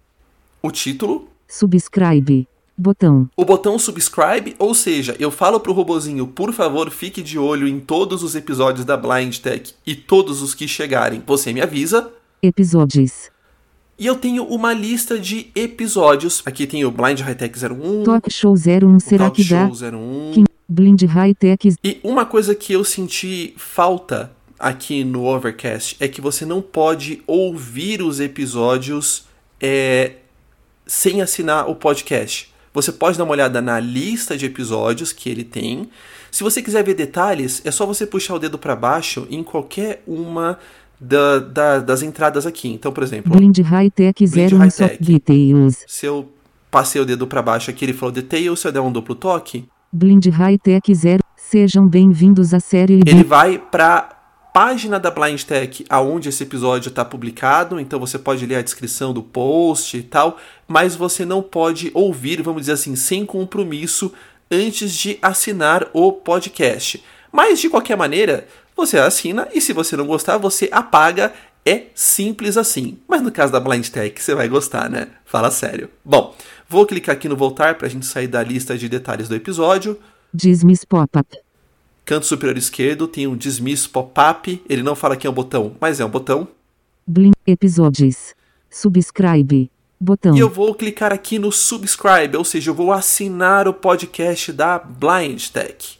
o 0.63 0.71
título, 0.71 1.29
Subscribe. 1.49 2.47
Botão. 2.77 3.29
o 3.37 3.45
botão 3.45 3.79
subscribe, 3.79 4.57
ou 4.59 4.75
seja, 4.75 5.15
eu 5.19 5.31
falo 5.31 5.61
pro 5.61 5.73
robozinho, 5.73 6.27
por 6.27 6.53
favor, 6.53 6.91
fique 6.91 7.23
de 7.23 7.39
olho 7.39 7.69
em 7.69 7.79
todos 7.79 8.23
os 8.23 8.35
episódios 8.35 8.85
da 8.85 8.97
Blind 8.97 9.39
Tech 9.39 9.75
e 9.87 9.95
todos 9.95 10.43
os 10.43 10.55
que 10.55 10.67
chegarem, 10.67 11.23
você 11.27 11.53
me 11.53 11.61
avisa. 11.61 12.11
Episódios. 12.43 13.31
E 13.99 14.07
eu 14.07 14.17
tenho 14.17 14.45
uma 14.45 14.73
lista 14.73 15.17
de 15.19 15.51
episódios. 15.55 16.43
Aqui 16.45 16.67
tem 16.67 16.85
o 16.85 16.91
Blind 16.91 17.21
High 17.21 17.35
Tech 17.37 17.57
01, 17.65 18.03
Talk 18.05 18.33
Show 18.33 18.55
01. 18.55 18.97
o 18.97 19.01
Será 19.01 19.25
Talk 19.27 19.43
que 19.43 19.49
dá? 19.49 19.69
Show 19.69 19.89
01. 19.93 20.31
Kim- 20.33 20.45
Blind 20.69 21.03
High 21.03 21.35
Tech. 21.35 21.77
E 21.85 22.01
uma 22.03 22.25
coisa 22.25 22.55
que 22.55 22.73
eu 22.73 22.83
senti 22.83 23.55
falta 23.59 24.33
aqui 24.59 25.05
no 25.05 25.25
Overcast 25.27 25.97
é 26.01 26.09
que 26.09 26.21
você 26.21 26.45
não 26.47 26.61
pode 26.63 27.23
ouvir 27.27 28.01
os 28.03 28.19
episódios 28.19 29.27
é, 29.61 30.13
sem 30.87 31.21
assinar 31.21 31.69
o 31.69 31.75
podcast. 31.77 32.52
Você 32.75 32.91
pode 32.93 33.19
dar 33.19 33.25
uma 33.25 33.33
olhada 33.33 33.61
na 33.61 33.79
lista 33.79 34.37
de 34.37 34.47
episódios 34.47 35.13
que 35.13 35.29
ele 35.29 35.45
tem. 35.45 35.89
Se 36.31 36.43
você 36.43 36.63
quiser 36.63 36.83
ver 36.83 36.95
detalhes, 36.95 37.61
é 37.65 37.71
só 37.71 37.85
você 37.85 38.07
puxar 38.07 38.35
o 38.35 38.39
dedo 38.39 38.59
para 38.59 38.75
baixo 38.75 39.27
em 39.31 39.43
qualquer 39.43 40.03
uma 40.07 40.59
da- 40.99 41.39
da- 41.41 41.79
das 41.81 42.03
entradas 42.03 42.47
aqui. 42.47 42.69
Então, 42.69 42.91
por 42.93 43.03
exemplo, 43.03 43.31
Blind 43.37 43.59
High 43.59 43.91
Tech 43.91 44.27
Blind 44.27 44.53
01. 44.53 44.59
High 44.59 44.71
Só 44.71 44.89
Tech. 44.89 45.03
Details. 45.05 45.85
se 45.87 46.07
eu 46.07 46.33
passei 46.71 47.01
o 47.03 47.05
dedo 47.05 47.27
para 47.27 47.43
baixo 47.43 47.71
aqui, 47.71 47.85
ele 47.85 47.93
falou 47.93 48.11
detail, 48.13 48.57
se 48.57 48.67
eu 48.67 48.73
der 48.73 48.81
um 48.81 48.91
duplo 48.91 49.15
toque, 49.15 49.67
Blind 49.93 50.27
High 50.29 50.57
Tech 50.59 50.95
0. 50.95 51.23
Sejam 51.37 51.87
bem-vindos 51.87 52.55
à 52.55 52.61
série 52.61 53.01
ele 53.07 53.23
vai 53.23 53.59
para 53.59 54.09
página 54.53 55.01
da 55.01 55.11
Blind 55.11 55.43
Tech 55.43 55.85
aonde 55.89 56.29
esse 56.29 56.43
episódio 56.43 56.91
está 56.91 57.05
publicado, 57.05 57.81
então 57.81 57.99
você 57.99 58.19
pode 58.19 58.45
ler 58.45 58.57
a 58.57 58.63
descrição 58.63 59.13
do 59.13 59.23
post 59.23 59.97
e 59.97 60.03
tal, 60.03 60.37
mas 60.69 60.95
você 60.95 61.25
não 61.25 61.43
pode 61.43 61.91
ouvir, 61.95 62.43
vamos 62.43 62.63
dizer 62.63 62.73
assim, 62.73 62.95
sem 62.95 63.25
compromisso 63.25 64.13
antes 64.51 64.93
de 64.93 65.19
assinar 65.23 65.89
o 65.93 66.13
podcast. 66.13 67.03
Mas 67.33 67.61
de 67.61 67.71
qualquer 67.71 67.97
maneira, 67.97 68.47
você 68.77 68.99
assina 68.99 69.49
e 69.55 69.61
se 69.61 69.73
você 69.73 69.97
não 69.97 70.07
gostar, 70.07 70.37
você 70.37 70.69
apaga. 70.71 71.33
É 71.65 71.85
simples 71.95 72.57
assim. 72.57 72.99
Mas 73.07 73.23
no 73.23 73.31
caso 73.31 73.53
da 73.53 73.61
Blind 73.61 73.87
Tech, 73.89 74.21
você 74.21 74.35
vai 74.35 74.49
gostar, 74.49 74.91
né? 74.91 75.07
Fala 75.25 75.49
sério. 75.49 75.89
Bom, 76.05 76.35
vou 76.69 76.85
clicar 76.85 77.15
aqui 77.15 77.29
no 77.29 77.37
voltar 77.37 77.77
para 77.77 77.87
a 77.87 77.91
gente 77.91 78.05
sair 78.05 78.27
da 78.27 78.43
lista 78.43 78.77
de 78.77 78.89
detalhes 78.89 79.29
do 79.29 79.37
episódio. 79.37 79.97
Dismiss 80.35 80.85
Pop-up. 80.85 81.52
Canto 82.05 82.27
superior 82.27 82.57
esquerdo 82.59 83.07
tem 83.07 83.27
um 83.27 83.37
dismiss 83.37 83.87
pop-up. 83.87 84.63
Ele 84.69 84.83
não 84.83 84.97
fala 84.97 85.17
que 85.17 85.27
é 85.27 85.31
um 85.31 85.35
botão, 85.35 85.77
mas 85.81 86.01
é 86.01 86.05
um 86.05 86.11
botão. 86.11 86.49
Blind 87.07 87.35
Episódios. 87.47 88.35
Subscribe. 88.69 89.71
Botão. 90.01 90.35
E 90.35 90.41
eu 90.41 90.51
vou 90.51 90.75
clicar 90.75 91.13
aqui 91.13 91.39
no 91.39 91.53
subscribe, 91.53 92.37
ou 92.37 92.45
seja, 92.45 92.71
eu 92.71 92.75
vou 92.75 92.93
assinar 92.93 93.69
o 93.69 93.75
podcast 93.75 94.53
da 94.53 94.79
Blind 94.79 95.49
Tech. 95.49 95.99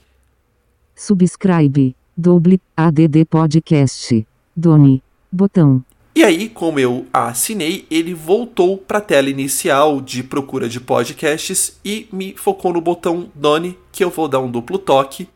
Subscribe. 0.95 1.95
Double 2.17 2.61
ADD 2.77 3.25
Podcast. 3.25 4.27
Doni. 4.57 5.03
Botão. 5.31 5.85
E 6.15 6.23
aí, 6.25 6.49
como 6.49 6.79
eu 6.79 7.07
assinei, 7.13 7.87
ele 7.91 8.13
voltou 8.13 8.77
para 8.77 8.99
a 8.99 9.01
tela 9.01 9.31
inicial 9.31 10.01
de 10.01 10.23
procura 10.23 10.69
de 10.69 10.79
podcasts 10.79 11.79
e 11.85 12.07
me 12.13 12.35
focou 12.37 12.73
no 12.73 12.81
botão 12.81 13.31
Done, 13.35 13.79
que 13.91 14.05
eu 14.05 14.11
vou 14.11 14.29
dar 14.29 14.41
um 14.41 14.51
duplo 14.51 14.79
toque. 14.79 15.27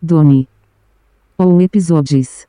Doni. 0.00 0.48
Ou 1.38 1.60
episódios. 1.60 2.46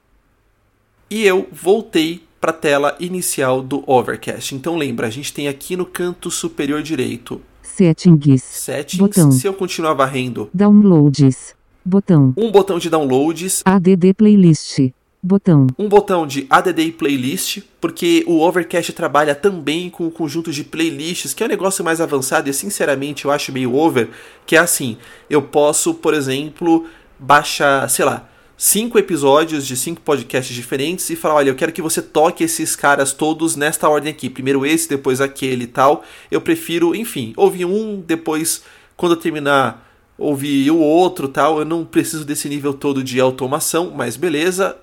E 1.10 1.26
eu 1.26 1.48
voltei 1.52 2.24
para 2.40 2.52
a 2.52 2.54
tela 2.54 2.96
inicial 3.00 3.62
do 3.62 3.84
Overcast. 3.86 4.56
Então 4.56 4.78
lembra, 4.78 5.08
a 5.08 5.10
gente 5.10 5.34
tem 5.34 5.48
aqui 5.48 5.76
no 5.76 5.86
canto 5.86 6.32
superior 6.32 6.82
direito 6.82 7.42
Settings. 7.62 8.44
settings. 8.44 8.98
Botão. 9.00 9.32
Se 9.32 9.48
eu 9.48 9.54
continuar 9.54 9.94
varrendo, 9.94 10.50
Downloads. 10.54 11.56
Botão. 11.84 12.34
um 12.38 12.52
botão 12.52 12.78
de 12.78 12.90
downloads, 12.90 13.62
ADD 13.66 14.14
Playlist. 14.16 14.92
Botão. 15.24 15.68
um 15.78 15.88
botão 15.88 16.26
de 16.26 16.48
ADD 16.50 16.80
e 16.82 16.92
playlist, 16.92 17.60
porque 17.80 18.24
o 18.28 18.40
Overcast 18.40 18.92
trabalha 18.92 19.36
também 19.36 19.88
com 19.88 20.08
o 20.08 20.12
conjunto 20.12 20.52
de 20.52 20.64
playlists, 20.64 21.32
que 21.32 21.44
é 21.44 21.46
um 21.46 21.50
negócio 21.50 21.86
mais 21.86 22.02
avançado 22.02 22.50
e 22.50 22.54
sinceramente 22.54 23.26
eu 23.26 23.32
acho 23.32 23.52
meio 23.52 23.76
over, 23.76 24.10
que 24.48 24.56
é 24.56 24.60
assim, 24.60 24.98
eu 25.30 25.44
posso, 25.44 25.94
por 25.94 26.16
exemplo, 26.16 26.88
baixar, 27.22 27.88
sei 27.90 28.04
lá, 28.04 28.28
cinco 28.58 28.98
episódios 29.00 29.66
de 29.66 29.78
cinco 29.78 30.02
podcasts 30.02 30.54
diferentes 30.54 31.10
e 31.10 31.16
falar, 31.16 31.36
olha, 31.36 31.50
eu 31.50 31.56
quero 31.56 31.72
que 31.72 31.82
você 31.82 32.02
toque 32.02 32.44
esses 32.44 32.76
caras 32.76 33.14
todos 33.14 33.56
nesta 33.56 33.88
ordem 33.88 34.12
aqui, 34.12 34.30
primeiro 34.30 34.66
esse, 34.66 34.90
depois 34.90 35.22
aquele 35.22 35.64
e 35.64 35.68
tal. 35.68 36.04
Eu 36.30 36.42
prefiro, 36.42 36.96
enfim, 36.96 37.34
ouvir 37.38 37.66
um, 37.66 38.02
depois 38.02 38.64
quando 38.98 39.14
eu 39.14 39.20
terminar 39.20 39.88
ouvir 40.18 40.70
o 40.70 40.78
outro, 40.78 41.28
tal. 41.28 41.60
Eu 41.60 41.66
não 41.66 41.84
preciso 41.84 42.24
desse 42.24 42.48
nível 42.48 42.74
todo 42.74 43.04
de 43.04 43.20
automação, 43.20 43.92
mas 43.96 44.16
beleza. 44.16 44.78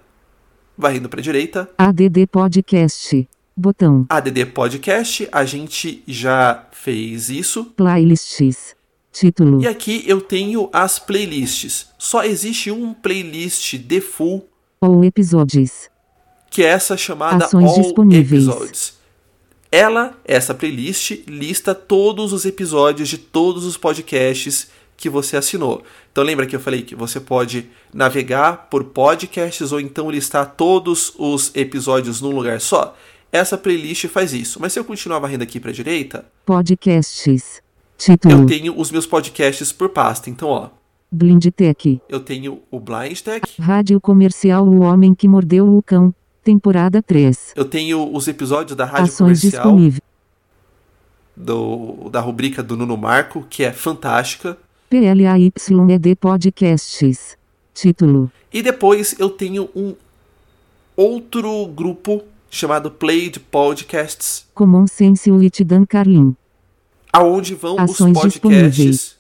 Varrendo 0.76 1.08
para 1.08 1.20
direita, 1.20 1.68
ADD 1.76 2.26
Podcast. 2.30 3.28
Botão. 3.56 4.06
ADD 4.08 4.46
Podcast, 4.46 5.28
a 5.32 5.44
gente 5.44 6.04
já 6.06 6.66
fez 6.70 7.28
isso. 7.30 7.64
Playlists. 7.76 8.77
Título. 9.12 9.62
E 9.62 9.66
aqui 9.66 10.04
eu 10.06 10.20
tenho 10.20 10.68
as 10.72 10.98
playlists. 10.98 11.88
Só 11.98 12.24
existe 12.24 12.70
um 12.70 12.92
playlist 12.94 13.76
default, 13.78 14.46
Ou 14.80 15.04
episódios. 15.04 15.88
que 16.50 16.62
é 16.62 16.66
essa 16.66 16.96
chamada 16.96 17.46
Ações 17.46 17.70
All 17.70 17.82
disponíveis. 17.82 18.46
Episodes. 18.46 18.98
Ela, 19.70 20.16
essa 20.24 20.54
playlist, 20.54 21.10
lista 21.26 21.74
todos 21.74 22.32
os 22.32 22.44
episódios 22.46 23.08
de 23.08 23.18
todos 23.18 23.64
os 23.66 23.76
podcasts 23.76 24.68
que 24.96 25.08
você 25.10 25.36
assinou. 25.36 25.82
Então 26.10 26.24
lembra 26.24 26.46
que 26.46 26.56
eu 26.56 26.60
falei 26.60 26.82
que 26.82 26.94
você 26.94 27.20
pode 27.20 27.68
navegar 27.92 28.68
por 28.70 28.84
podcasts 28.84 29.70
ou 29.72 29.80
então 29.80 30.10
listar 30.10 30.54
todos 30.56 31.12
os 31.18 31.50
episódios 31.54 32.20
num 32.20 32.30
lugar 32.34 32.60
só? 32.60 32.96
Essa 33.30 33.58
playlist 33.58 34.06
faz 34.08 34.32
isso. 34.32 34.58
Mas 34.60 34.72
se 34.72 34.78
eu 34.78 34.84
continuar 34.84 35.18
varrendo 35.18 35.44
aqui 35.44 35.60
para 35.60 35.70
a 35.70 35.74
direita, 35.74 36.24
Podcasts. 36.46 37.60
Eu 37.98 38.16
Título. 38.16 38.46
tenho 38.46 38.78
os 38.78 38.90
meus 38.90 39.06
podcasts 39.06 39.72
por 39.72 39.88
pasta. 39.88 40.30
Então, 40.30 40.48
ó, 40.48 40.68
Blindtech. 41.10 42.00
eu 42.08 42.20
tenho 42.20 42.60
o 42.70 42.78
Blind 42.78 43.18
Tech, 43.20 43.42
Rádio 43.60 44.00
Comercial 44.00 44.66
O 44.66 44.80
Homem 44.80 45.14
que 45.14 45.26
Mordeu 45.26 45.66
o 45.76 45.82
Cão. 45.82 46.14
Temporada 46.44 47.02
3. 47.02 47.52
eu 47.56 47.64
tenho 47.64 48.10
os 48.14 48.26
episódios 48.26 48.74
da 48.76 48.84
Rádio 48.86 49.04
Ações 49.12 49.40
Comercial, 49.40 49.62
disponíveis. 49.64 50.00
do, 51.36 52.08
da 52.10 52.20
rubrica 52.20 52.62
do 52.62 52.76
Nuno 52.76 52.96
Marco, 52.96 53.44
que 53.50 53.62
é 53.64 53.72
fantástica. 53.72 54.56
PLAYED 54.88 56.14
Podcasts. 56.16 57.36
Título. 57.74 58.30
E 58.52 58.62
depois 58.62 59.14
eu 59.18 59.28
tenho 59.28 59.68
um 59.76 59.94
outro 60.96 61.66
grupo 61.66 62.22
chamado 62.50 62.90
Played 62.90 63.40
Podcasts, 63.40 64.46
Common 64.54 64.86
Sense 64.86 65.30
with 65.30 65.50
Dan 65.66 65.84
Carlin. 65.84 66.34
Aonde 67.12 67.54
vão 67.54 67.78
Ações 67.78 68.16
os 68.16 68.38
podcasts 68.38 69.18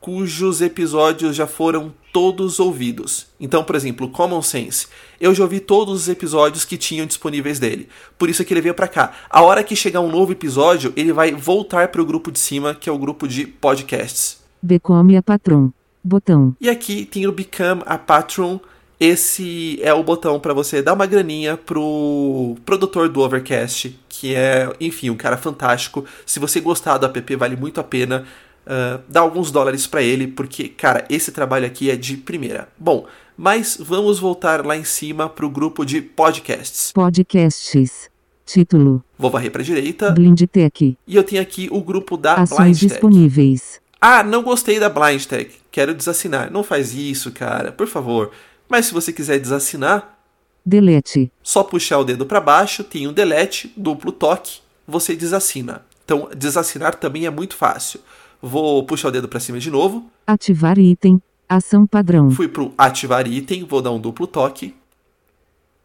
cujos 0.00 0.62
episódios 0.62 1.36
já 1.36 1.46
foram 1.46 1.92
todos 2.12 2.58
ouvidos. 2.58 3.26
Então, 3.38 3.62
por 3.62 3.76
exemplo, 3.76 4.08
Common 4.08 4.42
Sense. 4.42 4.88
Eu 5.20 5.34
já 5.34 5.44
ouvi 5.44 5.60
todos 5.60 6.02
os 6.02 6.08
episódios 6.08 6.64
que 6.64 6.76
tinham 6.76 7.06
disponíveis 7.06 7.58
dele. 7.58 7.88
Por 8.18 8.28
isso 8.28 8.42
é 8.42 8.44
que 8.44 8.52
ele 8.52 8.62
veio 8.62 8.74
pra 8.74 8.88
cá. 8.88 9.12
A 9.28 9.42
hora 9.42 9.62
que 9.62 9.76
chegar 9.76 10.00
um 10.00 10.10
novo 10.10 10.32
episódio, 10.32 10.92
ele 10.96 11.12
vai 11.12 11.32
voltar 11.32 11.88
pro 11.88 12.04
grupo 12.04 12.32
de 12.32 12.38
cima, 12.38 12.74
que 12.74 12.88
é 12.88 12.92
o 12.92 12.98
grupo 12.98 13.28
de 13.28 13.46
podcasts. 13.46 14.40
Become 14.62 15.16
a 15.16 15.22
Patron. 15.22 15.70
Botão. 16.02 16.56
E 16.60 16.68
aqui 16.68 17.04
tem 17.04 17.26
o 17.26 17.32
Become 17.32 17.82
a 17.84 17.98
Patron. 17.98 18.58
Esse 18.98 19.78
é 19.82 19.92
o 19.94 20.02
botão 20.02 20.40
para 20.40 20.52
você 20.52 20.82
dar 20.82 20.94
uma 20.94 21.06
graninha 21.06 21.56
pro 21.56 22.56
produtor 22.66 23.08
do 23.08 23.20
Overcast, 23.20 23.98
que 24.20 24.34
é, 24.34 24.70
enfim, 24.78 25.08
um 25.08 25.16
cara 25.16 25.38
fantástico. 25.38 26.04
Se 26.26 26.38
você 26.38 26.60
gostar 26.60 26.98
do 26.98 27.06
app, 27.06 27.36
vale 27.36 27.56
muito 27.56 27.80
a 27.80 27.82
pena 27.82 28.26
uh, 28.66 29.00
dar 29.08 29.20
alguns 29.20 29.50
dólares 29.50 29.86
para 29.86 30.02
ele, 30.02 30.26
porque, 30.26 30.68
cara, 30.68 31.06
esse 31.08 31.32
trabalho 31.32 31.64
aqui 31.64 31.90
é 31.90 31.96
de 31.96 32.18
primeira. 32.18 32.68
Bom, 32.78 33.06
mas 33.34 33.78
vamos 33.80 34.18
voltar 34.18 34.64
lá 34.66 34.76
em 34.76 34.84
cima 34.84 35.26
pro 35.26 35.48
grupo 35.48 35.86
de 35.86 36.02
podcasts. 36.02 36.92
Podcasts. 36.92 38.10
Título. 38.44 39.02
Vou 39.18 39.30
varrer 39.30 39.50
para 39.50 39.62
direita 39.62 40.10
Blindtech. 40.10 40.98
e 41.06 41.16
eu 41.16 41.24
tenho 41.24 41.40
aqui 41.40 41.68
o 41.72 41.80
grupo 41.80 42.18
da 42.18 42.34
Ações 42.34 42.58
Blind 42.58 42.78
Tech. 42.78 42.88
disponíveis. 42.88 43.80
Ah, 43.98 44.22
não 44.22 44.42
gostei 44.42 44.78
da 44.78 44.90
Blind 44.90 45.24
Tag, 45.24 45.50
quero 45.70 45.94
desassinar. 45.94 46.52
Não 46.52 46.62
faz 46.62 46.94
isso, 46.94 47.32
cara, 47.32 47.72
por 47.72 47.86
favor. 47.86 48.32
Mas 48.68 48.86
se 48.86 48.92
você 48.92 49.14
quiser 49.14 49.38
desassinar, 49.38 50.19
delete, 50.64 51.30
só 51.42 51.62
puxar 51.64 51.98
o 51.98 52.04
dedo 52.04 52.26
para 52.26 52.40
baixo, 52.40 52.84
tem 52.84 53.06
um 53.06 53.12
delete, 53.12 53.72
duplo 53.76 54.12
toque, 54.12 54.60
você 54.86 55.14
desassina. 55.14 55.82
Então, 56.04 56.28
desassinar 56.36 56.94
também 56.96 57.26
é 57.26 57.30
muito 57.30 57.56
fácil. 57.56 58.00
Vou 58.42 58.84
puxar 58.84 59.08
o 59.08 59.12
dedo 59.12 59.28
para 59.28 59.38
cima 59.40 59.58
de 59.60 59.70
novo. 59.70 60.10
ativar 60.26 60.78
item, 60.78 61.20
ação 61.48 61.86
padrão, 61.86 62.30
Fui 62.30 62.48
pro 62.48 62.72
ativar 62.76 63.26
item, 63.26 63.64
vou 63.64 63.80
dar 63.82 63.90
um 63.92 64.00
duplo 64.00 64.26
toque. 64.26 64.74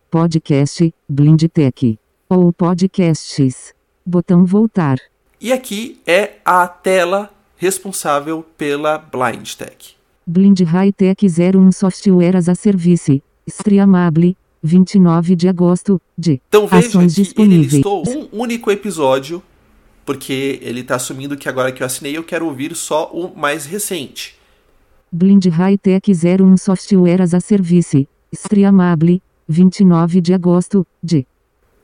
podcast, 0.09 0.93
Blindtech, 1.09 1.99
ou 2.29 2.51
podcasts, 2.53 3.73
botão 4.05 4.45
voltar, 4.45 4.97
E 5.41 5.51
aqui 5.51 5.99
é 6.07 6.35
a 6.45 6.67
tela 6.67 7.29
responsável 7.57 8.43
pela 8.57 8.97
Blind 8.97 9.53
Tech. 9.55 9.95
Blind 10.25 10.61
High 10.61 10.91
Tech 10.93 11.25
01 11.25 11.71
Software 11.71 12.35
as 12.37 12.49
a 12.49 12.55
Service, 12.55 13.21
Streamable, 13.47 14.35
29 14.65 15.35
de 15.35 15.47
agosto, 15.47 16.01
de 16.17 16.41
Então 16.49 16.65
veja 16.67 16.87
ações 16.87 17.13
que 17.13 17.21
ele 17.21 17.25
disponíveis. 17.27 17.73
listou 17.73 18.03
um 18.07 18.27
único 18.31 18.71
episódio, 18.71 19.41
porque 20.05 20.59
ele 20.61 20.81
está 20.81 20.95
assumindo 20.95 21.37
que 21.37 21.47
agora 21.47 21.71
que 21.71 21.83
eu 21.83 21.85
assinei 21.85 22.17
eu 22.17 22.23
quero 22.23 22.45
ouvir 22.45 22.75
só 22.75 23.09
o 23.13 23.37
mais 23.37 23.65
recente. 23.65 24.35
Blind 25.11 25.45
High 25.45 25.77
Tech 25.77 26.11
01 26.11 26.57
Software 26.57 27.21
as 27.21 27.33
a 27.33 27.39
Service, 27.39 28.07
Streamable, 28.33 29.21
29 29.47 30.19
de 30.19 30.33
agosto, 30.33 30.85
de 31.01 31.25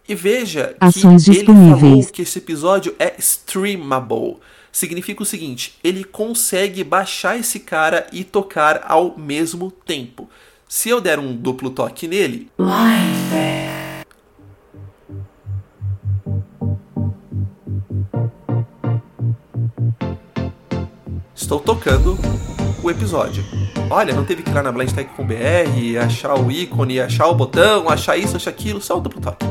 E 0.09 0.15
veja 0.15 0.75
Ações 0.79 1.23
que 1.23 1.29
ele 1.29 1.37
disponíveis. 1.39 1.79
falou 1.79 2.05
que 2.07 2.21
esse 2.23 2.39
episódio 2.39 2.95
é 2.97 3.15
streamable. 3.19 4.37
Significa 4.71 5.21
o 5.21 5.25
seguinte, 5.25 5.77
ele 5.83 6.03
consegue 6.03 6.83
baixar 6.83 7.37
esse 7.37 7.59
cara 7.59 8.07
e 8.11 8.23
tocar 8.23 8.83
ao 8.87 9.17
mesmo 9.17 9.69
tempo. 9.69 10.29
Se 10.73 10.87
eu 10.87 11.01
der 11.01 11.19
um 11.19 11.35
duplo 11.35 11.69
toque 11.69 12.07
nele, 12.07 12.49
estou 21.35 21.59
tocando 21.59 22.17
o 22.81 22.89
episódio. 22.89 23.43
Olha, 23.89 24.13
não 24.13 24.23
teve 24.23 24.43
que 24.43 24.49
ir 24.49 24.53
lá 24.53 24.63
na 24.63 24.71
Blind 24.71 24.93
Tech 24.93 25.09
com 25.13 25.27
BR, 25.27 25.99
achar 26.01 26.39
o 26.39 26.49
ícone, 26.49 27.01
achar 27.01 27.27
o 27.27 27.35
botão, 27.35 27.89
achar 27.89 28.15
isso, 28.15 28.37
achar 28.37 28.51
aquilo, 28.51 28.79
só 28.79 28.97
o 28.97 29.01
duplo 29.01 29.19
toque. 29.19 29.45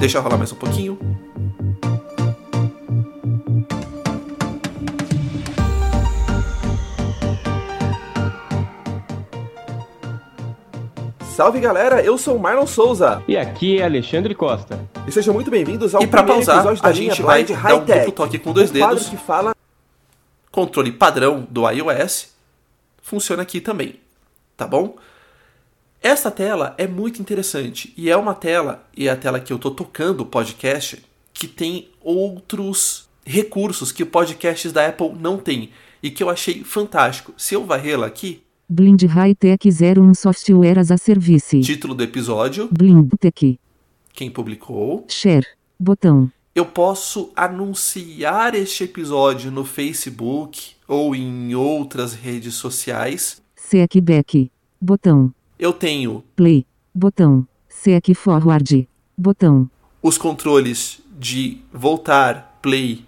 Deixa 0.00 0.18
rolar 0.18 0.36
mais 0.36 0.50
um 0.50 0.56
pouquinho. 0.56 0.98
Salve 11.38 11.60
galera, 11.60 12.02
eu 12.02 12.18
sou 12.18 12.34
o 12.34 12.40
Marlon 12.40 12.66
Souza 12.66 13.22
E 13.28 13.36
aqui 13.36 13.78
é 13.78 13.84
Alexandre 13.84 14.34
Costa. 14.34 14.84
E 15.06 15.12
sejam 15.12 15.32
muito 15.32 15.52
bem-vindos 15.52 15.94
ao 15.94 16.02
e 16.02 16.06
para 16.08 16.24
primeiro 16.24 16.44
pausar, 16.44 16.56
episódio 16.56 16.82
da 16.82 16.88
a 16.88 16.92
linha 16.92 17.14
gente 17.14 17.22
vai 17.22 17.44
Blind 17.44 17.56
dar 17.56 17.74
um 17.74 17.78
High 17.78 17.84
Tech, 17.84 17.98
duplo 18.00 18.12
toque 18.12 18.38
com 18.40 18.52
dois 18.52 18.72
dedos. 18.72 19.08
que 19.08 19.16
fala 19.16 19.54
Controle 20.50 20.90
padrão 20.90 21.46
do 21.48 21.70
iOS 21.70 22.34
funciona 23.00 23.42
aqui 23.42 23.60
também, 23.60 24.00
tá 24.56 24.66
bom? 24.66 24.96
Essa 26.02 26.28
tela 26.28 26.74
é 26.76 26.88
muito 26.88 27.22
interessante 27.22 27.94
e 27.96 28.10
é 28.10 28.16
uma 28.16 28.34
tela, 28.34 28.84
e 28.96 29.06
é 29.06 29.12
a 29.12 29.16
tela 29.16 29.38
que 29.38 29.52
eu 29.52 29.60
tô 29.60 29.70
tocando 29.70 30.22
o 30.22 30.26
podcast, 30.26 31.00
que 31.32 31.46
tem 31.46 31.88
outros 32.00 33.08
recursos 33.24 33.92
que 33.92 34.04
podcasts 34.04 34.72
da 34.72 34.88
Apple 34.88 35.12
não 35.16 35.38
tem 35.38 35.70
e 36.02 36.10
que 36.10 36.20
eu 36.20 36.30
achei 36.30 36.64
fantástico. 36.64 37.32
Se 37.36 37.54
eu 37.54 37.64
varrê-la 37.64 38.08
aqui, 38.08 38.42
Blind 38.70 39.02
High 39.02 39.34
Tech 39.34 39.66
01 39.66 40.12
Software 40.12 40.78
as 40.78 40.90
a 40.90 40.98
Service, 40.98 41.58
título 41.62 41.94
do 41.94 42.02
episódio, 42.02 42.68
Blindtech, 42.70 43.58
quem 44.12 44.30
publicou, 44.30 45.06
Share, 45.08 45.46
botão, 45.80 46.30
eu 46.54 46.66
posso 46.66 47.32
anunciar 47.34 48.54
este 48.54 48.84
episódio 48.84 49.50
no 49.50 49.64
Facebook 49.64 50.72
ou 50.86 51.16
em 51.16 51.54
outras 51.54 52.12
redes 52.12 52.56
sociais. 52.56 53.40
Seekback, 53.56 54.50
botão, 54.78 55.32
Eu 55.58 55.72
tenho. 55.72 56.22
Play, 56.36 56.66
botão, 56.94 57.48
Seek 57.70 58.14
Forward, 58.14 58.86
botão, 59.16 59.70
os 60.02 60.18
controles 60.18 61.00
de 61.18 61.56
voltar, 61.72 62.58
play, 62.60 63.02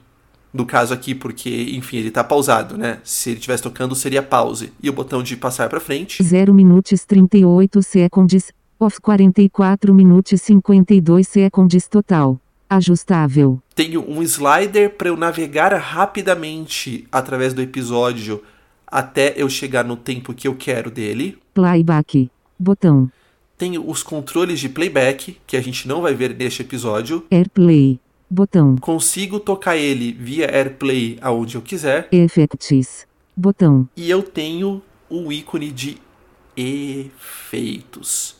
no 0.52 0.66
caso 0.66 0.92
aqui 0.92 1.14
porque, 1.14 1.72
enfim, 1.74 1.98
ele 1.98 2.10
tá 2.10 2.24
pausado, 2.24 2.76
né? 2.76 2.98
Se 3.04 3.30
ele 3.30 3.36
estivesse 3.38 3.62
tocando 3.62 3.94
seria 3.94 4.22
pause. 4.22 4.72
E 4.82 4.90
o 4.90 4.92
botão 4.92 5.22
de 5.22 5.36
passar 5.36 5.68
para 5.68 5.80
frente. 5.80 6.22
0 6.22 6.52
minutos 6.52 7.04
38 7.04 7.82
seconds, 7.82 8.52
of 8.78 9.00
44 9.00 9.94
minutos 9.94 10.40
52 10.40 11.28
seconds 11.28 11.86
total, 11.86 12.40
ajustável, 12.68 13.60
Tenho 13.74 14.04
um 14.08 14.22
slider 14.22 14.90
para 14.96 15.08
eu 15.08 15.16
navegar 15.16 15.72
rapidamente 15.74 17.06
através 17.12 17.52
do 17.52 17.60
episódio 17.60 18.42
até 18.86 19.34
eu 19.36 19.48
chegar 19.48 19.84
no 19.84 19.96
tempo 19.96 20.34
que 20.34 20.48
eu 20.48 20.54
quero 20.54 20.90
dele. 20.90 21.38
playback, 21.54 22.30
botão, 22.58 23.10
Tenho 23.56 23.88
os 23.88 24.02
controles 24.02 24.58
de 24.58 24.68
playback, 24.70 25.36
que 25.46 25.56
a 25.56 25.60
gente 25.60 25.86
não 25.86 26.00
vai 26.00 26.14
ver 26.14 26.34
neste 26.34 26.62
episódio. 26.62 27.24
AirPlay, 27.30 28.00
botão, 28.30 28.76
Consigo 28.76 29.40
tocar 29.40 29.76
ele 29.76 30.12
via 30.12 30.46
AirPlay 30.46 31.18
aonde 31.20 31.56
eu 31.56 31.62
quiser. 31.62 32.08
Effects, 32.12 33.06
botão, 33.36 33.88
E 33.96 34.08
eu 34.08 34.22
tenho 34.22 34.80
o 35.08 35.32
ícone 35.32 35.70
de 35.72 35.98
efeitos. 36.56 38.36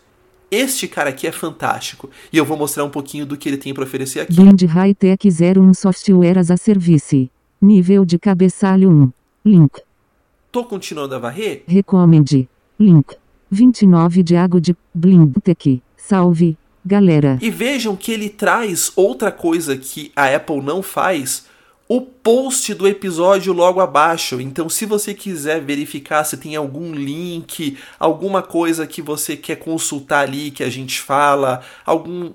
Este 0.51 0.89
cara 0.89 1.11
aqui 1.11 1.27
é 1.27 1.33
fantástico. 1.33 2.11
E 2.33 2.37
eu 2.37 2.45
vou 2.45 2.57
mostrar 2.57 2.85
um 2.85 2.91
pouquinho 2.91 3.25
do 3.25 3.37
que 3.37 3.49
ele 3.49 3.57
tem 3.57 3.73
para 3.73 3.85
oferecer 3.85 4.21
aqui. 4.21 4.35
Blind 4.35 4.63
High 4.63 4.95
Tech 4.95 5.29
01 5.29 5.75
Software 5.75 6.39
as 6.39 6.51
a 6.51 6.57
Service, 6.57 7.31
nível 7.63 8.05
de 8.05 8.19
cabeçalho 8.19 8.91
1, 8.91 9.13
link, 9.45 9.81
Tô 10.51 10.65
continuando 10.65 11.15
a 11.15 11.19
varrer? 11.21 11.63
recomende, 11.69 12.49
link, 12.79 13.15
29 13.49 14.25
de 14.25 14.35
água 14.35 14.61
de 14.61 14.77
Blindtech, 14.93 15.81
salve, 15.97 16.59
galera, 16.85 17.39
E 17.41 17.51
vejam 17.51 17.97
que 17.97 18.13
ele 18.13 18.29
traz 18.29 18.93
outra 18.97 19.31
coisa 19.31 19.77
que 19.77 20.13
a 20.15 20.35
Apple 20.35 20.63
não 20.63 20.83
faz, 20.83 21.45
o 21.91 22.01
post 22.01 22.73
do 22.73 22.87
episódio 22.87 23.53
logo 23.53 23.81
abaixo. 23.81 24.41
Então, 24.41 24.69
se 24.69 24.87
você 24.87 25.13
quiser 25.13 25.61
verificar 25.61 26.23
se 26.23 26.37
tem 26.37 26.55
algum 26.55 26.95
link, 26.95 27.77
alguma 27.99 28.43
coisa 28.43 28.87
que 28.87 29.03
você 29.03 29.37
quer 29.37 29.57
consultar 29.57 30.21
ali 30.21 30.53
que 30.53 30.63
a 30.63 30.71
gente 30.71 31.01
fala, 31.01 31.63
algum. 31.85 32.31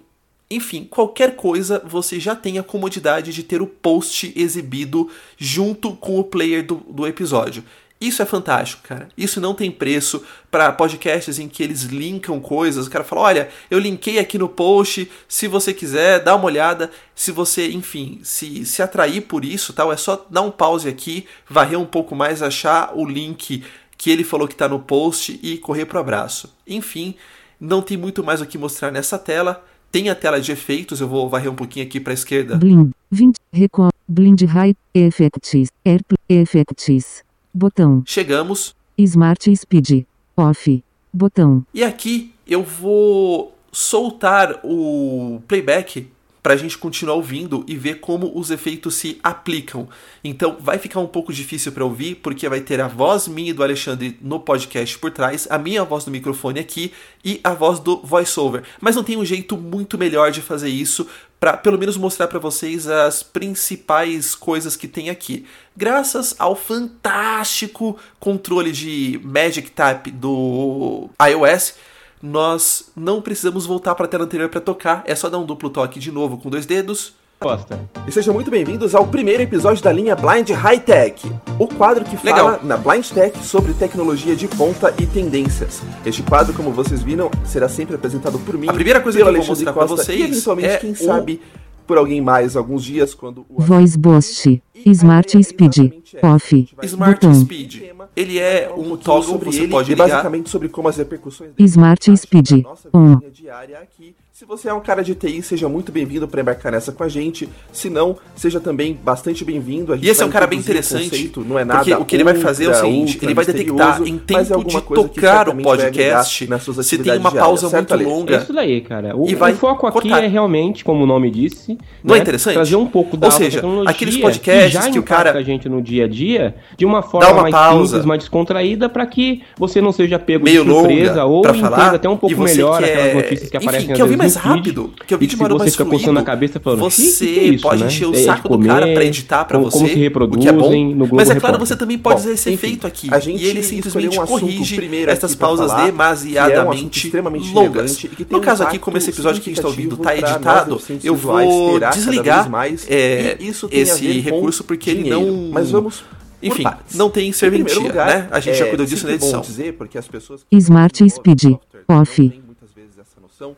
Enfim, 0.51 0.83
qualquer 0.83 1.37
coisa, 1.37 1.81
você 1.87 2.19
já 2.19 2.35
tem 2.35 2.59
a 2.59 2.63
comodidade 2.63 3.31
de 3.31 3.43
ter 3.43 3.61
o 3.61 3.67
post 3.67 4.33
exibido 4.35 5.09
junto 5.37 5.95
com 5.95 6.19
o 6.19 6.23
player 6.25 6.65
do, 6.65 6.75
do 6.89 7.07
episódio. 7.07 7.63
Isso 7.99 8.21
é 8.21 8.25
fantástico, 8.25 8.83
cara. 8.83 9.07
Isso 9.17 9.39
não 9.39 9.53
tem 9.53 9.71
preço 9.71 10.21
para 10.51 10.71
podcasts 10.71 11.39
em 11.39 11.47
que 11.47 11.63
eles 11.63 11.83
linkam 11.83 12.39
coisas. 12.41 12.87
O 12.87 12.89
cara 12.89 13.03
fala: 13.05 13.21
olha, 13.21 13.49
eu 13.71 13.79
linkei 13.79 14.19
aqui 14.19 14.37
no 14.37 14.49
post. 14.49 15.09
Se 15.27 15.47
você 15.47 15.73
quiser, 15.73 16.21
dá 16.21 16.35
uma 16.35 16.45
olhada. 16.45 16.91
Se 17.15 17.31
você, 17.31 17.69
enfim, 17.69 18.19
se, 18.21 18.65
se 18.65 18.81
atrair 18.81 19.21
por 19.21 19.45
isso, 19.45 19.71
tal, 19.71 19.93
é 19.93 19.97
só 19.97 20.25
dar 20.29 20.41
um 20.41 20.51
pause 20.51 20.89
aqui, 20.89 21.25
varrer 21.49 21.79
um 21.79 21.85
pouco 21.85 22.15
mais, 22.15 22.41
achar 22.41 22.91
o 22.93 23.05
link 23.05 23.63
que 23.97 24.11
ele 24.11 24.25
falou 24.25 24.47
que 24.47 24.53
está 24.53 24.67
no 24.67 24.79
post 24.79 25.39
e 25.41 25.57
correr 25.57 25.85
pro 25.85 25.99
abraço. 25.99 26.53
Enfim, 26.67 27.15
não 27.59 27.81
tem 27.81 27.95
muito 27.95 28.23
mais 28.23 28.41
o 28.41 28.45
que 28.45 28.57
mostrar 28.57 28.91
nessa 28.91 29.17
tela. 29.17 29.63
Tem 29.89 30.09
a 30.09 30.15
tela 30.15 30.41
de 30.41 30.51
efeitos, 30.51 30.99
eu 30.99 31.07
vou 31.07 31.29
varrer 31.29 31.49
um 31.49 31.55
pouquinho 31.55 31.85
aqui 31.85 32.01
para 32.01 32.11
a 32.11 32.13
esquerda. 32.13 32.57
Blind, 32.57 32.91
20, 33.09 33.37
recom, 33.53 33.87
Blind 34.07 34.41
High, 34.43 34.75
Effects, 34.93 35.69
AirPlay, 35.85 36.17
Effects, 36.27 37.23
botão, 37.55 38.03
Chegamos. 38.05 38.75
Smart 38.97 39.55
Speed, 39.55 40.05
off, 40.35 40.83
botão, 41.11 41.65
E 41.73 41.83
aqui 41.83 42.33
eu 42.47 42.63
vou 42.63 43.55
soltar 43.71 44.59
o 44.63 45.41
playback 45.47 46.07
para 46.45 46.53
a 46.53 46.57
gente 46.57 46.77
continuar 46.77 47.15
ouvindo 47.15 47.65
e 47.67 47.75
ver 47.75 47.95
como 47.95 48.31
os 48.37 48.51
efeitos 48.51 48.93
se 48.93 49.19
aplicam. 49.23 49.89
Então 50.23 50.57
vai 50.59 50.77
ficar 50.77 50.99
um 50.99 51.07
pouco 51.07 51.33
difícil 51.33 51.71
para 51.71 51.83
ouvir, 51.83 52.17
porque 52.17 52.47
vai 52.47 52.61
ter 52.61 52.79
a 52.79 52.87
voz 52.87 53.27
minha 53.27 53.49
e 53.49 53.53
do 53.53 53.63
Alexandre 53.63 54.15
no 54.21 54.39
podcast 54.39 54.95
por 54.99 55.09
trás, 55.09 55.47
a 55.49 55.57
minha 55.57 55.83
voz 55.83 56.05
no 56.05 56.11
microfone 56.11 56.59
aqui 56.59 56.93
e 57.23 57.39
a 57.43 57.55
voz 57.55 57.79
do 57.79 57.97
voiceover. 58.03 58.61
Mas 58.79 58.95
não 58.95 59.03
tem 59.03 59.17
um 59.17 59.25
jeito 59.25 59.57
muito 59.57 59.97
melhor 59.97 60.29
de 60.29 60.39
fazer 60.39 60.69
isso 60.69 61.07
para 61.39 61.57
pelo 61.57 61.77
menos 61.77 61.97
mostrar 61.97 62.27
para 62.27 62.39
vocês 62.39 62.87
as 62.87 63.21
principais 63.21 64.35
coisas 64.35 64.75
que 64.75 64.87
tem 64.87 65.09
aqui. 65.09 65.45
Graças 65.75 66.35
ao 66.39 66.55
fantástico 66.55 67.97
controle 68.19 68.71
de 68.71 69.19
Magic 69.23 69.71
Tap 69.71 70.07
do 70.07 71.09
iOS, 71.21 71.75
nós 72.21 72.91
não 72.95 73.21
precisamos 73.21 73.65
voltar 73.65 73.93
para 73.95 74.05
a 74.05 74.09
tela 74.09 74.23
anterior 74.23 74.49
para 74.49 74.61
tocar, 74.61 75.03
é 75.05 75.13
só 75.13 75.29
dar 75.29 75.37
um 75.37 75.45
duplo 75.45 75.69
toque 75.69 75.99
de 75.99 76.11
novo 76.11 76.37
com 76.37 76.49
dois 76.49 76.65
dedos 76.65 77.13
Costa. 77.39 77.79
E 78.07 78.11
sejam 78.11 78.33
muito 78.33 78.49
bem-vindos 78.49 78.95
ao 78.95 79.05
primeiro 79.05 79.43
episódio 79.43 79.83
da 79.83 79.91
linha 79.91 80.15
Blind 80.15 80.49
High 80.49 80.79
Tech, 80.79 81.31
o 81.59 81.67
quadro 81.67 82.03
que 82.05 82.15
fala 82.17 82.51
Legal. 82.53 82.59
na 82.63 82.77
Blind 82.77 83.07
Tech 83.09 83.37
sobre 83.45 83.73
tecnologia 83.73 84.35
de 84.35 84.47
ponta 84.47 84.93
e 84.99 85.05
tendências. 85.05 85.81
Este 86.05 86.23
quadro, 86.23 86.53
como 86.53 86.71
vocês 86.71 87.03
viram, 87.03 87.29
será 87.43 87.67
sempre 87.69 87.95
apresentado 87.95 88.39
por 88.39 88.57
mim. 88.57 88.69
A 88.69 88.73
primeira 88.73 89.01
coisa 89.01 89.17
pelo 89.19 89.31
que 89.31 89.37
eu 89.37 89.43
vou 89.43 89.51
Alexandre 89.53 89.73
Costa, 89.73 89.95
vocês 90.03 90.19
e 90.19 90.23
eventualmente, 90.23 90.67
é 90.69 90.77
quem 90.77 90.91
o- 90.91 90.95
sabe, 90.95 91.41
por 91.85 91.97
alguém 91.97 92.19
mais, 92.21 92.55
alguns 92.55 92.83
dias, 92.83 93.13
quando 93.13 93.45
o 93.49 93.61
Voice 93.61 93.97
Boost. 93.97 94.63
Smart 94.85 95.43
Speed. 95.43 95.93
Off. 96.23 96.69
Smart 96.83 97.13
Botão. 97.27 97.33
Speed. 97.41 97.81
Ele 98.15 98.39
é 98.39 98.71
um 98.75 98.95
toggle, 98.95 99.23
sobre 99.23 99.51
você 99.51 99.59
ele 99.63 99.67
pode 99.67 99.91
e 99.91 99.93
ligar. 99.93 100.07
basicamente 100.07 100.49
sobre 100.49 100.69
como 100.69 100.87
as 100.87 100.97
repercussões 100.97 101.51
Smart 101.59 102.17
Speed. 102.17 102.63
On. 102.93 103.07
vidinha 103.15 103.31
diária 103.31 103.79
aqui. 103.79 104.15
Se 104.37 104.43
você 104.43 104.67
é 104.67 104.73
um 104.73 104.81
cara 104.81 105.01
de 105.01 105.15
TI, 105.15 105.41
seja 105.41 105.69
muito 105.69 105.93
bem-vindo 105.93 106.27
para 106.27 106.41
embarcar 106.41 106.69
nessa 106.69 106.91
com 106.91 107.01
a 107.05 107.07
gente. 107.07 107.47
Se 107.71 107.89
não, 107.89 108.17
seja 108.35 108.59
também 108.59 108.93
bastante 109.01 109.45
bem-vindo. 109.45 109.93
A 109.93 109.95
gente 109.95 110.05
E 110.05 110.09
esse 110.09 110.21
é 110.21 110.25
um 110.25 110.29
cara 110.29 110.45
bem 110.45 110.59
interessante, 110.59 111.09
conceito, 111.09 111.39
não 111.39 111.57
é 111.57 111.63
nada 111.63 111.79
porque 111.79 111.93
o 111.93 112.03
que 112.03 112.17
ele 112.17 112.25
vai 112.25 112.35
fazer 112.35 112.65
é 112.65 112.69
o 112.71 112.73
seguinte, 112.73 113.17
ele 113.21 113.33
vai 113.33 113.45
detectar 113.45 114.01
em 114.05 114.19
mas 114.29 114.49
tempo 114.49 114.61
é 114.61 114.63
de 114.65 114.81
que 114.81 114.93
tocar 114.93 115.47
o 115.47 115.55
podcast, 115.55 116.47
nas 116.47 116.63
suas 116.63 116.85
se 116.85 116.97
tem 116.97 117.17
uma 117.17 117.31
pausa 117.31 117.69
diárias, 117.69 117.71
certo, 117.71 117.91
muito 117.91 117.93
Ale? 117.93 118.03
longa. 118.03 118.35
É 118.35 118.39
isso 118.39 118.51
daí, 118.51 118.81
cara. 118.81 119.15
O, 119.15 119.29
E 119.29 119.35
vai 119.35 119.53
o 119.53 119.55
foco 119.55 119.87
aqui 119.87 120.01
cortar. 120.09 120.21
é 120.25 120.27
realmente, 120.27 120.83
como 120.83 121.05
o 121.05 121.07
nome 121.07 121.31
disse, 121.31 121.77
Não 122.03 122.13
é 122.13 122.17
né, 122.17 122.23
interessante? 122.23 122.55
trazer 122.55 122.75
um 122.75 122.87
pouco 122.87 123.15
da 123.15 123.27
Ou 123.27 123.31
seja, 123.31 123.59
tecnologia 123.61 123.89
aqueles 123.89 124.17
podcasts 124.17 124.73
já 124.73 124.91
que 124.91 124.99
o 124.99 125.03
cara- 125.03 125.31
a 125.31 125.43
gente 125.43 125.69
no 125.69 125.81
dia 125.81 126.03
a 126.03 126.07
dia 126.09 126.55
de 126.75 126.85
uma 126.85 127.01
forma 127.01 127.31
uma 127.31 127.41
mais 127.43 127.55
pausa. 127.55 127.85
simples, 127.85 128.05
mais 128.05 128.19
descontraída, 128.19 128.89
para 128.89 129.05
que 129.05 129.43
você 129.57 129.79
não 129.79 129.93
seja 129.93 130.19
pego 130.19 130.43
meio 130.43 130.65
de 130.65 130.69
surpresa 130.69 131.23
ou 131.23 131.39
entenda 131.39 131.57
falar 131.69 131.95
até 131.95 132.09
um 132.09 132.17
pouco 132.17 132.35
melhor 132.41 132.81
quer, 132.81 132.91
aquelas 132.91 133.13
notícias 133.15 133.49
que 133.49 133.55
aparecem 133.55 133.91
enfim, 133.91 134.24
mais 134.25 134.33
feed, 134.37 134.45
rápido, 134.47 134.93
quer 135.07 135.15
ouvir 135.15 135.25
e 135.25 135.27
de 135.27 135.33
se 135.35 135.37
maneira 135.41 135.53
você 135.55 135.63
mais 135.63 135.71
fica 135.73 135.85
fluido. 135.85 135.99
coçando 136.01 136.19
a 136.19 136.23
cabeça 136.23 136.59
falando, 136.59 136.79
Você 136.81 137.01
"Ih, 137.01 137.05
que 137.11 137.33
que 137.33 137.39
é 137.39 137.43
isso, 137.43 137.63
pode 137.63 137.81
né? 137.81 137.87
encher 137.87 138.05
o 138.05 138.09
É, 138.13 138.17
de 138.17 138.23
saco 138.23 138.41
do 138.43 138.49
comer, 138.49 138.67
cara 138.67 138.93
pra 138.93 139.03
editar 139.05 139.45
pra 139.45 139.57
como- 139.57 139.71
você, 139.71 139.77
como 139.77 139.87
se 139.87 139.93
o 139.93 139.95
que 139.95 140.01
é 140.05 140.09
bom. 140.09 140.19
reproduzem 140.59 140.85
no 140.89 140.95
Globo 141.07 141.15
Mas 141.15 141.29
é 141.29 141.33
claro, 141.35 141.45
Repórter. 141.55 141.67
você 141.67 141.75
também 141.75 141.97
pode 141.97 142.15
Bom, 142.15 142.21
fazer 142.21 142.33
esse 142.33 142.49
efeito 142.51 142.87
aqui. 142.87 143.07
a 143.11 143.19
gente 143.19 143.43
e 143.43 143.47
ele 143.47 143.63
simplesmente 143.63 144.19
um 144.19 144.25
corrige 144.25 144.75
primeiro 144.75 145.11
essas 145.11 145.33
pausas 145.35 145.71
falar, 145.71 145.85
demasiadamente 145.85 147.11
é 147.15 147.21
um 147.21 147.23
longas. 147.23 147.53
relevante 147.53 148.05
e 148.07 148.09
que 148.09 148.25
tem 148.25 148.35
No 148.35 148.37
um 148.37 148.41
caso 148.45 148.63
aqui, 148.63 148.77
como 148.79 148.97
esse 148.97 149.09
episódio 149.09 149.41
que 149.41 149.49
a 149.49 149.51
gente 149.51 149.57
está 149.59 149.67
ouvindo 149.67 149.97
tá 149.97 150.03
pra 150.03 150.17
editado, 150.17 150.81
eu 151.03 151.15
vou 151.15 151.79
desligar 151.93 152.49
é, 152.87 153.37
esse 153.71 154.19
recurso 154.21 154.63
porque 154.63 154.89
ele 154.89 155.09
não... 155.09 155.49
Mas 155.51 155.71
vamos 155.71 156.03
Enfim, 156.41 156.63
partes. 156.63 156.95
não 156.95 157.09
tem 157.09 157.29
Em 157.29 157.31
primeiro 157.31 157.69
serventia, 157.69 157.87
lugar, 157.89 158.07
né? 158.07 158.27
A 158.31 158.39
gente 158.39 158.57
já 158.57 158.65
é 158.65 158.67
cuidou 158.69 158.85
disso 158.85 159.07
na 159.07 159.13
edição. 159.13 159.41
dizer, 159.41 159.73
porque 159.73 159.97
as 159.97 160.07
pessoas 160.07 160.45
Smart 160.51 161.09
Speed. 161.09 161.43
Off. 161.87 162.15
têm 162.29 162.41
muitas 162.45 162.69
vezes 162.75 162.91
essa 162.99 163.19
noção 163.21 163.55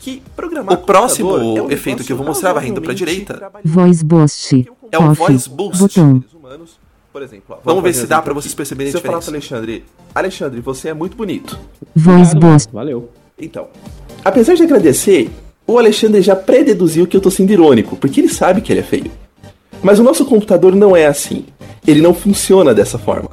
que 0.00 0.22
programar 0.34 0.74
O 0.74 0.78
próximo 0.78 1.36
é 1.56 1.62
um 1.62 1.70
efeito 1.70 2.02
que 2.02 2.12
eu 2.12 2.16
vou 2.16 2.26
mostrar 2.26 2.52
vai 2.52 2.66
indo 2.66 2.80
pra 2.80 2.92
razoavelmente 2.92 3.26
direita. 3.26 3.52
Voice 3.64 4.04
Boost. 4.04 4.68
É 4.90 4.98
o 4.98 5.10
Off. 5.10 5.18
Voice 5.18 5.48
Boost. 5.48 5.78
Botão. 5.78 6.20
seres 6.20 6.32
humanos, 6.34 6.80
por 7.12 7.22
exemplo, 7.22 7.56
ó, 7.56 7.58
Vamos 7.64 7.82
ver 7.82 7.90
fazer 7.90 8.00
se 8.02 8.06
dá 8.08 8.18
aqui. 8.18 8.32
vocês 8.32 8.54
perceberem 8.54 8.88
a 8.88 8.92
Se 8.92 8.96
eu 8.98 9.02
falar 9.02 9.18
diferença. 9.18 9.48
pro 9.48 9.56
Alexandre, 9.56 9.84
Alexandre, 10.14 10.60
você 10.60 10.88
é 10.88 10.94
muito 10.94 11.16
bonito. 11.16 11.58
Voice 11.94 12.30
Obrigado, 12.30 12.40
Boost. 12.40 12.72
Valeu. 12.72 13.10
Então, 13.38 13.68
apesar 14.24 14.54
de 14.54 14.62
agradecer, 14.62 15.30
o 15.66 15.78
Alexandre 15.78 16.20
já 16.22 16.34
pré-deduziu 16.34 17.06
que 17.06 17.16
eu 17.16 17.20
tô 17.20 17.30
sendo 17.30 17.52
irônico, 17.52 17.96
porque 17.96 18.20
ele 18.20 18.28
sabe 18.28 18.60
que 18.60 18.72
ele 18.72 18.80
é 18.80 18.84
feio. 18.84 19.10
Mas 19.82 19.98
o 19.98 20.02
nosso 20.02 20.24
computador 20.24 20.74
não 20.74 20.96
é 20.96 21.06
assim. 21.06 21.46
Ele 21.86 22.00
não 22.02 22.12
funciona 22.12 22.74
dessa 22.74 22.98
forma. 22.98 23.30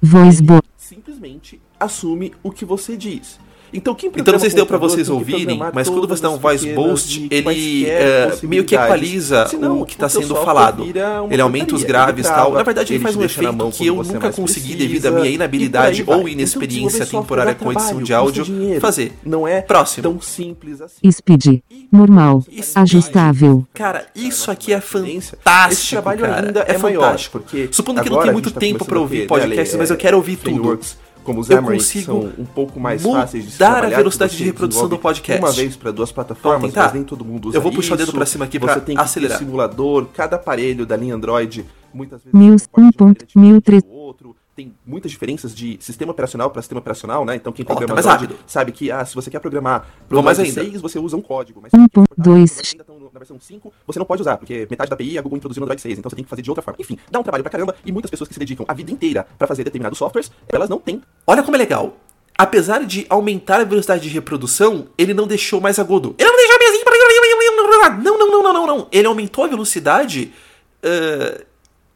Voice 0.00 0.42
Boost. 0.42 0.62
Simplesmente 0.76 1.60
assume 1.78 2.32
o 2.42 2.50
que 2.50 2.64
você 2.64 2.96
diz. 2.96 3.38
Então, 3.72 3.94
quem 3.94 4.10
Então 4.16 4.32
não 4.32 4.38
sei 4.40 4.50
se 4.50 4.56
deu 4.56 4.66
pra 4.66 4.78
programa 4.78 4.96
vocês 4.96 5.08
ouvirem, 5.08 5.60
mas 5.74 5.88
quando 5.88 6.08
você 6.08 6.22
dá 6.22 6.30
um 6.30 6.38
voice 6.38 6.72
boost, 6.72 7.26
ele 7.30 7.86
é, 7.86 8.36
meio 8.42 8.64
que 8.64 8.74
equaliza 8.74 9.46
Senão, 9.46 9.80
o 9.80 9.86
que 9.86 9.94
está 9.94 10.08
sendo 10.08 10.34
falado. 10.36 10.84
Ele 11.30 11.42
aumenta 11.42 11.74
os 11.74 11.84
graves 11.84 12.26
e 12.26 12.28
tal. 12.30 12.52
Na 12.52 12.62
verdade, 12.62 12.94
ele 12.94 13.02
faz 13.02 13.16
um 13.16 13.22
efeito 13.22 13.52
mão 13.52 13.70
que 13.70 13.86
eu 13.86 13.96
nunca 13.96 14.32
consegui 14.32 14.74
precisa, 14.74 14.88
devido 14.88 15.06
à 15.06 15.10
minha 15.10 15.30
inabilidade 15.30 16.02
ou 16.06 16.14
Então, 16.14 16.28
inexperiência 16.28 16.68
desenvolver 16.68 17.04
software 17.04 17.20
temporária 17.20 17.54
com 17.54 17.72
edição 17.72 18.02
de 18.02 18.14
áudio 18.14 18.44
dinheiro. 18.44 18.80
fazer. 18.80 19.12
Não 19.24 19.46
é 19.46 19.60
Próximo. 19.60 20.02
tão 20.02 20.20
simples 20.20 20.80
assim. 20.80 21.10
Speed. 21.10 21.60
Normal. 21.92 22.42
Speed. 22.42 22.64
Ajustável. 22.76 23.66
Cara, 23.74 24.06
isso 24.14 24.50
aqui 24.50 24.72
é 24.72 24.78
Esse 24.78 24.86
fantástico, 24.86 25.90
trabalho 25.90 26.20
cara. 26.20 26.46
ainda 26.46 26.60
é 26.60 26.74
é 26.74 26.78
maior, 26.78 27.02
fantástico. 27.04 27.38
porque 27.38 27.68
Supondo 27.70 28.02
que 28.02 28.10
não 28.10 28.22
tem 28.22 28.32
muito 28.32 28.50
tá 28.50 28.60
tempo 28.60 28.84
pra 28.84 28.86
começando 28.86 29.02
ouvir 29.02 29.26
podcasts, 29.26 29.76
mas 29.76 29.90
eu 29.90 29.96
é, 29.96 29.98
quero 29.98 30.16
ouvir 30.16 30.36
tudo 30.36 30.78
como 31.28 31.40
os 31.40 31.50
eu 31.50 31.58
Emirates 31.58 32.04
são 32.04 32.32
um 32.38 32.44
pouco 32.46 32.80
mais 32.80 33.02
fáceis 33.02 33.44
de 33.44 33.50
se 33.50 33.58
trabalhar. 33.58 33.96
a 33.96 33.98
velocidade 33.98 34.34
de 34.34 34.44
reprodução 34.44 34.88
do 34.88 34.98
podcast. 34.98 35.44
Uma 35.44 35.52
vez 35.52 35.76
para 35.76 35.90
duas 35.90 36.10
plataformas, 36.10 36.62
mas 36.62 36.72
tá. 36.72 36.90
nem 36.94 37.04
todo 37.04 37.22
mundo 37.22 37.48
usa 37.48 37.58
Eu 37.58 37.60
vou 37.60 37.70
puxar 37.70 37.94
isso. 37.94 38.04
o 38.04 38.06
dedo 38.06 38.12
para 38.12 38.24
cima 38.24 38.46
aqui 38.46 38.58
para 38.58 38.82
acelerar. 38.96 39.38
simulador, 39.38 40.06
cada 40.14 40.36
aparelho 40.36 40.86
da 40.86 40.96
linha 40.96 41.14
Android 41.14 41.66
muitas 41.92 42.22
vezes 42.24 42.66
1.13 42.66 44.37
tem 44.58 44.74
muitas 44.84 45.12
diferenças 45.12 45.54
de 45.54 45.78
sistema 45.80 46.10
operacional 46.10 46.50
para 46.50 46.60
sistema 46.60 46.80
operacional, 46.80 47.24
né? 47.24 47.36
Então 47.36 47.52
quem 47.52 47.64
tá 47.64 47.76
programa 47.76 47.94
mais 47.94 48.04
Android 48.04 48.32
rápido. 48.32 48.44
sabe 48.44 48.72
que 48.72 48.90
ah, 48.90 49.04
se 49.04 49.14
você 49.14 49.30
quer 49.30 49.38
programar 49.38 49.86
pro 50.08 50.16
Vou 50.16 50.24
mais 50.24 50.36
Android 50.36 50.58
ainda. 50.58 50.70
6, 50.72 50.82
você 50.82 50.98
usa 50.98 51.16
um 51.16 51.22
código, 51.22 51.60
mas 51.62 51.72
Um 51.72 51.84
se 51.84 51.88
ponto 51.88 52.08
for 52.08 52.16
dois. 52.20 52.50
você 52.50 52.62
ainda 52.72 52.82
estão 52.82 52.98
na 52.98 53.20
versão 53.20 53.38
5, 53.38 53.72
você 53.86 54.00
não 54.00 54.06
pode 54.06 54.20
usar, 54.22 54.36
porque 54.36 54.66
metade 54.68 54.90
da 54.90 54.94
API 54.94 55.16
a 55.16 55.22
Google 55.22 55.36
introduziu 55.36 55.60
no 55.60 55.64
Android 55.66 55.80
6, 55.80 56.00
então 56.00 56.10
você 56.10 56.16
tem 56.16 56.24
que 56.24 56.28
fazer 56.28 56.42
de 56.42 56.50
outra 56.50 56.60
forma. 56.60 56.76
Enfim, 56.80 56.98
dá 57.08 57.20
um 57.20 57.22
trabalho 57.22 57.44
pra 57.44 57.52
caramba 57.52 57.76
e 57.86 57.92
muitas 57.92 58.10
pessoas 58.10 58.26
que 58.26 58.34
se 58.34 58.40
dedicam 58.40 58.66
a 58.66 58.74
vida 58.74 58.90
inteira 58.90 59.28
para 59.38 59.46
fazer 59.46 59.62
determinados 59.62 59.96
softwares, 59.96 60.28
elas 60.48 60.68
não 60.68 60.80
têm 60.80 61.00
Olha 61.24 61.44
como 61.44 61.54
é 61.54 61.58
legal. 61.58 61.96
Apesar 62.36 62.84
de 62.84 63.06
aumentar 63.08 63.60
a 63.60 63.64
velocidade 63.64 64.02
de 64.02 64.08
reprodução, 64.08 64.88
ele 64.98 65.14
não 65.14 65.28
deixou 65.28 65.60
mais 65.60 65.78
agudo. 65.78 66.16
Ele 66.18 66.28
não 66.28 66.36
deixou 66.36 66.56
assim. 66.56 68.02
Não, 68.02 68.18
não, 68.18 68.30
não, 68.30 68.42
não, 68.42 68.52
não, 68.52 68.66
não. 68.66 68.88
Ele 68.90 69.06
aumentou 69.06 69.44
a 69.44 69.48
velocidade, 69.48 70.32
eh, 70.82 71.44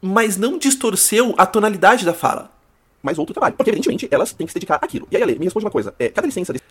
mas 0.05 0.35
não 0.35 0.57
distorceu 0.57 1.33
a 1.37 1.45
tonalidade 1.45 2.03
da 2.05 2.13
fala. 2.13 2.51
mais 3.01 3.17
outro 3.17 3.33
trabalho. 3.33 3.55
Porque, 3.55 3.69
evidentemente, 3.69 4.07
elas 4.11 4.33
têm 4.33 4.45
que 4.45 4.51
se 4.51 4.59
dedicar 4.59 4.75
àquilo. 4.81 5.07
E 5.09 5.15
aí, 5.15 5.23
Ale, 5.23 5.39
me 5.39 5.45
responde 5.45 5.65
uma 5.65 5.71
coisa. 5.71 5.95
É, 5.97 6.09
cada 6.09 6.25
licença 6.27 6.51
desse 6.51 6.63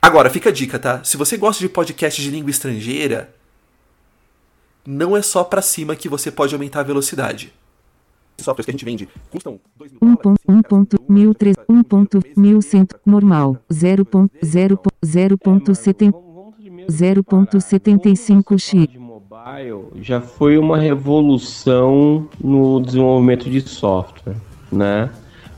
Agora, 0.00 0.28
fica 0.28 0.50
a 0.50 0.52
dica, 0.52 0.78
tá? 0.78 1.02
Se 1.04 1.16
você 1.16 1.36
gosta 1.38 1.60
de 1.60 1.68
podcast 1.68 2.20
de 2.20 2.30
língua 2.30 2.50
estrangeira, 2.50 3.34
não 4.86 5.16
é 5.16 5.22
só 5.22 5.42
pra 5.44 5.62
cima 5.62 5.94
que 5.96 6.08
você 6.08 6.30
pode 6.30 6.54
aumentar 6.54 6.80
a 6.80 6.82
velocidade. 6.82 7.52
softwares 8.38 8.64
que 8.66 8.70
a 8.70 8.74
gente 8.74 8.84
vende 8.84 9.08
custam 9.30 9.60
2 9.76 9.92
mil 9.92 10.00
Um 10.02 10.14
dólares. 10.14 10.22
ponto, 10.22 10.40
um 10.48 10.62
ponto, 10.62 11.04
mil 11.08 11.34
três, 11.34 11.56
um 11.68 11.82
ponto, 11.82 12.20
mil 12.36 12.60
cento, 12.60 12.98
normal, 13.06 13.56
zero 13.72 14.04
ponto, 14.04 14.34
zero 14.44 14.76
ponto, 14.76 14.96
zero 15.06 15.38
ponto 15.38 15.74
setenta, 15.74 16.18
zero 16.90 17.22
ponto 17.22 17.60
setenta 17.60 18.08
e 18.08 18.16
cinco 18.16 18.58
x. 18.58 18.88
mobile 19.42 20.02
já 20.02 20.20
foi 20.20 20.56
uma 20.56 20.78
revolução 20.78 22.28
no 22.42 22.80
desenvolvimento 22.80 23.50
de 23.50 23.60
software, 23.60 24.36
né? 24.70 25.10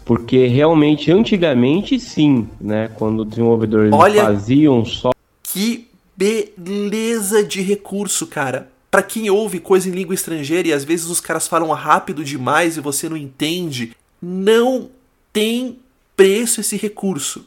Porque 0.04 0.46
realmente, 0.46 1.10
antigamente 1.10 1.98
sim, 1.98 2.48
né? 2.60 2.88
Quando 2.96 3.24
desenvolvedores 3.24 3.92
Olha- 3.92 4.24
faziam 4.24 4.84
software 4.84 5.14
Que 5.42 5.88
beleza 6.16 7.42
de 7.42 7.60
recurso, 7.60 8.26
cara. 8.26 8.70
Pra 8.90 9.02
quem 9.02 9.28
ouve 9.28 9.58
coisa 9.58 9.88
em 9.88 9.92
língua 9.92 10.14
estrangeira 10.14 10.68
e 10.68 10.72
às 10.72 10.84
vezes 10.84 11.06
os 11.06 11.20
caras 11.20 11.48
falam 11.48 11.70
rápido 11.70 12.22
demais 12.24 12.76
e 12.76 12.80
você 12.80 13.08
não 13.08 13.16
entende, 13.16 13.92
não 14.22 14.88
tem 15.32 15.78
preço 16.16 16.60
esse 16.60 16.76
recurso. 16.76 17.44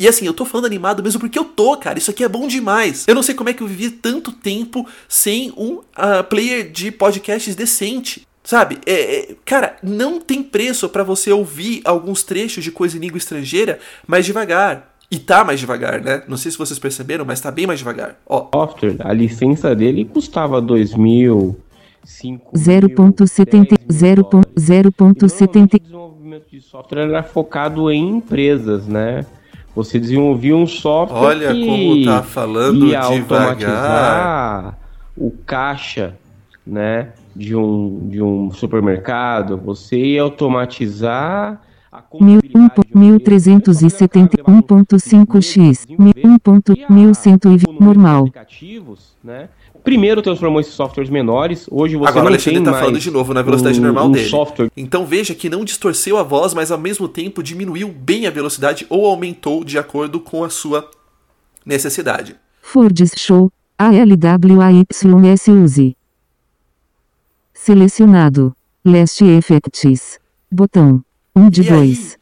E 0.00 0.08
assim, 0.08 0.24
eu 0.24 0.32
tô 0.32 0.46
falando 0.46 0.64
animado 0.64 1.02
mesmo 1.02 1.20
porque 1.20 1.38
eu 1.38 1.44
tô, 1.44 1.76
cara. 1.76 1.98
Isso 1.98 2.10
aqui 2.10 2.24
é 2.24 2.28
bom 2.28 2.48
demais. 2.48 3.04
Eu 3.06 3.14
não 3.14 3.22
sei 3.22 3.34
como 3.34 3.50
é 3.50 3.52
que 3.52 3.62
eu 3.62 3.66
vivi 3.66 3.90
tanto 3.90 4.32
tempo 4.32 4.86
sem 5.06 5.52
um 5.58 5.80
ah, 5.94 6.22
player 6.22 6.70
de 6.70 6.90
podcasts 6.90 7.54
decente. 7.54 8.26
Sabe? 8.42 8.78
É, 8.86 8.92
é, 8.92 9.36
cara, 9.44 9.76
não 9.82 10.18
tem 10.18 10.42
preço 10.42 10.88
pra 10.88 11.04
você 11.04 11.30
ouvir 11.30 11.82
alguns 11.84 12.22
trechos 12.22 12.64
de 12.64 12.72
coisa 12.72 12.96
em 12.96 13.00
língua 13.00 13.18
estrangeira 13.18 13.78
mais 14.06 14.24
devagar. 14.24 14.96
E 15.10 15.18
tá 15.18 15.44
mais 15.44 15.60
devagar, 15.60 16.00
né? 16.00 16.22
Não 16.26 16.38
sei 16.38 16.50
se 16.50 16.56
vocês 16.56 16.78
perceberam, 16.78 17.26
mas 17.26 17.40
tá 17.42 17.50
bem 17.50 17.66
mais 17.66 17.80
devagar. 17.80 18.16
Ó, 18.24 18.48
software, 18.54 18.96
a 19.00 19.12
licença 19.12 19.76
dele 19.76 20.06
custava 20.06 20.62
2 20.62 20.94
mil, 20.94 21.60
5 22.04 22.56
Zero 22.56 22.88
ponto 22.88 23.26
setenta, 23.26 23.76
zero 23.92 24.24
ponto, 24.24 24.48
zero 24.58 24.90
ponto 24.90 25.28
setenta. 25.28 25.76
O 25.76 25.80
desenvolvimento 25.80 26.46
de 26.50 26.60
software 26.62 27.02
era 27.02 27.22
focado 27.22 27.90
em 27.90 28.08
empresas, 28.08 28.86
né? 28.86 29.26
Você 29.82 29.98
desenvolvia 29.98 30.54
um 30.54 30.66
software 30.66 31.20
Olha 31.20 31.54
que 31.54 31.66
como 31.66 32.04
tá 32.04 32.22
falando 32.22 32.86
ia 32.86 33.00
automatizar 33.00 34.78
o 35.16 35.30
caixa, 35.46 36.14
né? 36.66 37.08
De 37.34 37.56
um, 37.56 38.08
de 38.08 38.22
um 38.22 38.50
supermercado. 38.52 39.56
Você 39.56 39.96
ia 39.96 40.22
automatizar 40.22 41.62
a 41.92 42.02
Mil, 42.20 42.38
um 42.38 42.40
contabilidade 42.40 42.74
ponto, 42.74 42.86
de 42.88 42.94
uma 42.94 43.00
mil 43.04 43.14
empresa. 43.16 43.24
trezentos 43.24 43.76
e 43.76 43.80
Só 43.80 43.80
que 43.80 43.86
o 43.86 43.90
cara 43.90 43.98
setenta, 43.98 44.36
levava 44.38 44.58
um 44.58 44.62
ponto 44.62 45.00
cinco 45.00 45.42
x, 45.42 45.86
mil, 45.88 46.12
um 46.24 46.38
ponto, 46.38 46.72
e 46.72 46.84
a 46.84 46.90
mil 46.90 47.14
cento 47.14 47.48
e 47.48 47.52
vinte, 47.52 47.62
economia 47.62 47.80
de 47.80 47.84
normal. 47.98 48.18
aplicativos, 48.20 49.16
né? 49.24 49.48
Primeiro 49.82 50.20
transformou 50.22 50.60
esses 50.60 50.74
softwares 50.74 51.10
menores. 51.10 51.66
Hoje 51.70 51.96
você 51.96 52.08
Agora 52.08 52.20
o 52.20 52.24
não 52.24 52.28
Alexandre 52.32 52.58
tem 52.58 52.64
tá 52.64 52.70
mais 52.70 52.84
falando 52.84 53.00
de 53.00 53.10
novo 53.10 53.32
na 53.34 53.40
velocidade 53.42 53.80
um- 53.80 53.82
normal 53.82 54.06
um 54.08 54.12
dele. 54.12 54.28
software 54.28 54.70
Então 54.76 55.06
veja 55.06 55.34
que 55.34 55.48
não 55.48 55.64
distorceu 55.64 56.18
a 56.18 56.22
voz, 56.22 56.52
mas 56.52 56.70
ao 56.70 56.78
mesmo 56.78 57.08
tempo 57.08 57.42
diminuiu 57.42 57.88
bem 57.88 58.26
a 58.26 58.30
velocidade 58.30 58.86
ou 58.90 59.06
aumentou 59.06 59.64
de 59.64 59.78
acordo 59.78 60.20
com 60.20 60.44
a 60.44 60.50
sua 60.50 60.88
necessidade. 61.64 62.36
Fords 62.60 63.12
Show, 63.16 63.50
ALWAYS 63.78 65.48
Use. 65.48 65.96
Selecionado. 67.54 68.54
Last 68.84 69.24
Effects. 69.24 70.18
Botão. 70.50 71.02
1 71.40 71.50
de 71.50 71.62
E 71.62 71.68
aí, 71.68 71.94
2. 71.94 72.18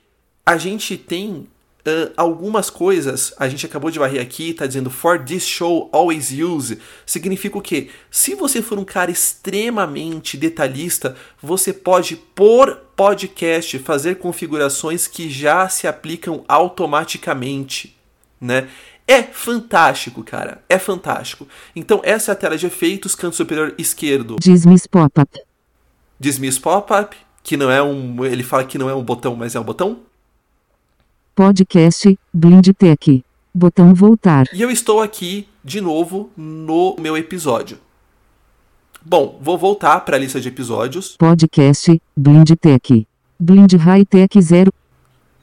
a 0.46 0.56
gente 0.56 0.96
tem 0.96 1.46
ah, 1.88 2.10
algumas 2.16 2.68
coisas, 2.70 3.32
a 3.38 3.48
gente 3.48 3.64
acabou 3.64 3.90
de 3.90 3.98
varrer 3.98 4.20
aqui, 4.20 4.52
tá 4.52 4.66
dizendo 4.66 4.90
for 4.90 5.18
this 5.18 5.46
show 5.46 5.88
always 5.92 6.30
use. 6.30 6.78
Significa 7.06 7.56
o 7.56 7.62
quê? 7.62 7.88
Se 8.10 8.34
você 8.34 8.60
for 8.60 8.78
um 8.78 8.84
cara 8.84 9.10
extremamente 9.10 10.36
detalhista, 10.36 11.16
você 11.42 11.72
pode, 11.72 12.16
por 12.16 12.76
podcast, 12.94 13.78
fazer 13.78 14.16
configurações 14.16 15.06
que 15.06 15.30
já 15.30 15.68
se 15.68 15.86
aplicam 15.86 16.44
automaticamente, 16.48 17.96
né? 18.40 18.68
É 19.06 19.22
fantástico, 19.22 20.22
cara. 20.22 20.62
É 20.68 20.78
fantástico. 20.78 21.48
Então, 21.74 22.02
essa 22.04 22.30
é 22.30 22.34
a 22.34 22.36
tela 22.36 22.58
de 22.58 22.66
efeitos, 22.66 23.14
canto 23.14 23.36
superior 23.36 23.74
esquerdo. 23.78 24.36
Dismiss 24.38 24.86
Pop-up. 24.86 25.40
Dismiss 26.20 26.58
Pop-up, 26.58 27.16
que 27.48 27.56
não 27.56 27.70
é 27.70 27.82
um. 27.82 28.26
Ele 28.26 28.42
fala 28.42 28.62
que 28.62 28.76
não 28.76 28.90
é 28.90 28.94
um 28.94 29.02
botão, 29.02 29.34
mas 29.34 29.54
é 29.54 29.60
um 29.60 29.64
botão. 29.64 30.00
Podcast. 31.34 32.18
Blind 32.30 32.68
Tech. 32.76 33.24
Botão 33.54 33.94
voltar. 33.94 34.44
E 34.52 34.60
eu 34.60 34.70
estou 34.70 35.00
aqui 35.00 35.48
de 35.64 35.80
novo 35.80 36.30
no 36.36 36.94
meu 37.00 37.16
episódio. 37.16 37.78
Bom, 39.02 39.38
vou 39.40 39.56
voltar 39.56 40.00
para 40.00 40.16
a 40.16 40.18
lista 40.18 40.38
de 40.38 40.48
episódios. 40.48 41.16
Podcast. 41.16 41.98
Blind 42.14 42.50
Tech. 42.60 43.06
Blind 43.40 43.72
High 43.72 44.04
Tech 44.04 44.38
0. 44.38 44.70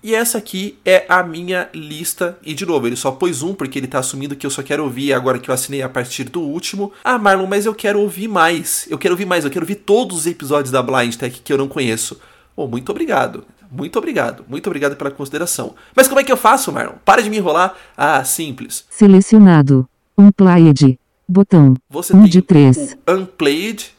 E 0.05 0.13
essa 0.13 0.37
aqui 0.37 0.77
é 0.85 1.03
a 1.09 1.23
minha 1.23 1.67
lista. 1.73 2.37
E 2.45 2.53
de 2.53 2.63
novo, 2.63 2.85
ele 2.85 2.95
só 2.95 3.09
pôs 3.09 3.41
um 3.41 3.55
porque 3.55 3.79
ele 3.79 3.87
tá 3.87 3.97
assumindo 3.97 4.35
que 4.35 4.45
eu 4.45 4.51
só 4.51 4.61
quero 4.61 4.83
ouvir 4.83 5.11
agora 5.11 5.39
que 5.39 5.49
eu 5.49 5.53
assinei 5.53 5.81
a 5.81 5.89
partir 5.89 6.25
do 6.25 6.41
último. 6.41 6.93
Ah, 7.03 7.17
Marlon, 7.17 7.47
mas 7.47 7.65
eu 7.65 7.73
quero 7.73 7.99
ouvir 7.99 8.27
mais. 8.27 8.85
Eu 8.87 8.99
quero 8.99 9.15
ouvir 9.15 9.25
mais. 9.25 9.43
Eu 9.43 9.49
quero 9.49 9.63
ouvir 9.63 9.77
todos 9.77 10.15
os 10.15 10.27
episódios 10.27 10.69
da 10.71 10.83
Blind 10.83 11.15
Tech 11.15 11.41
que 11.43 11.51
eu 11.51 11.57
não 11.57 11.67
conheço. 11.67 12.19
Oh, 12.55 12.67
muito 12.67 12.91
obrigado. 12.91 13.45
Muito 13.71 13.97
obrigado. 13.97 14.45
Muito 14.47 14.67
obrigado 14.67 14.95
pela 14.95 15.09
consideração. 15.09 15.73
Mas 15.95 16.07
como 16.07 16.19
é 16.19 16.23
que 16.23 16.31
eu 16.31 16.37
faço, 16.37 16.71
Marlon? 16.71 16.93
Para 17.03 17.23
de 17.23 17.29
me 17.31 17.37
enrolar. 17.37 17.75
Ah, 17.97 18.23
simples. 18.23 18.85
Selecionado. 18.91 19.89
Unplayed. 20.15 20.99
Botão. 21.27 21.73
Você 21.89 22.15
1 22.15 22.21
tem 22.21 22.29
de 22.29 22.41
3. 22.43 22.97
o 23.07 23.11
Unplayed, 23.11 23.91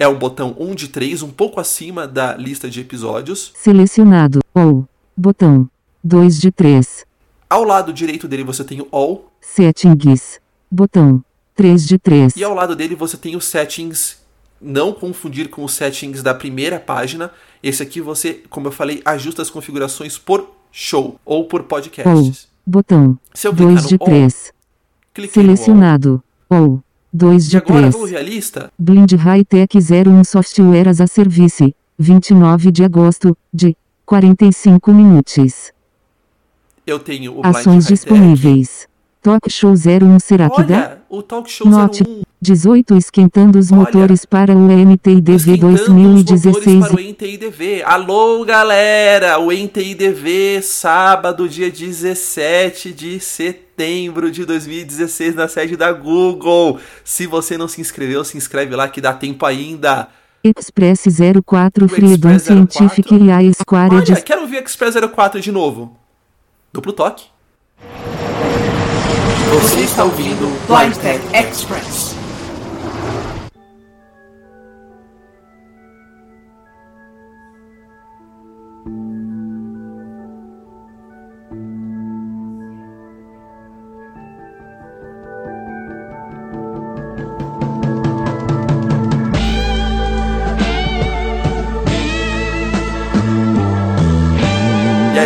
é 0.00 0.08
um 0.08 0.18
botão 0.18 0.56
1 0.58 0.74
de 0.74 0.88
3, 0.88 1.22
um 1.22 1.30
pouco 1.30 1.60
acima 1.60 2.08
da 2.08 2.34
lista 2.34 2.68
de 2.68 2.80
episódios. 2.80 3.52
Selecionado. 3.54 4.40
Ou. 4.52 4.84
Botão. 5.20 5.68
2 6.04 6.40
de 6.40 6.52
3. 6.52 7.04
Ao 7.50 7.64
lado 7.64 7.92
direito 7.92 8.28
dele 8.28 8.44
você 8.44 8.62
tem 8.62 8.80
o 8.80 8.86
All, 8.92 9.32
Settings. 9.40 10.40
Botão. 10.70 11.24
3 11.56 11.88
de 11.88 11.98
3. 11.98 12.36
e 12.36 12.44
ao 12.44 12.54
lado 12.54 12.76
dele 12.76 12.94
você 12.94 13.16
tem 13.16 13.34
os 13.34 13.44
settings. 13.44 14.18
Não 14.60 14.92
confundir 14.92 15.48
com 15.50 15.64
os 15.64 15.72
settings 15.74 16.22
da 16.22 16.32
primeira 16.32 16.78
página. 16.78 17.32
Esse 17.60 17.82
aqui 17.82 18.00
você, 18.00 18.42
como 18.48 18.68
eu 18.68 18.72
falei, 18.72 19.02
ajusta 19.04 19.42
as 19.42 19.50
configurações 19.50 20.16
por 20.16 20.48
show 20.70 21.18
ou 21.24 21.46
por 21.46 21.64
podcasts. 21.64 22.46
Botão. 22.64 23.18
Eu 23.42 23.52
clicar 23.52 23.66
2 23.74 23.82
no 23.82 23.88
de 23.88 23.96
All, 24.00 24.06
3. 24.06 24.52
cliquei 25.14 25.42
no 25.42 25.50
All. 25.50 25.56
Selecionado. 25.56 26.22
Ou. 26.48 26.80
2 27.12 27.46
E 27.46 27.50
de 27.50 27.56
agora 27.56 27.80
3. 27.80 27.92
vamos 27.94 28.10
ver 28.10 28.16
a 28.18 28.22
lista? 28.22 28.72
Blind 28.78 29.12
High 29.14 29.44
Tech 29.44 29.76
01 29.76 30.22
Software 30.22 30.86
as 30.88 31.00
a 31.00 31.08
Service. 31.08 31.74
29 31.98 32.70
de 32.70 32.84
agosto, 32.84 33.36
de 33.52 33.76
45 34.08 34.90
minutos. 34.90 35.70
Eu 36.86 36.98
tenho 36.98 37.40
o 37.40 37.46
Ações 37.46 37.86
disponíveis. 37.86 38.88
Talk 39.20 39.50
Show 39.50 39.74
01 39.74 40.18
será 40.18 40.48
que 40.48 40.62
dá? 40.62 40.96
O 41.10 41.22
Talk 41.22 41.50
Show 41.50 41.68
Note. 41.68 42.02
01 42.04 42.22
18 42.40 42.96
Esquentando 42.96 43.58
os 43.58 43.70
Olha. 43.70 43.80
motores 43.80 44.24
para 44.24 44.56
o 44.56 44.68
NTIDV 44.68 45.34
Esquentando 45.36 45.74
os 45.74 45.80
2016. 45.86 46.46
motores 46.46 46.88
para 46.88 46.96
o 46.96 47.00
NTIDV. 47.00 47.82
Alô, 47.82 48.42
galera! 48.46 49.38
O 49.38 49.52
NTIDV, 49.52 50.62
sábado, 50.62 51.46
dia 51.46 51.70
17 51.70 52.94
de 52.94 53.20
setembro 53.20 54.30
de 54.30 54.46
2016, 54.46 55.34
na 55.34 55.48
sede 55.48 55.76
da 55.76 55.92
Google. 55.92 56.80
Se 57.04 57.26
você 57.26 57.58
não 57.58 57.68
se 57.68 57.82
inscreveu, 57.82 58.24
se 58.24 58.38
inscreve 58.38 58.74
lá 58.74 58.88
que 58.88 59.02
dá 59.02 59.12
tempo 59.12 59.44
ainda. 59.44 60.08
Express 60.42 61.04
04 61.44 61.84
O 61.84 61.88
Freedom 61.88 62.30
Express 62.30 62.44
04. 62.44 62.72
Scientific 62.72 63.14
e 63.14 63.30
a 63.30 63.52
Square 63.52 63.94
Olha, 63.94 64.20
quero 64.20 64.46
ver 64.46 64.62
Express 64.62 64.94
04 64.94 65.40
de 65.40 65.52
novo. 65.52 65.96
Duplo 66.72 66.92
toque. 66.92 67.26
Você 69.62 69.80
está 69.80 70.04
ouvindo 70.04 70.46
Blind 70.66 70.96
Tech 70.96 71.20
Express. 71.34 72.17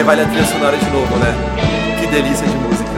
Aí 0.02 0.04
vale 0.04 0.22
a 0.22 0.26
trilha 0.26 0.44
sonora 0.44 0.76
de 0.76 0.90
novo, 0.90 1.16
né? 1.16 1.32
Que 2.00 2.06
delícia 2.08 2.46
de 2.46 2.56
música. 2.56 2.90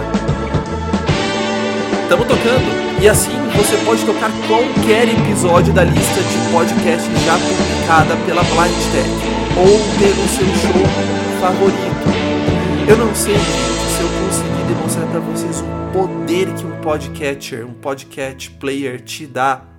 Estamos 2.03 2.27
tocando. 2.27 3.03
E 3.03 3.09
assim 3.09 3.33
você 3.55 3.77
pode 3.85 4.05
tocar 4.05 4.31
qualquer 4.49 5.09
episódio 5.09 5.73
da 5.75 5.85
lista 5.85 6.23
de 6.23 6.53
podcast 6.53 7.09
já 7.25 7.35
publicada 7.35 8.17
pela 8.25 8.43
Blind 8.43 8.93
Tech 8.93 9.11
ou 9.59 9.79
pelo 9.99 10.29
seu 10.29 10.47
show 10.47 10.83
favorito. 11.41 12.89
Eu 12.89 12.97
não 12.97 13.15
sei 13.15 13.37
se 13.37 14.01
eu 14.01 14.09
conseguir 14.25 14.75
demonstrar 14.75 15.07
para 15.09 15.21
vocês 15.21 15.61
o 15.61 15.93
poder 15.93 16.55
que 16.55 16.65
um 16.65 16.81
podcatcher, 16.81 17.67
um 17.67 17.75
podcast 17.75 18.51
player 18.53 19.01
te 19.01 19.27
dá 19.27 19.74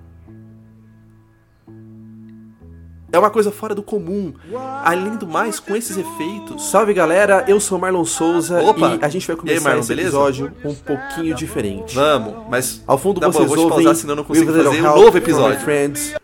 É 3.12 3.18
uma 3.18 3.30
coisa 3.30 3.52
fora 3.52 3.74
do 3.74 3.82
comum. 3.82 4.34
Além 4.82 5.16
do 5.16 5.26
mais, 5.26 5.60
com 5.60 5.76
esses 5.76 5.96
efeitos. 5.96 6.70
Salve 6.70 6.92
galera, 6.92 7.44
eu 7.46 7.60
sou 7.60 7.78
Marlon 7.78 8.04
Souza 8.04 8.60
Opa! 8.62 8.96
e 9.00 9.04
a 9.04 9.08
gente 9.08 9.26
vai 9.26 9.36
E 9.36 9.38
aí, 9.38 9.40
começar 9.40 9.64
Marlon, 9.64 9.80
esse 9.80 9.88
beleza? 9.88 10.08
episódio 10.08 10.52
um 10.64 10.74
pouquinho 10.74 11.34
diferente. 11.34 11.94
Vamos, 11.94 12.34
mas 12.48 12.82
Ao 12.86 12.98
fundo 12.98 13.20
Tá 13.20 13.28
bom, 13.28 13.32
vocês 13.32 13.50
eu 13.50 13.56
vou 13.56 13.64
ouvem 13.64 13.84
pausar, 13.84 13.94
senão 13.94 14.12
eu 14.12 14.16
não 14.16 14.24
consigo 14.24 14.52
fazer 14.52 14.68
um 14.68 14.82
novo 14.82 15.16
episódio. 15.16 15.60
Friends. 15.60 16.14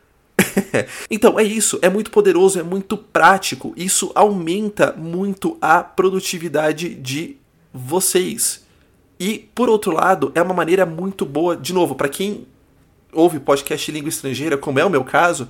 então, 1.10 1.38
é 1.38 1.44
isso. 1.44 1.78
É 1.82 1.88
muito 1.88 2.10
poderoso, 2.10 2.58
é 2.58 2.62
muito 2.62 2.96
prático. 2.96 3.72
Isso 3.76 4.10
aumenta 4.14 4.92
muito 4.96 5.56
a 5.60 5.82
produtividade 5.82 6.94
de 6.94 7.36
vocês. 7.72 8.64
E, 9.20 9.48
por 9.54 9.68
outro 9.68 9.92
lado, 9.92 10.32
é 10.34 10.42
uma 10.42 10.54
maneira 10.54 10.84
muito 10.84 11.24
boa, 11.24 11.56
de 11.56 11.72
novo, 11.72 11.94
para 11.94 12.08
quem 12.08 12.44
ouve 13.12 13.38
podcast 13.38 13.90
em 13.90 13.94
língua 13.94 14.08
estrangeira, 14.08 14.56
como 14.56 14.78
é 14.80 14.84
o 14.84 14.90
meu 14.90 15.04
caso, 15.04 15.48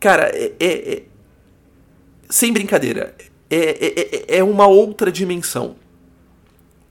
cara, 0.00 0.30
é- 0.34 0.52
é- 0.58 0.92
é 0.94 1.02
sem 2.28 2.52
brincadeira, 2.52 3.14
é, 3.50 3.56
é, 3.56 4.00
é- 4.34 4.38
é 4.38 4.44
uma 4.44 4.66
outra 4.66 5.12
dimensão. 5.12 5.76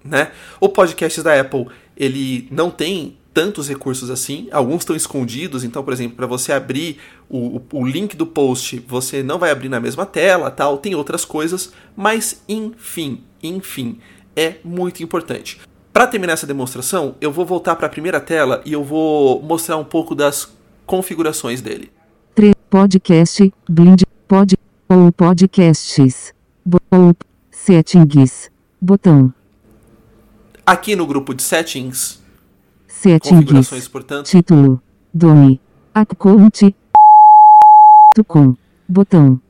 Né? 0.04 0.32
O 0.60 0.70
podcast 0.70 1.22
da 1.22 1.39
Apple, 1.39 1.68
ele 1.96 2.48
não 2.52 2.70
tem 2.72 3.18
tantos 3.34 3.70
recursos 3.70 4.10
assim, 4.10 4.48
alguns 4.52 4.82
estão 4.82 4.96
escondidos, 4.96 5.64
então, 5.64 5.84
por 5.84 5.94
exemplo, 5.94 6.18
para 6.18 6.28
você 6.28 6.52
abrir 6.52 6.98
o, 7.30 7.58
o, 7.58 7.64
o 7.74 7.86
link 7.86 8.16
do 8.16 8.26
post, 8.26 8.84
você 8.88 9.24
não 9.24 9.39
vai 9.39 9.52
abrir 9.52 9.70
na 9.70 9.80
mesma 9.80 10.06
tela, 10.06 10.52
tal, 10.52 10.78
tem 10.78 10.96
outras 10.96 11.24
coisas, 11.24 11.72
mas 11.96 12.42
enfim, 12.48 13.24
enfim, 13.42 14.00
é 14.36 14.56
muito 14.64 15.02
importante. 15.02 15.60
Para 15.94 16.08
terminar 16.08 16.34
essa 16.34 16.48
demonstração, 16.48 17.16
eu 17.22 17.32
vou 17.32 17.46
voltar 17.46 17.76
para 17.76 17.88
a 17.88 17.89
primeira 17.89 18.20
tela 18.20 18.62
e 18.66 18.74
eu 18.74 18.84
vou 18.84 19.42
mostrar 19.42 19.78
um 19.78 19.84
pouco 19.84 20.14
das 20.16 20.52
configurações 20.86 21.62
dele. 21.62 21.92
3. 22.72 22.82
Podcast. 22.82 23.53
Blind. 23.69 24.01
Pod. 24.28 24.57
Ou 24.88 25.11
podcasts. 25.11 26.34
Bo, 26.65 26.80
ou 26.89 27.13
settings. 27.51 28.49
Botão. 28.80 29.34
Aqui 30.65 30.95
no 30.95 31.05
grupo 31.05 31.34
de 31.34 31.43
settings, 31.43 32.22
Settings. 32.88 33.30
configurações, 33.30 33.88
portanto, 33.89 34.28
Título. 34.28 34.82
Domi. 35.13 35.59
Account. 35.93 36.74
Com. 38.26 38.55
Botão. 38.88 39.41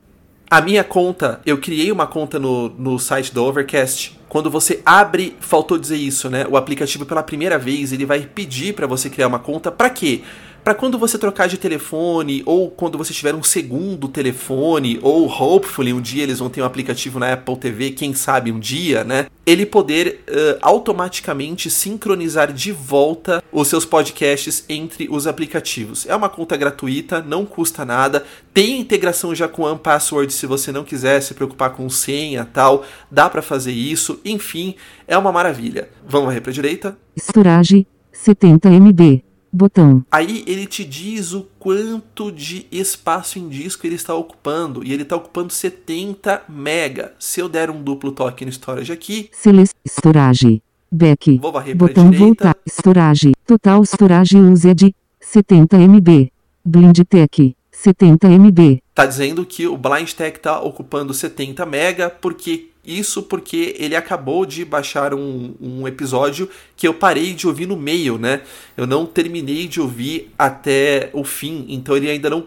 A 0.50 0.60
minha 0.60 0.84
conta, 0.84 1.40
eu 1.46 1.60
criei 1.60 1.92
uma 1.92 2.06
conta 2.06 2.38
no, 2.40 2.70
no 2.70 3.00
site 3.00 3.34
do 3.34 3.44
Overcast. 3.44 4.20
Quando 4.28 4.50
você 4.50 4.82
abre, 4.86 5.36
faltou 5.40 5.78
dizer 5.78 5.96
isso, 5.98 6.30
né? 6.30 6.46
O 6.50 6.58
aplicativo 6.58 7.06
pela 7.06 7.24
primeira 7.24 7.58
vez, 7.58 7.94
ele 7.94 8.06
vai 8.06 8.22
pedir 8.22 8.74
para 8.74 8.88
você 8.88 9.10
criar 9.10 9.28
uma 9.28 9.40
conta 9.40 9.72
para 9.72 9.90
quê? 9.90 10.24
Para 10.64 10.76
quando 10.76 11.00
você 11.00 11.18
trocar 11.18 11.48
de 11.48 11.58
telefone 11.58 12.44
ou 12.46 12.70
quando 12.70 12.96
você 12.96 13.12
tiver 13.12 13.34
um 13.34 13.42
segundo 13.42 14.08
telefone 14.08 15.00
ou 15.02 15.28
hopefully 15.28 15.92
um 15.92 16.00
dia 16.00 16.22
eles 16.22 16.38
vão 16.38 16.52
ter 16.52 16.62
um 16.62 16.66
aplicativo 16.66 17.18
na 17.18 17.34
Apple 17.34 17.58
TV, 17.58 17.92
quem 17.92 18.14
sabe 18.14 18.52
um 18.52 18.60
dia, 18.60 19.04
né? 19.04 19.26
Ele 19.44 19.66
poder 19.66 20.24
uh, 20.30 20.60
automaticamente 20.62 21.68
sincronizar 21.72 22.54
de 22.54 22.72
volta 22.72 23.44
os 23.52 23.70
seus 23.70 23.86
podcasts 23.86 24.64
entre 24.70 25.08
os 25.10 25.26
aplicativos. 25.26 26.06
É 26.06 26.16
uma 26.16 26.30
conta 26.30 26.56
gratuita, 26.56 27.24
não 27.24 27.44
custa 27.44 27.84
nada, 27.84 28.24
tem 28.54 28.80
integração 28.80 29.34
já 29.34 29.48
com 29.48 29.76
Password 29.76 30.32
se 30.32 30.46
você 30.46 30.72
não 30.72 30.84
quiser 30.84 31.22
se 31.22 31.34
preocupar 31.34 31.72
com 31.72 31.90
senha 31.90 32.46
tal, 32.46 32.86
dá 33.10 33.28
para 33.28 33.42
fazer 33.42 33.72
isso, 33.72 34.20
enfim, 34.24 34.76
é 35.08 35.18
uma 35.18 35.32
maravilha. 35.32 35.90
Vamos 36.08 36.28
varrer 36.28 36.42
para 36.44 36.52
direita. 36.52 36.96
Storage 37.18 37.88
70 38.12 38.70
MB. 38.70 39.31
Botão. 39.52 40.06
Aí 40.12 40.44
ele 40.48 40.66
te 40.66 40.86
diz 40.86 41.34
o 41.34 41.48
quanto 41.60 42.32
de 42.32 42.66
espaço 42.72 43.38
em 43.38 43.50
disco 43.50 43.86
ele 43.86 43.96
está 43.96 44.14
ocupando. 44.14 44.84
E 44.84 44.94
ele 44.94 45.04
está 45.04 45.16
ocupando 45.16 45.52
70 45.52 46.44
mega. 46.48 47.14
Se 47.20 47.40
eu 47.40 47.50
der 47.50 47.70
um 47.70 47.82
duplo 47.82 48.12
toque 48.12 48.46
no 48.46 48.52
storage 48.52 48.92
aqui. 48.92 49.30
Select 49.32 49.76
storage. 49.86 50.62
Back. 50.92 51.38
Vou 51.38 51.52
varrer 51.52 51.76
Botão 51.76 52.12
voltar. 52.12 52.56
Storage. 52.68 53.32
Total 53.46 53.82
storage 53.84 54.38
used 54.38 54.94
70 55.20 55.78
MB. 55.78 56.32
Blind 56.64 57.00
Tech 57.10 57.56
70 57.72 58.28
MB. 58.28 58.84
Tá 58.94 59.06
dizendo 59.06 59.46
que 59.46 59.66
o 59.66 59.76
Blind 59.76 60.12
Tech 60.12 60.38
está 60.38 60.60
ocupando 60.62 61.14
70 61.14 61.66
mega, 61.66 62.10
porque 62.10 62.70
isso 62.86 63.24
porque 63.24 63.76
ele 63.78 63.96
acabou 63.96 64.46
de 64.46 64.66
baixar 64.66 65.14
um, 65.14 65.54
um 65.62 65.88
episódio 65.88 66.50
que 66.76 66.88
eu 66.88 66.94
parei 66.94 67.34
de 67.34 67.48
ouvir 67.48 67.68
no 67.68 67.78
meio, 67.78 68.18
né? 68.18 68.42
Eu 68.76 68.88
não 68.88 69.06
terminei 69.06 69.68
de 69.68 69.80
ouvir 69.80 70.32
até 70.38 71.10
o 71.14 71.24
fim, 71.24 71.66
então 71.70 71.96
ele 71.96 72.10
ainda 72.10 72.30
não 72.30 72.46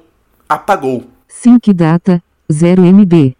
apagou. 0.49 1.05
Sync 1.28 1.72
Data 1.72 2.22
0 2.53 2.82
MB. 2.85 3.37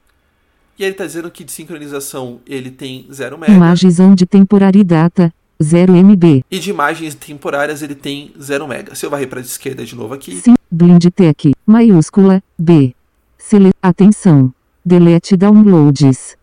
E 0.77 0.83
aí 0.83 0.89
ele 0.91 0.95
tá 0.95 1.07
dizendo 1.07 1.31
que 1.31 1.45
de 1.45 1.53
sincronização 1.53 2.41
ele 2.47 2.71
tem 2.71 3.07
0 3.13 3.39
mega. 3.39 3.53
Imagens 3.53 3.97
de 4.17 4.27
temporary 4.27 4.83
data 4.83 5.33
0 5.63 5.95
MB. 5.95 6.45
E 6.51 6.59
de 6.59 6.71
imagens 6.71 7.15
temporárias 7.15 7.81
ele 7.81 7.95
tem 7.95 8.33
0 8.41 8.67
mega. 8.67 8.95
Se 8.95 9.07
eu 9.07 9.11
varrer 9.11 9.29
para 9.29 9.39
a 9.39 9.43
esquerda 9.43 9.85
de 9.85 9.95
novo 9.95 10.15
aqui, 10.15 10.37
Sim, 10.37 10.55
Blind 10.71 11.05
Tech, 11.15 11.53
maiúscula, 11.65 12.43
B. 12.59 12.95
Sele 13.39 13.71
atenção. 13.81 14.53
Delete 14.85 15.37
downloads. 15.37 16.37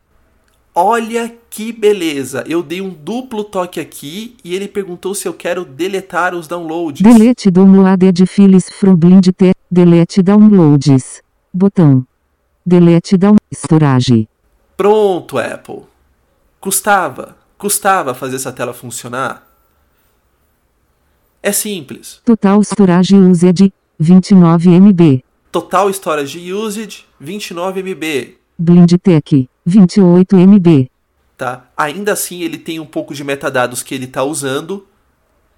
Olha 0.82 1.34
que 1.50 1.72
beleza. 1.72 2.44
Eu 2.48 2.64
dei 2.64 2.82
um 2.82 2.90
duplo 2.90 3.44
toque 3.44 3.80
aqui 3.80 4.36
e 4.44 4.56
ele 4.56 4.68
perguntou 4.68 5.14
se 5.14 5.28
eu 5.28 5.34
quero 5.34 5.64
deletar 5.64 6.34
os 6.34 6.48
downloads. 6.48 7.02
Delete 7.02 7.52
downloaded 7.52 8.26
files 8.26 8.70
from 8.70 8.96
Blind 8.96 9.28
Tech. 9.36 9.56
Delete 9.70 10.22
downloads. 10.22 11.22
Botão. 11.54 12.06
Delete 12.66 13.18
down 13.18 13.36
storage. 13.54 14.28
Pronto, 14.78 15.38
Apple. 15.38 15.84
Custava, 16.60 17.36
custava 17.58 18.14
fazer 18.14 18.36
essa 18.36 18.52
tela 18.52 18.74
funcionar? 18.74 19.48
É 21.42 21.52
simples. 21.52 22.22
Total 22.24 22.62
storage 22.62 23.16
used 23.16 23.74
29 24.00 24.70
MB. 24.70 25.24
Total 25.52 25.90
storage 25.90 26.54
usage 26.54 27.06
29 27.20 27.82
MB, 27.82 28.38
Blind 28.58 28.94
Tech 29.04 29.50
28 29.66 30.36
MB. 30.36 30.90
tá? 31.38 31.66
Ainda 31.78 32.14
assim 32.14 32.42
ele 32.42 32.58
tem 32.58 32.80
um 32.80 32.86
pouco 32.86 33.14
de 33.14 33.24
metadados 33.24 33.82
que 33.84 33.94
ele 33.96 34.06
está 34.06 34.24
usando, 34.24 34.88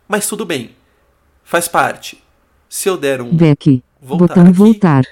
mas 0.08 0.28
tudo 0.28 0.46
bem. 0.46 0.72
Faz 1.44 1.68
parte. 1.68 2.24
Se 2.70 2.90
eu 2.90 2.98
der 2.98 3.22
um 3.22 3.36
Back. 3.36 3.84
voltar 4.02 4.28
Botão 4.28 4.44
aqui, 4.44 4.54
voltar. 4.54 5.04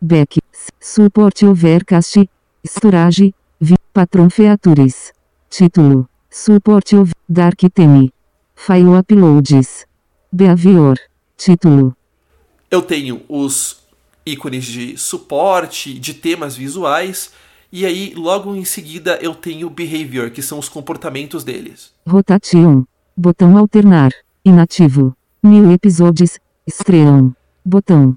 Back. 0.00 0.40
S- 0.52 0.70
Support 0.80 1.44
overcast. 1.44 2.28
Storage. 2.66 3.34
Vi 3.60 3.74
patron 3.92 4.28
features. 4.30 5.12
Título. 5.50 6.08
Support 6.30 6.92
of 6.94 7.12
Dark 7.28 7.60
Theme. 7.74 8.12
File 8.56 8.98
uploads. 8.98 9.86
Behavior. 10.32 10.98
Título. 11.36 11.96
eu 12.70 12.82
tenho 12.82 13.22
os 13.28 13.82
ícones 14.26 14.64
de 14.64 14.96
suporte, 14.96 15.96
de 15.98 16.12
temas 16.14 16.56
visuais, 16.56 17.30
e 17.74 17.84
aí 17.84 18.14
logo 18.14 18.54
em 18.54 18.64
seguida 18.64 19.18
eu 19.20 19.34
tenho 19.34 19.68
behavior, 19.68 20.30
que 20.30 20.40
são 20.40 20.60
os 20.60 20.68
comportamentos 20.68 21.42
deles. 21.42 21.92
Rotation. 22.06 22.84
Botão 23.16 23.58
alternar. 23.58 24.12
Inativo. 24.44 25.12
New 25.42 25.72
episódios. 25.72 26.38
Estream. 26.64 27.34
Botão. 27.64 28.16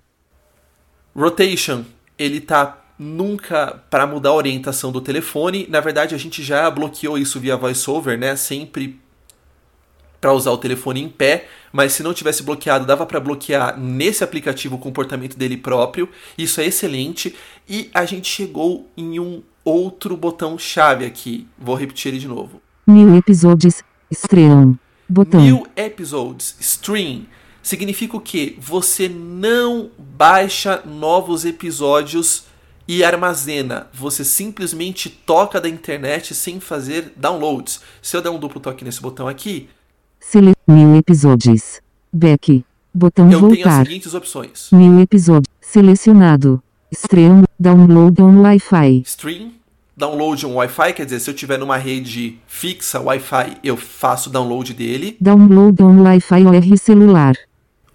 Rotation, 1.15 1.83
ele 2.19 2.39
tá 2.39 2.85
nunca 2.99 3.81
para 3.89 4.05
mudar 4.05 4.29
a 4.29 4.35
orientação 4.35 4.91
do 4.91 5.01
telefone. 5.01 5.65
Na 5.67 5.79
verdade, 5.79 6.13
a 6.13 6.19
gente 6.19 6.43
já 6.43 6.69
bloqueou 6.69 7.17
isso 7.17 7.39
via 7.39 7.57
VoiceOver, 7.57 8.15
né? 8.15 8.35
Sempre 8.35 8.99
para 10.19 10.33
usar 10.33 10.51
o 10.51 10.57
telefone 10.57 11.01
em 11.03 11.09
pé, 11.09 11.47
mas 11.71 11.93
se 11.93 12.03
não 12.03 12.13
tivesse 12.13 12.43
bloqueado, 12.43 12.85
dava 12.85 13.05
para 13.05 13.19
bloquear 13.19 13.79
nesse 13.79 14.23
aplicativo 14.23 14.75
o 14.75 14.79
comportamento 14.79 15.37
dele 15.37 15.57
próprio. 15.57 16.09
Isso 16.37 16.59
é 16.59 16.65
excelente 16.65 17.35
e 17.67 17.89
a 17.93 18.05
gente 18.05 18.27
chegou 18.27 18.89
em 18.97 19.19
um 19.19 19.43
outro 19.63 20.17
botão 20.17 20.57
chave 20.57 21.05
aqui. 21.05 21.47
Vou 21.57 21.75
repetir 21.75 22.11
ele 22.11 22.19
de 22.19 22.27
novo. 22.27 22.61
New 22.87 23.15
episódios. 23.15 23.83
Estream. 24.09 24.79
Botão. 25.09 25.39
New 25.39 25.65
Episodes 25.75 26.55
Stream 26.59 27.25
significa 27.63 28.17
o 28.17 28.21
que? 28.21 28.57
Você 28.59 29.07
não 29.07 29.89
baixa 29.97 30.81
novos 30.85 31.45
episódios 31.45 32.43
e 32.87 33.03
armazena. 33.03 33.87
Você 33.93 34.23
simplesmente 34.23 35.09
toca 35.09 35.59
da 35.61 35.69
internet 35.69 36.33
sem 36.33 36.59
fazer 36.59 37.13
downloads. 37.15 37.81
Se 38.01 38.15
eu 38.15 38.21
der 38.21 38.29
um 38.29 38.39
duplo 38.39 38.59
toque 38.59 38.83
nesse 38.83 39.01
botão 39.01 39.27
aqui, 39.27 39.69
New 40.67 40.95
episódios. 40.97 41.81
Back. 42.11 42.63
Botão 42.93 43.31
eu 43.31 43.39
tenho 43.39 43.51
as 43.53 43.63
voltar. 43.63 43.85
seguintes 43.85 44.13
opções: 44.13 44.69
New 44.71 44.99
episódio. 44.99 45.49
Selecionado. 45.61 46.61
Estream. 46.91 47.43
Download 47.59 48.21
on 48.21 48.41
Wi-Fi. 48.41 49.01
Stream, 49.05 49.51
download 49.95 50.45
um 50.45 50.55
Wi-Fi, 50.55 50.93
quer 50.93 51.05
dizer, 51.05 51.19
se 51.19 51.29
eu 51.29 51.33
tiver 51.33 51.57
numa 51.57 51.75
rede 51.77 52.37
fixa 52.45 52.99
Wi-Fi, 52.99 53.57
eu 53.63 53.75
faço 53.75 54.29
download 54.29 54.73
dele. 54.73 55.17
Download 55.19 55.81
on 55.83 56.01
Wi-Fi 56.03 56.45
OR 56.45 56.77
celular. 56.77 57.35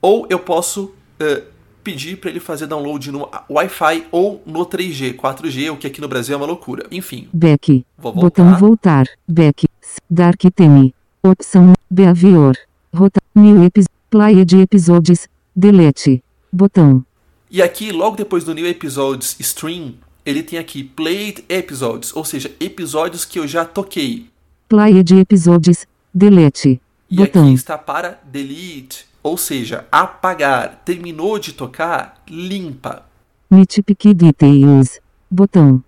Ou 0.00 0.26
eu 0.28 0.40
posso 0.40 0.92
eh, 1.20 1.44
pedir 1.84 2.16
para 2.16 2.30
ele 2.30 2.40
fazer 2.40 2.66
download 2.66 3.12
no 3.12 3.28
Wi-Fi 3.48 4.06
ou 4.10 4.42
no 4.44 4.66
3G, 4.66 5.14
4G, 5.14 5.72
o 5.72 5.76
que 5.76 5.86
aqui 5.86 6.00
no 6.00 6.08
Brasil 6.08 6.34
é 6.34 6.36
uma 6.36 6.46
loucura. 6.46 6.86
Enfim, 6.90 7.28
Back. 7.32 7.86
vou 7.96 8.12
Botão 8.12 8.46
voltar. 8.56 8.58
voltar. 8.58 9.06
Back. 9.28 9.66
Dark 10.10 10.40
Theme. 10.56 10.92
Opção. 11.22 11.72
Behavior. 11.93 12.57
Rota. 12.95 13.20
New 13.34 13.62
episódio. 13.64 13.93
Play 14.09 14.45
de 14.47 14.57
episódios. 14.61 15.28
Delete. 15.55 16.24
Botão. 16.51 17.05
E 17.51 17.61
aqui, 17.61 17.93
logo 17.93 18.16
depois 18.16 18.45
do 18.45 18.55
New 18.55 18.66
Episodes 18.66 19.36
Stream, 19.38 19.97
ele 20.24 20.43
tem 20.43 20.59
aqui 20.59 20.82
Played 20.82 21.45
Episodes, 21.51 22.16
ou 22.16 22.24
seja, 22.24 22.51
episódios 22.59 23.26
que 23.26 23.38
eu 23.38 23.47
já 23.47 23.66
toquei. 23.66 24.30
Play 24.70 25.03
de 25.03 25.16
episódios. 25.16 25.86
Delete. 26.14 26.80
E 27.11 27.16
Botão. 27.16 27.45
aqui 27.45 27.55
está 27.55 27.76
para 27.76 28.18
Delete, 28.24 29.07
ou 29.22 29.36
seja, 29.36 29.86
apagar. 29.93 30.80
Terminou 30.86 31.38
de 31.38 31.53
tocar, 31.53 32.22
limpa. 32.26 33.05
Nitpick 33.51 34.14
Details. 34.14 34.99
Botão. 35.30 35.84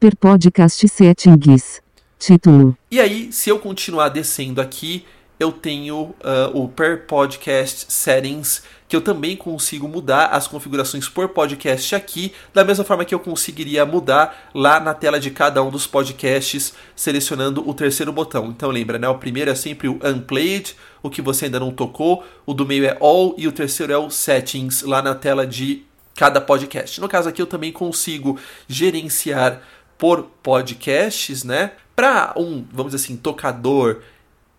Per 0.00 0.16
podcast 0.16 0.88
settings. 0.88 1.82
Título. 2.18 2.76
E 2.90 3.00
aí, 3.00 3.32
se 3.32 3.48
eu 3.48 3.58
continuar 3.58 4.08
descendo 4.08 4.60
aqui, 4.60 5.04
eu 5.38 5.52
tenho 5.52 6.14
ah, 6.22 6.50
o 6.52 6.68
Per 6.68 7.06
Podcast 7.06 7.92
Settings, 7.92 8.62
que 8.88 8.96
eu 8.96 9.00
também 9.00 9.36
consigo 9.36 9.86
mudar 9.86 10.26
as 10.26 10.48
configurações 10.48 11.08
por 11.08 11.28
podcast 11.28 11.94
aqui, 11.94 12.32
da 12.52 12.64
mesma 12.64 12.84
forma 12.84 13.04
que 13.04 13.14
eu 13.14 13.20
conseguiria 13.20 13.84
mudar 13.84 14.50
lá 14.54 14.80
na 14.80 14.94
tela 14.94 15.20
de 15.20 15.30
cada 15.30 15.62
um 15.62 15.70
dos 15.70 15.86
podcasts, 15.86 16.74
selecionando 16.96 17.68
o 17.68 17.74
terceiro 17.74 18.12
botão. 18.12 18.46
Então 18.46 18.70
lembra, 18.70 18.98
né? 18.98 19.08
O 19.08 19.18
primeiro 19.18 19.50
é 19.50 19.54
sempre 19.54 19.88
o 19.88 20.00
Unplayed, 20.02 20.74
o 21.02 21.10
que 21.10 21.22
você 21.22 21.44
ainda 21.44 21.60
não 21.60 21.70
tocou, 21.70 22.24
o 22.44 22.54
do 22.54 22.66
meio 22.66 22.86
é 22.86 22.96
All 23.00 23.34
e 23.38 23.46
o 23.46 23.52
terceiro 23.52 23.92
é 23.92 23.98
o 23.98 24.10
Settings, 24.10 24.82
lá 24.82 25.02
na 25.02 25.14
tela 25.14 25.46
de 25.46 25.84
cada 26.16 26.40
podcast. 26.40 27.00
No 27.00 27.08
caso 27.08 27.28
aqui 27.28 27.40
eu 27.40 27.46
também 27.46 27.70
consigo 27.70 28.38
gerenciar 28.66 29.62
por 29.96 30.22
podcasts, 30.42 31.44
né? 31.44 31.72
Para 31.98 32.32
um, 32.36 32.64
vamos 32.72 32.92
dizer 32.92 33.04
assim, 33.04 33.16
tocador 33.16 34.02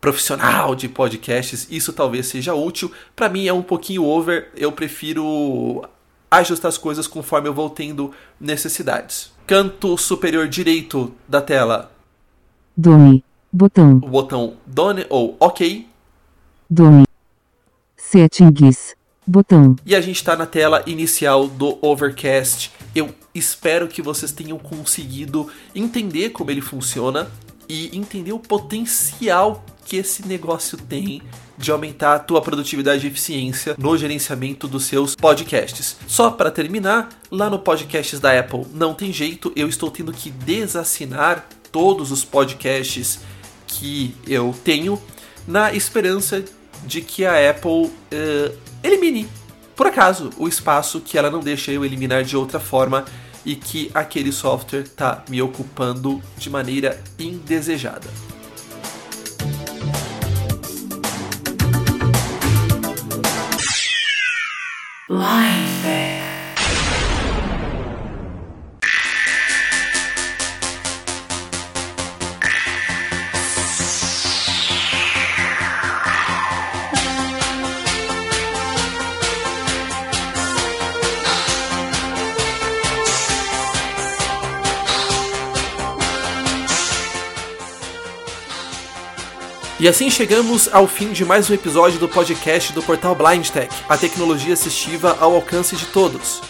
profissional 0.01 0.75
de 0.75 0.89
podcasts, 0.89 1.69
isso 1.71 1.93
talvez 1.93 2.27
seja 2.27 2.53
útil. 2.53 2.91
Para 3.15 3.29
mim 3.29 3.47
é 3.47 3.53
um 3.53 3.61
pouquinho 3.61 4.03
over, 4.03 4.49
eu 4.57 4.73
prefiro 4.73 5.87
ajustar 6.29 6.67
as 6.67 6.77
coisas 6.77 7.07
conforme 7.07 7.47
eu 7.47 7.53
vou 7.53 7.69
tendo 7.69 8.11
necessidades. 8.37 9.31
Canto 9.47 9.97
superior 9.97 10.49
direito 10.49 11.13
da 11.29 11.39
tela, 11.39 11.89
Dome. 12.75 13.23
Botão. 13.49 14.01
o 14.03 14.09
botão 14.09 14.57
Done 14.65 15.05
ou 15.09 15.37
OK. 15.39 15.87
Dome. 16.69 17.05
Settings. 17.95 18.97
Botão. 19.25 19.77
E 19.85 19.95
a 19.95 20.01
gente 20.01 20.17
está 20.17 20.35
na 20.35 20.45
tela 20.45 20.83
inicial 20.85 21.47
do 21.47 21.79
Overcast. 21.81 22.69
Eu 22.99 23.15
espero 23.33 23.87
que 23.87 24.01
vocês 24.01 24.33
tenham 24.33 24.59
conseguido 24.59 25.49
entender 25.73 26.31
como 26.31 26.51
ele 26.51 26.59
funciona 26.59 27.31
e 27.69 27.95
entender 27.97 28.33
o 28.33 28.39
potencial 28.39 29.63
que 29.85 29.95
esse 29.95 30.27
negócio 30.27 30.77
tem 30.77 31.21
de 31.57 31.71
aumentar 31.71 32.15
a 32.15 32.19
tua 32.19 32.41
produtividade 32.41 33.05
e 33.05 33.09
eficiência 33.09 33.73
no 33.77 33.97
gerenciamento 33.97 34.67
dos 34.67 34.83
seus 34.83 35.15
podcasts. 35.15 35.95
Só 36.07 36.29
para 36.29 36.51
terminar, 36.51 37.07
lá 37.31 37.49
no 37.49 37.59
podcasts 37.59 38.19
da 38.19 38.37
Apple 38.37 38.65
não 38.73 38.93
tem 38.93 39.13
jeito, 39.13 39.53
eu 39.55 39.69
estou 39.69 39.89
tendo 39.89 40.11
que 40.11 40.29
desassinar 40.29 41.47
todos 41.71 42.11
os 42.11 42.25
podcasts 42.25 43.21
que 43.65 44.13
eu 44.27 44.53
tenho 44.61 45.01
na 45.47 45.73
esperança 45.73 46.43
de 46.85 46.99
que 46.99 47.25
a 47.25 47.49
Apple 47.49 47.85
uh, 47.85 48.57
elimine, 48.83 49.29
por 49.79 49.87
acaso, 49.87 50.29
o 50.35 50.45
espaço 50.45 50.99
que 50.99 51.17
ela 51.17 51.31
não 51.31 51.39
deixa 51.39 51.71
eu 51.71 51.85
eliminar 51.85 52.21
de 52.25 52.35
outra 52.35 52.59
forma 52.59 53.05
e 53.45 53.55
que 53.55 53.89
aquele 53.93 54.29
software 54.29 54.81
está 54.81 55.23
me 55.29 55.41
ocupando 55.41 56.21
de 56.37 56.49
maneira 56.49 57.01
indesejada. 57.17 58.09
Life. 65.09 66.18
E 89.79 89.87
assim 89.87 90.09
chegamos 90.09 90.67
ao 90.73 90.85
fim 90.85 91.13
de 91.13 91.23
mais 91.23 91.49
um 91.49 91.53
episódio 91.53 91.97
do 91.99 92.09
podcast 92.09 92.73
do 92.73 92.83
portal 92.83 93.15
Blind 93.15 93.47
Tech, 93.47 93.73
a 93.87 93.97
tecnologia 93.97 94.51
assistiva 94.51 95.15
ao 95.21 95.33
alcance 95.33 95.73
de 95.77 95.85
todos. 95.85 96.41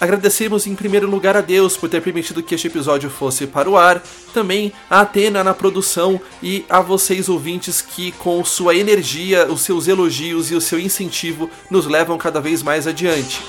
Agradecemos 0.00 0.68
em 0.68 0.76
primeiro 0.76 1.10
lugar 1.10 1.36
a 1.36 1.40
Deus 1.40 1.76
por 1.76 1.88
ter 1.88 2.00
permitido 2.00 2.40
que 2.40 2.54
este 2.54 2.68
episódio 2.68 3.10
fosse 3.10 3.48
para 3.48 3.68
o 3.68 3.76
ar, 3.76 4.00
também 4.32 4.72
a 4.88 5.00
Atena 5.00 5.42
na 5.42 5.52
produção 5.52 6.20
e 6.40 6.64
a 6.70 6.80
vocês 6.80 7.28
ouvintes 7.28 7.82
que, 7.82 8.12
com 8.12 8.44
sua 8.44 8.76
energia, 8.76 9.50
os 9.50 9.62
seus 9.62 9.88
elogios 9.88 10.52
e 10.52 10.54
o 10.54 10.60
seu 10.60 10.78
incentivo, 10.78 11.50
nos 11.68 11.84
levam 11.84 12.16
cada 12.16 12.40
vez 12.40 12.62
mais 12.62 12.86
adiante. 12.86 13.42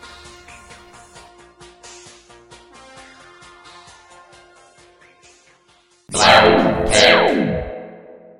Clown, 6.12 6.84
clown. 6.90 7.46
É 7.46 7.49